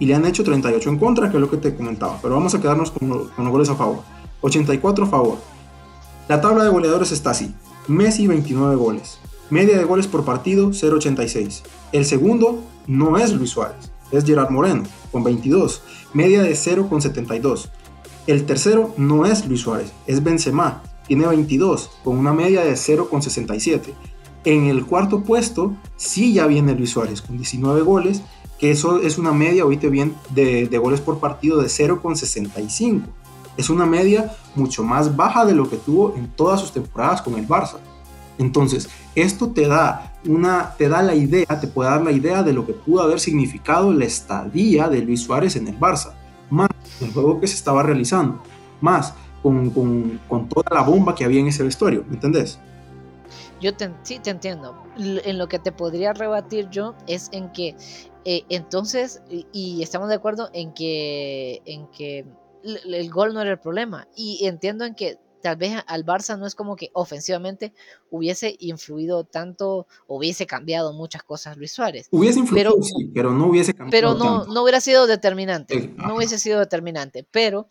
[0.00, 2.18] Y le han hecho 38 en contra, que es lo que te comentaba.
[2.20, 4.00] Pero vamos a quedarnos con, con los goles a favor.
[4.42, 5.38] 84 a favor.
[6.28, 7.54] La tabla de goleadores está así.
[7.88, 9.18] Messi 29 goles.
[9.48, 11.62] Media de goles por partido 0.86.
[11.92, 15.82] El segundo no es Luis Suárez, es Gerard Moreno con 22.
[16.12, 17.70] Media de 0.72.
[18.26, 20.82] El tercero no es Luis Suárez, es Benzema.
[21.06, 23.94] Tiene 22 con una media de 0.67.
[24.44, 28.20] En el cuarto puesto sí ya viene Luis Suárez con 19 goles,
[28.58, 33.04] que eso es una media, oíste bien, de, de goles por partido de 0.65.
[33.58, 37.34] Es una media mucho más baja de lo que tuvo en todas sus temporadas con
[37.34, 37.76] el Barça.
[38.38, 42.52] Entonces, esto te da una te da la idea, te puede dar la idea de
[42.52, 46.12] lo que pudo haber significado la estadía de Luis Suárez en el Barça,
[46.48, 46.68] más
[47.00, 48.40] el juego que se estaba realizando,
[48.80, 49.12] más
[49.42, 49.70] con,
[50.48, 52.58] toda la bomba que había en ese vestuario, ¿me entendés?
[53.60, 53.70] Yo
[54.02, 54.80] sí te entiendo.
[54.96, 57.76] En lo que te podría rebatir yo es en que
[58.24, 59.22] eh, entonces,
[59.52, 62.26] y, estamos de acuerdo en que, en que
[62.64, 64.08] el gol no era el problema.
[64.16, 67.72] Y entiendo en que tal vez al Barça no es como que ofensivamente
[68.10, 72.08] hubiese influido tanto, hubiese cambiado muchas cosas Luis Suárez.
[72.10, 73.90] Hubiese influido, pero, sí, pero no hubiese cambiado.
[73.90, 77.26] Pero no, no hubiera sido determinante, no hubiese sido determinante.
[77.30, 77.68] Pero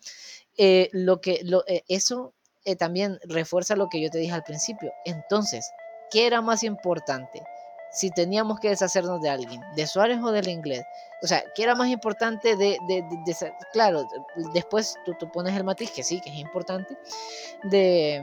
[0.56, 2.34] eh, lo que, lo, eh, eso
[2.64, 4.92] eh, también refuerza lo que yo te dije al principio.
[5.04, 5.70] Entonces,
[6.10, 7.42] ¿qué era más importante?
[7.90, 10.84] Si teníamos que deshacernos de alguien, de Suárez o del inglés.
[11.22, 13.04] O sea, ¿qué era más importante de, de,
[13.72, 14.06] claro,
[14.54, 16.96] después tú, tú, pones el matiz, que sí, que es importante,
[17.64, 18.22] de,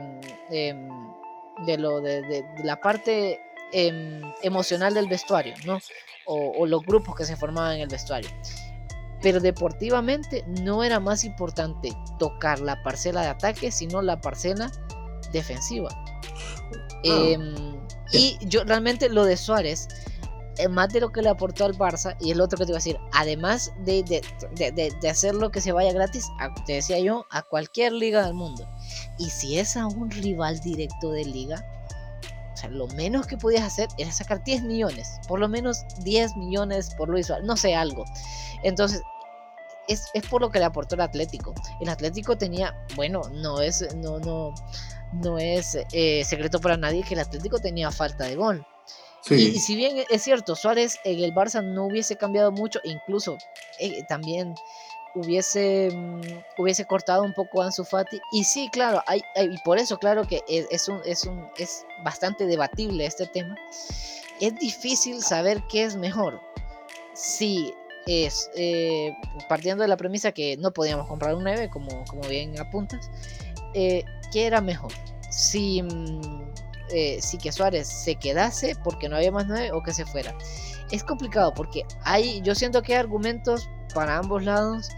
[0.50, 3.40] de, lo, de, la parte
[3.72, 5.78] em, emocional del vestuario, ¿no?
[6.26, 8.30] O, o los grupos que se formaban en el vestuario.
[9.22, 14.70] Pero deportivamente no era más importante tocar la parcela de ataque, sino la parcela
[15.32, 15.88] defensiva.
[17.02, 17.38] Eh,
[18.12, 19.88] y yo realmente lo de Suárez,
[20.58, 22.76] eh, más de lo que le aportó al Barça, y el otro que te iba
[22.76, 26.26] a decir, además de, de, hacer lo que se vaya gratis,
[26.66, 28.68] te decía yo, a cualquier liga del mundo.
[29.18, 31.64] Y si es a un rival directo de liga,
[32.54, 36.36] o sea, lo menos que podías hacer era sacar 10 millones, por lo menos 10
[36.36, 38.04] millones por Luis Suárez, no sé, algo.
[38.62, 39.02] Entonces,
[39.88, 41.54] es, es, por lo que le aportó el Atlético.
[41.80, 44.54] El Atlético tenía, bueno, no es, no, no,
[45.12, 48.66] no es eh, secreto para nadie que el Atlético tenía falta de gol.
[49.28, 53.36] Y, si bien es cierto, Suárez en el Barça no hubiese cambiado mucho, incluso
[53.80, 54.54] eh, también
[55.16, 56.20] hubiese, mm,
[56.58, 58.20] hubiese cortado un poco a Ansu Fati.
[58.30, 62.46] Y sí, claro, hay, y por eso, claro que es, un, es, un, es bastante
[62.46, 63.56] debatible este tema.
[64.40, 66.40] Es difícil saber qué es mejor.
[67.14, 67.74] Si
[68.06, 69.12] es eh,
[69.48, 73.10] partiendo de la premisa que no podíamos comprar un 9, como, como bien apuntas,
[73.76, 74.92] eh, ¿qué era mejor?
[75.30, 76.46] Si, mm,
[76.90, 80.36] eh, si que Suárez se quedase porque no había más nueve o que se fuera.
[80.90, 84.88] Es complicado porque hay, yo siento que hay argumentos para ambos lados.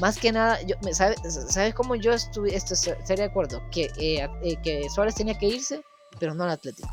[0.00, 1.16] Más que nada, yo, ¿sabes,
[1.48, 3.62] ¿sabes cómo yo estuve, esto, estaría de acuerdo?
[3.70, 5.80] Que, eh, eh, que Suárez tenía que irse,
[6.18, 6.88] pero no al Atlético.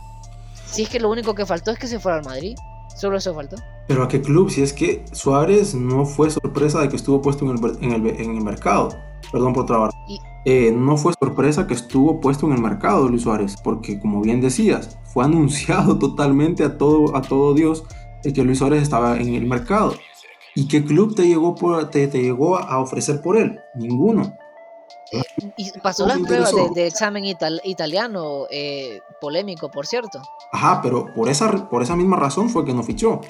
[0.65, 2.55] Si es que lo único que faltó es que se fuera al Madrid,
[2.95, 3.57] solo eso faltó.
[3.87, 7.43] Pero a qué club, si es que Suárez no fue sorpresa de que estuvo puesto
[7.43, 8.89] en el, en el, en el mercado.
[9.31, 9.93] Perdón por trabajar.
[10.45, 14.41] Eh, no fue sorpresa que estuvo puesto en el mercado Luis Suárez, porque como bien
[14.41, 17.83] decías, fue anunciado totalmente a todo, a todo Dios
[18.23, 19.95] de que Luis Suárez estaba en el mercado.
[20.55, 23.59] ¿Y qué club te llegó, por, te, te llegó a ofrecer por él?
[23.73, 24.37] Ninguno.
[25.57, 30.21] Y pasó las pruebas de, examen italiano, eh, polémico, por cierto.
[30.51, 33.21] Ajá, pero por esa, por esa misma razón fue que no fichó.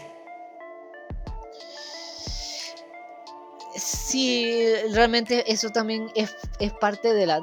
[3.76, 6.36] Sí, realmente eso también es,
[6.80, 7.42] parte de la...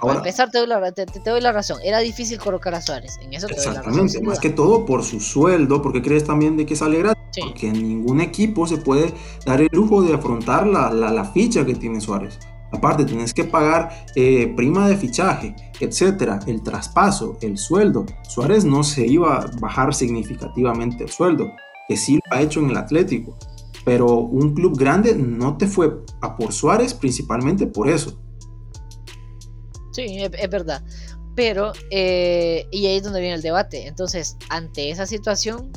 [0.00, 3.32] para empezar te doy, la, te, doy, la, razón, era difícil colocar a Suárez, en
[3.34, 4.08] eso te doy la razón.
[4.22, 8.20] más que todo por su sueldo, porque crees también de que sale gratis, porque ningún
[8.20, 9.12] equipo se puede
[9.44, 12.38] dar el lujo de afrontar la, la, ficha que tiene Suárez.
[12.72, 18.04] Aparte, tienes que pagar eh, prima de fichaje, etcétera, el traspaso, el sueldo.
[18.28, 21.52] Suárez no se iba a bajar significativamente el sueldo,
[21.88, 23.36] que sí lo ha hecho en el Atlético
[23.84, 28.18] pero un club grande no te fue a por Suárez principalmente por eso.
[29.92, 30.82] Sí, es, verdad.
[31.36, 33.86] Pero, eh, y ahí es donde viene el debate.
[33.86, 35.70] Entonces, ante esa situación,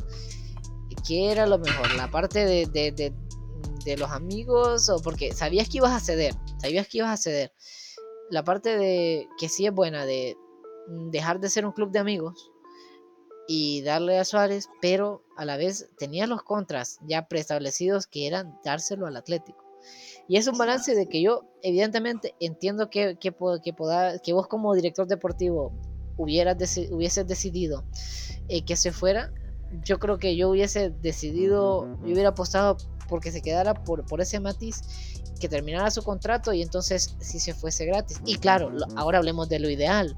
[1.05, 1.93] ¿qué era lo mejor?
[1.95, 2.91] ¿La parte de, de,
[3.85, 4.89] de, los amigos?
[4.89, 7.51] o Porque sabías que ibas a ceder, sabías que ibas a ceder.
[8.29, 10.35] La parte de que sí es buena, de
[11.11, 12.51] dejar de ser un club de amigos
[13.47, 18.59] y darle a Suárez, pero a la vez tenía los contras ya preestablecidos que eran
[18.63, 19.63] dárselo al Atlético.
[20.27, 23.33] Y es un balance de que yo, evidentemente, entiendo que, que,
[23.63, 23.75] que,
[24.23, 25.71] que vos como director deportivo
[26.17, 26.57] hubieras
[26.91, 27.85] hubieses decidido
[28.49, 29.31] eh, que se fuera,
[29.83, 34.39] yo creo que yo hubiese decidido, yo hubiera apostado porque se quedara por, por ese
[34.39, 34.81] matiz,
[35.39, 38.19] que terminara su contrato y entonces si se fuese gratis.
[38.25, 40.17] Y claro, ahora hablemos de lo ideal.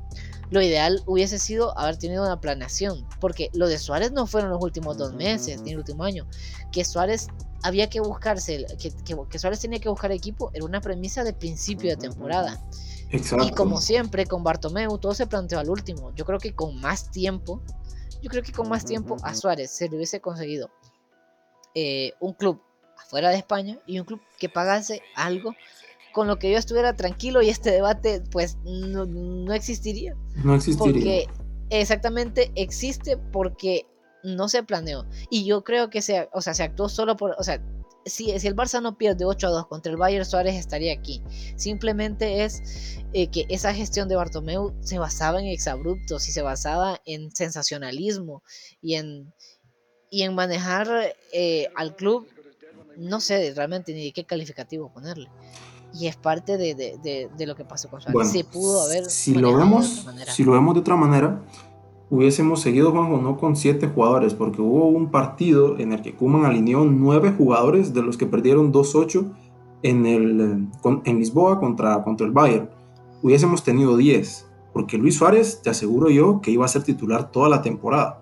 [0.49, 4.61] Lo ideal hubiese sido haber tenido una planeación, porque lo de Suárez no fueron los
[4.61, 6.25] últimos dos meses ni el último año.
[6.71, 7.27] Que Suárez
[7.61, 11.89] había que buscarse, que, que, Suárez tenía que buscar equipo, era una premisa de principio
[11.89, 12.59] de temporada.
[13.11, 16.13] Y como siempre, con Bartomeu todo se planteó al último.
[16.15, 17.61] Yo creo que con más tiempo,
[18.21, 20.69] yo creo que con más tiempo a Suárez se le hubiese conseguido
[21.73, 22.61] eh, un club
[22.97, 25.55] afuera de España y un club que pagase algo
[26.19, 30.17] con lo que yo estuviera tranquilo y este debate pues no, no existiría.
[30.43, 30.91] No existiría.
[30.91, 31.27] Porque
[31.69, 33.85] exactamente existe porque
[34.21, 35.05] no se planeó.
[35.29, 37.63] Y yo creo que se, o sea, se actuó solo por, o sea,
[38.05, 41.23] si, si el Barça no pierde 8 a 2 contra el Bayern, Suárez estaría aquí.
[41.55, 46.99] Simplemente es eh, que esa gestión de Bartomeu se basaba en exabruptos y se basaba
[47.05, 48.43] en sensacionalismo
[48.81, 49.33] y en,
[50.11, 52.27] y en manejar eh, al club,
[52.97, 55.29] no sé realmente ni de qué calificativo ponerle.
[55.93, 58.31] Y es parte de, de, de, lo que pasó con Suárez.
[58.31, 59.05] se pudo haber.
[59.05, 61.41] Si lo, vemos, si lo vemos de otra manera,
[62.09, 66.45] hubiésemos seguido, Juanjo, no con siete jugadores, porque hubo un partido en el que Kuman
[66.45, 69.31] alineó nueve jugadores, de los que perdieron 2-8
[69.83, 70.67] en, el,
[71.05, 72.69] en Lisboa contra, contra el Bayern.
[73.21, 77.49] Hubiésemos tenido 10, porque Luis Suárez, te aseguro yo, que iba a ser titular toda
[77.49, 78.18] la temporada.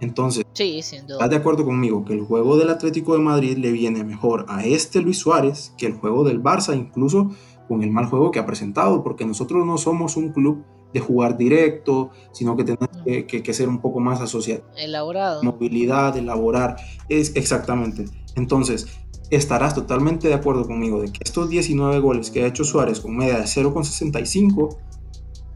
[0.00, 4.02] Entonces, sí, ¿estás de acuerdo conmigo que el juego del Atlético de Madrid le viene
[4.02, 7.30] mejor a este Luis Suárez que el juego del Barça, incluso
[7.68, 9.02] con el mal juego que ha presentado?
[9.02, 13.80] Porque nosotros no somos un club de jugar directo, sino que tenemos que, ser un
[13.80, 14.64] poco más asociado.
[14.76, 15.42] Elaborado.
[15.42, 16.76] Movilidad, elaborar,
[17.08, 18.06] es exactamente.
[18.36, 18.86] Entonces,
[19.30, 23.16] estarás totalmente de acuerdo conmigo de que estos 19 goles que ha hecho Suárez con
[23.16, 24.78] media de 0,65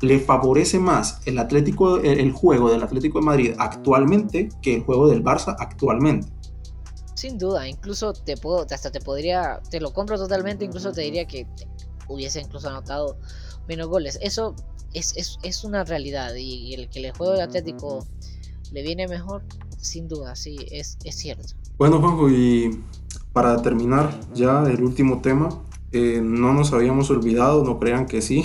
[0.04, 5.08] le favorece más el Atlético el, juego del Atlético de Madrid actualmente que el juego
[5.08, 6.28] del Barça actualmente.
[7.14, 11.26] Sin duda, incluso te puedo hasta te podría te lo compro totalmente, incluso te diría
[11.26, 11.46] que
[12.08, 13.16] hubiese incluso anotado
[13.66, 14.18] menos goles.
[14.20, 14.54] Eso
[14.92, 18.06] es, una realidad y, el que el juego del Atlético
[18.72, 19.42] le viene mejor,
[19.78, 21.54] sin duda, sí, es, cierto.
[21.78, 22.82] Bueno, Juanjo, y
[23.32, 25.48] para terminar ya el último tema,
[25.92, 28.44] eh, no nos habíamos olvidado, no crean que sí,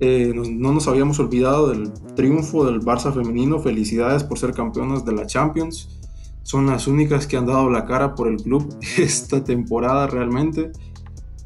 [0.00, 5.12] eh, no, nos habíamos olvidado del triunfo del Barça femenino, felicidades por ser campeonas de
[5.12, 6.00] la Champions,
[6.42, 10.72] son las únicas que han dado la cara por el club esta temporada realmente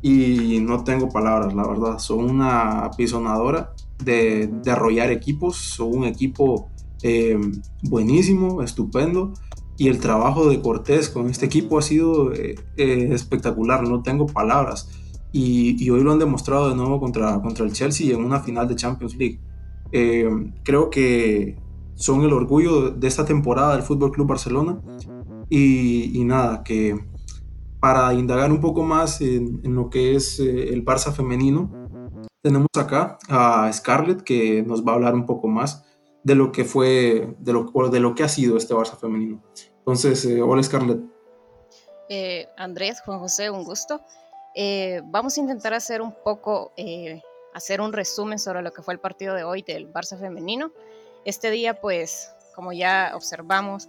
[0.02, 3.74] y no tengo palabras, la verdad, son una apisonadora
[4.04, 5.56] de, arrollar equipos.
[5.56, 6.70] Son un equipo
[7.02, 7.38] eh,
[7.82, 9.32] buenísimo, estupendo.
[9.78, 14.90] Y el trabajo de Cortés con este equipo ha sido eh, espectacular, no tengo palabras.
[15.38, 18.76] Y, hoy lo han demostrado de nuevo contra, contra el Chelsea en una final de
[18.76, 19.40] Champions League.
[20.64, 21.58] creo que
[21.94, 24.80] son el orgullo de esta temporada del Fútbol Club Barcelona.
[25.50, 26.98] Y, nada, que
[27.80, 31.70] para indagar un poco más en, en lo que es el Barça femenino,
[32.42, 35.84] tenemos acá a Scarlett que nos va a hablar un poco más
[36.22, 39.42] de lo que fue, de lo, de lo que ha sido este Barça femenino.
[39.78, 41.00] Entonces, eh, hola Scarlett.
[42.08, 44.00] Eh, Andrés, Juan José, un gusto.
[44.56, 46.72] Eh, vamos a intentar hacer un poco,
[47.54, 50.72] hacer un resumen sobre lo que fue el partido de hoy del Barça femenino.
[51.24, 53.88] Este día, pues, como ya observamos,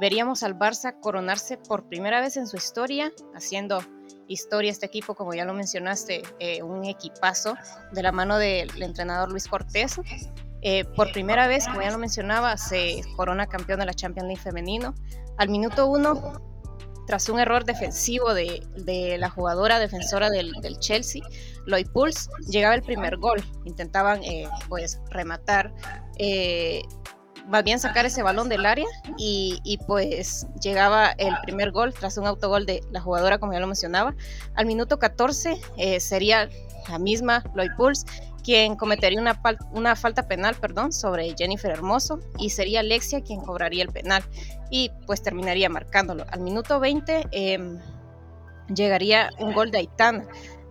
[0.00, 3.80] veríamos al Barça coronarse por primera vez en su historia, haciendo
[4.28, 7.56] historia este equipo, como ya lo mencionaste, eh, un equipazo
[7.92, 10.00] de la mano del entrenador Luis Cortés.
[10.62, 14.42] Eh, por primera vez, como ya lo mencionaba, se corona campeón de la Champions League
[14.42, 14.94] femenino.
[15.36, 16.40] Al minuto uno,
[17.06, 21.22] tras un error defensivo de, de la jugadora defensora del, del, Chelsea,
[21.66, 23.42] Lloyd Pulse, llegaba el primer gol.
[23.64, 25.72] Intentaban eh, pues rematar
[27.64, 28.86] bien sacar ese balón del área
[29.18, 33.66] y, pues llegaba el primer gol tras un autogol de la jugadora, como ya lo
[33.66, 34.14] mencionaba.
[34.54, 36.48] Al minuto 14 eh, sería
[36.88, 38.06] la misma Lloyd Pulse
[38.44, 39.40] quien cometería una,
[39.72, 44.22] una, falta penal perdón, sobre Jennifer Hermoso y sería Alexia quien cobraría el penal
[44.70, 46.26] y pues terminaría marcándolo.
[46.30, 47.80] Al minuto 20 em,
[48.74, 50.26] llegaría un gol de Aitana.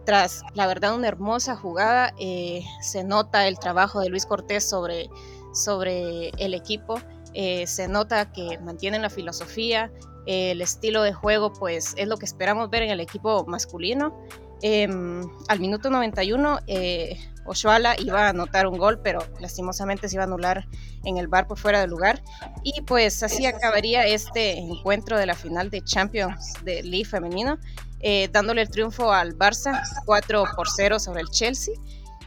[0.06, 5.10] Tras, la verdad, una hermosa jugada, eh, se nota el trabajo de Luis Cortés sobre
[5.54, 7.00] sobre el equipo.
[7.34, 9.92] Eh, se nota que mantienen la filosofía,
[10.26, 14.18] el estilo de juego, pues es lo que esperamos ver en el equipo masculino.
[14.62, 20.24] Em, al minuto 91, eh, Oshuala iba a anotar un gol, pero lastimosamente se iba
[20.24, 20.66] a anular
[21.04, 22.24] en el bar por fuera de lugar.
[22.64, 27.58] Y pues así acabaría este encuentro de la final de Champions de League femenino.
[28.06, 31.74] eh, dándole el triunfo al Barça 4 por 0 sobre el Chelsea,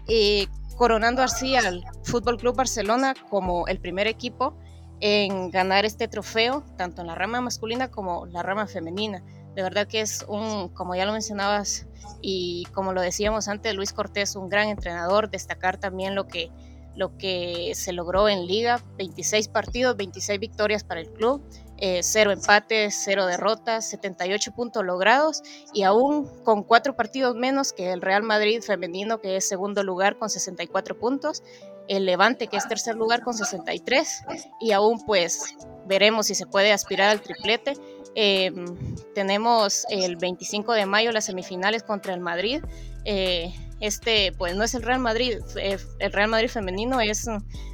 [0.08, 4.58] y coronando así al Fútbol Club Barcelona como el primer equipo
[5.00, 9.22] en ganar este trofeo, tanto en la rama masculina como la rama femenina.
[9.56, 11.86] De verdad que es un, como ya lo mencionabas
[12.20, 16.50] y como lo decíamos antes, Luis Cortés, un gran entrenador, destacar también lo que,
[16.94, 21.42] lo que se logró en liga, 26 partidos, 26 victorias para el club,
[21.78, 25.42] eh, cero empates, cero derrotas, 78 puntos logrados
[25.72, 30.18] y aún con cuatro partidos menos que el Real Madrid femenino, que es segundo lugar
[30.18, 31.42] con 64 puntos,
[31.88, 34.24] el Levante, que es tercer lugar con 63,
[34.60, 35.54] y aún pues
[35.86, 37.74] veremos si se puede aspirar al triplete.
[38.18, 42.64] Em, tenemos el 25 de mayo las semifinales contra el Madrid.
[43.04, 47.28] Eh, este, pues no es el Real Madrid, eh, el Real Madrid femenino es,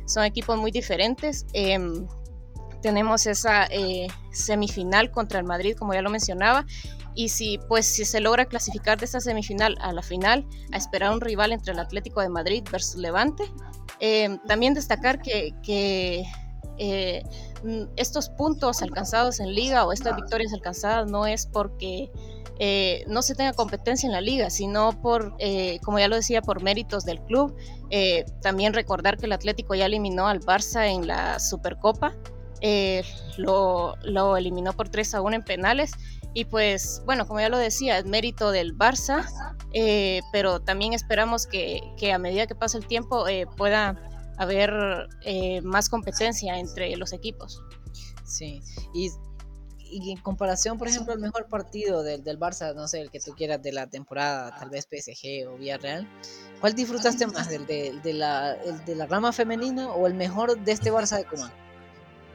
[0.07, 1.47] son equipos muy diferentes.
[1.53, 2.09] Em,
[2.83, 6.67] tenemos esa eh, semifinal contra el Madrid, como ya lo mencionaba,
[7.15, 11.13] y si pues si se logra clasificar de esta semifinal a la final, a esperar
[11.13, 13.45] un rival entre el Atlético de Madrid versus Levante.
[14.01, 16.25] Eh, también destacar que, que
[16.79, 17.23] eh,
[17.97, 22.11] estos puntos alcanzados en liga o estas victorias alcanzadas no es porque
[23.09, 25.37] no se tenga competencia en la liga, sino por,
[25.83, 27.57] como ya lo decía, por méritos del club.
[28.41, 32.15] también recordar que el Atlético ya eliminó al Barça en la Supercopa
[32.65, 33.03] eh,
[33.39, 35.93] lo, lo, eliminó por 3 a 1 en penales.
[36.33, 39.27] Y pues, bueno, como ya lo decía, es mérito del Barça,
[39.75, 44.01] eh, pero también esperamos que, que, a medida que pase el tiempo eh, pueda
[44.43, 44.73] haber
[45.63, 47.63] más competencia entre los equipos.
[48.25, 48.63] Sí,
[48.95, 49.11] y,
[49.79, 53.21] y, en comparación, por ejemplo, el mejor partido del, del, Barça, no sé, el que
[53.21, 56.09] tú quieras de la temporada, tal vez PSG o Villarreal,
[56.61, 60.59] ¿cuál disfrutaste más, el de, de, la, el de la rama femenina o el mejor
[60.59, 61.53] de este Barça de Coman?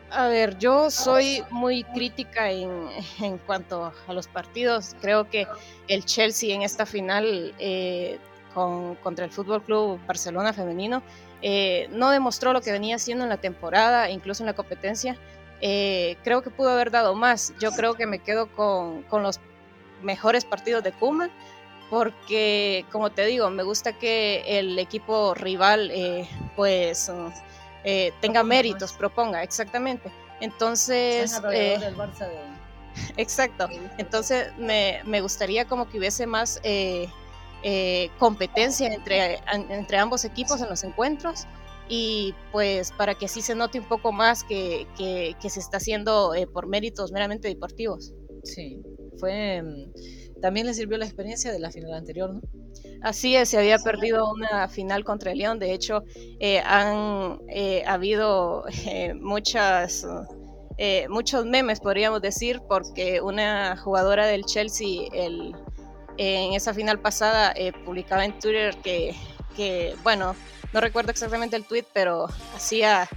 [0.09, 2.89] A ver, yo soy muy crítica en,
[3.19, 4.95] en, cuanto a los partidos.
[5.01, 5.47] Creo que
[5.87, 8.17] el Chelsea en esta final eh,
[8.53, 11.03] con, contra el Fútbol Club Barcelona femenino
[11.41, 15.17] eh, no demostró lo que venía haciendo en la temporada, incluso en la competencia.
[15.61, 17.53] Eh, creo que pudo haber dado más.
[17.59, 19.39] Yo creo que me quedo con, con los
[20.01, 21.29] mejores partidos de Kuma
[21.89, 25.91] porque, como te digo, me gusta que el equipo rival,
[26.55, 27.09] pues
[27.83, 30.11] eh, tenga méritos, proponga, exactamente.
[30.41, 31.41] Entonces...
[31.53, 31.79] Eh,
[33.17, 33.69] exacto.
[33.97, 36.59] Entonces me, me, gustaría como que hubiese más
[37.69, 41.45] eh, competencia entre, entre ambos equipos en los encuentros
[41.89, 45.75] y pues para que así se note un poco más que, que, que se está
[45.75, 48.13] haciendo por méritos meramente deportivos.
[48.43, 48.81] Sí,
[49.19, 49.61] fue...
[49.61, 52.41] Mm, también le sirvió la experiencia de la final anterior, ¿no?
[53.01, 55.59] Así es, se había perdido una final contra el León.
[55.59, 56.03] De hecho,
[56.39, 60.05] eh, han eh, habido eh, muchas,
[61.09, 65.53] muchos memes, podríamos decir, porque una jugadora del Chelsea el,
[66.17, 67.53] en esa final pasada
[67.85, 70.35] publicaba en Twitter que, bueno,
[70.73, 73.07] no recuerdo exactamente el tweet, pero hacía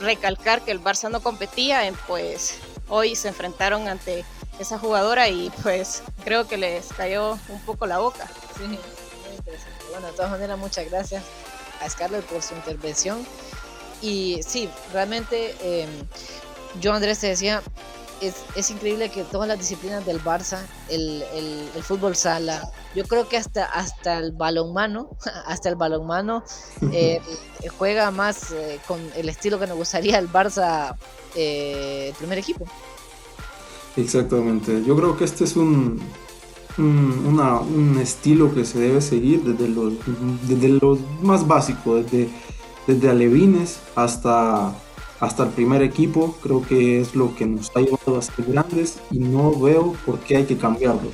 [0.00, 2.58] recalcar que el Barça no competía, pues
[2.88, 4.24] hoy se enfrentaron ante
[4.58, 8.28] esa jugadora y pues creo que les cayó un poco la boca.
[8.56, 9.84] Sí, muy interesante.
[9.90, 11.22] Bueno, de todas maneras, muchas gracias
[11.80, 13.26] a Scarlett por su intervención.
[14.00, 15.90] Y sí, realmente em,
[16.80, 17.62] yo Andrés te decía,
[18.20, 23.04] es, es, increíble que todas las disciplinas del Barça, el, el, el, fútbol sala, yo
[23.04, 25.10] creo que hasta, hasta el balonmano,
[25.46, 26.42] hasta el balonmano
[26.92, 27.20] eh,
[27.78, 30.96] juega más eh, con el estilo que nos gustaría el Barça,
[31.34, 32.66] eh, el primer equipo.
[33.96, 34.84] Exactamente.
[34.84, 36.00] Yo creo que este es un,
[36.78, 39.90] un, estilo que se debe seguir desde lo,
[40.46, 40.78] desde
[41.20, 42.28] más básico, desde,
[42.86, 44.72] desde alevines hasta,
[45.20, 46.36] hasta el primer equipo.
[46.42, 50.18] Creo que es lo que nos ha llevado a ser grandes y no veo por
[50.20, 51.10] qué hay que cambiarlo.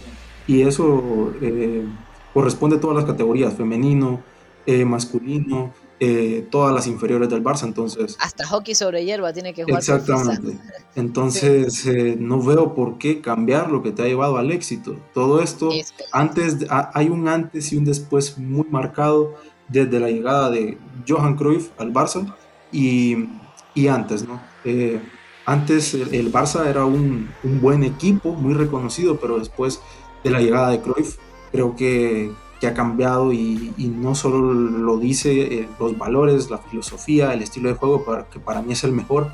[0.46, 1.86] Y eso eh,
[2.32, 4.20] corresponde a todas las categorías, femenino,
[4.66, 8.16] eh, masculino, eh, todas las inferiores del Barça, entonces...
[8.18, 9.78] Hasta hockey sobre hierba tiene que jugar.
[9.78, 10.58] Exactamente.
[10.96, 14.96] Entonces eh, no veo por qué cambiar lo que te ha llevado al éxito.
[15.12, 15.70] Todo esto,
[16.12, 19.34] antes hay un antes y un después muy marcado
[19.68, 22.34] desde la llegada de Johan Cruyff al Barça
[22.72, 23.28] y,
[23.74, 24.40] y antes, ¿no?
[24.64, 25.00] Eh,
[25.46, 29.80] antes el, Barça era un, un buen equipo, muy reconocido, pero después
[30.22, 31.16] de la llegada de Cruyff,
[31.52, 37.32] creo que, que ha cambiado y, no solo lo dice eh, los valores, la filosofía,
[37.34, 39.32] el estilo de juego, que para mí es el mejor,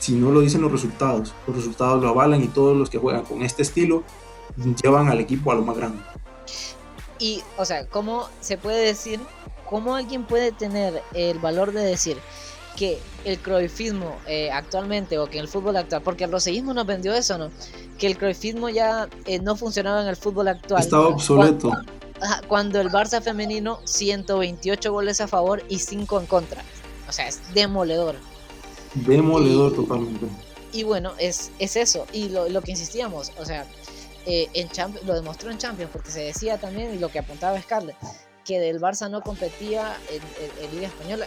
[0.00, 1.32] sino lo dicen los resultados.
[1.46, 4.02] Los resultados lo avalan y todos los que juegan con este estilo
[4.82, 6.02] llevan al equipo a lo más grande.
[7.20, 9.20] Y, o sea, ¿cómo se puede decir,
[9.70, 12.18] cómo alguien puede tener el valor de decir,
[12.76, 17.14] que el croifismo eh, actualmente o que el fútbol actual, porque el roseísmo nos vendió
[17.14, 17.50] eso, ¿no?
[17.98, 20.82] Que el croifismo ya eh, no funcionaba en el fútbol actual.
[20.82, 21.70] Estaba obsoleto.
[21.70, 26.62] Cuando, cuando, el Barça femenino, 128 goles a favor y 5 en contra.
[27.08, 28.16] O sea, es demoledor.
[28.94, 30.26] Demoledor totalmente.
[30.72, 32.06] Y bueno, es, es eso.
[32.12, 33.66] Y lo, lo que insistíamos, o sea,
[34.26, 37.60] eh, en Champions, lo demostró en Champions, porque se decía también, y lo que apuntaba
[37.60, 37.96] Scarlett,
[38.44, 41.26] que del Barça no competía en, en, en Liga Española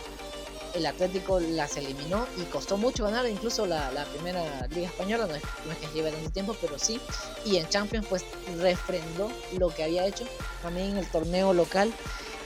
[0.76, 5.36] el Atlético las eliminó y costó mucho ganar incluso la, la primera Liga Española, no
[5.36, 7.00] es, no es, que lleve tanto tiempo, pero sí.
[7.46, 8.26] Y en Champions pues
[8.60, 10.26] refrendó lo que había hecho
[10.62, 11.94] también en el torneo local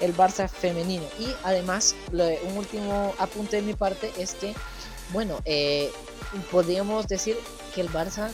[0.01, 1.03] el Barça femenino.
[1.19, 4.53] Y además, un último apunte de mi parte es que,
[5.11, 5.91] bueno, eh,
[6.51, 7.37] podríamos decir
[7.73, 8.29] que el Barça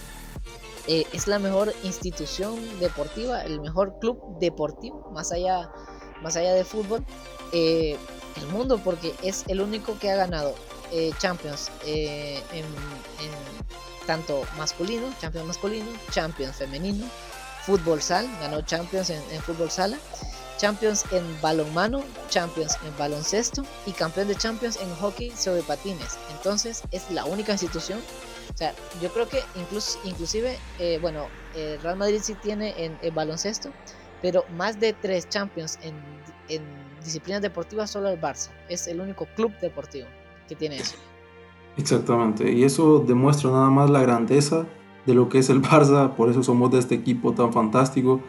[0.88, 5.72] eh, es la mejor institución deportiva, el mejor club deportivo, más allá,
[6.22, 7.04] más allá de fútbol.
[7.52, 7.98] Eh,
[8.38, 10.56] el mundo porque es el único que ha ganado
[10.92, 12.66] eh, Champions eh, en,
[14.06, 17.08] tanto masculino, Champions masculino, Champions femenino,
[17.66, 19.98] fútbol sal, ganó Champions en, fútbol sala,
[20.58, 26.20] Champions en balonmano, Champions en baloncesto y campeón de Champions en hockey sobre patines.
[26.32, 28.00] Entonces es la única institución.
[28.54, 31.28] O sea, yo creo que incluso, inclusive, eh, bueno,
[31.82, 33.72] Real Madrid sí tiene en, en, baloncesto,
[34.22, 35.96] pero más de tres Champions en,
[36.50, 38.50] en disciplinas deportivas solo el Barça.
[38.70, 40.08] Es el único club deportivo
[40.48, 40.96] que tiene eso.
[41.78, 44.66] Exactamente, y eso demuestra nada más la grandeza
[45.06, 48.22] de lo que es el Barça, por eso somos de este equipo tan fantástico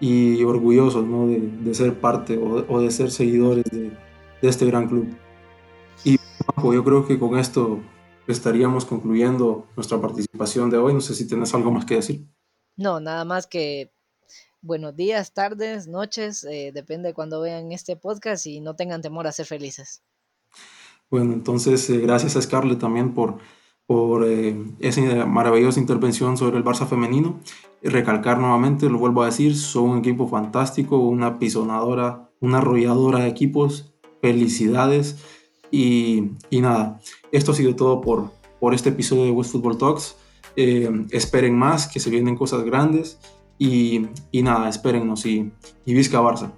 [0.00, 1.26] y orgullosos ¿no?
[1.26, 3.90] de, de, ser parte o, o, de ser seguidores de,
[4.42, 5.06] de este gran club.
[6.04, 6.18] Y
[6.56, 7.78] yo creo que con esto
[8.26, 10.92] estaríamos concluyendo nuestra participación de hoy.
[10.92, 12.26] No sé si tienes algo más que decir.
[12.76, 13.92] No, nada más que
[14.62, 19.26] buenos días, tardes, noches, eh, depende de cuando vean este podcast y no tengan temor
[19.26, 20.02] a ser felices.
[21.10, 23.38] Bueno, entonces eh, gracias a Scarlett también por,
[23.86, 27.40] por eh, esa maravillosa intervención sobre el Barça femenino.
[27.82, 33.28] Recalcar nuevamente, lo vuelvo a decir, son un equipo fantástico, una pisonadora, una arrolladora de
[33.28, 33.92] equipos.
[34.22, 35.16] Felicidades.
[35.72, 37.00] Y, y nada,
[37.32, 38.30] esto ha sido todo por,
[38.60, 40.16] por este episodio de West Football Talks.
[40.54, 43.18] esperen más, que se vienen cosas grandes.
[43.64, 45.52] Y, y nada, espérennos y,
[45.86, 46.50] y Barça.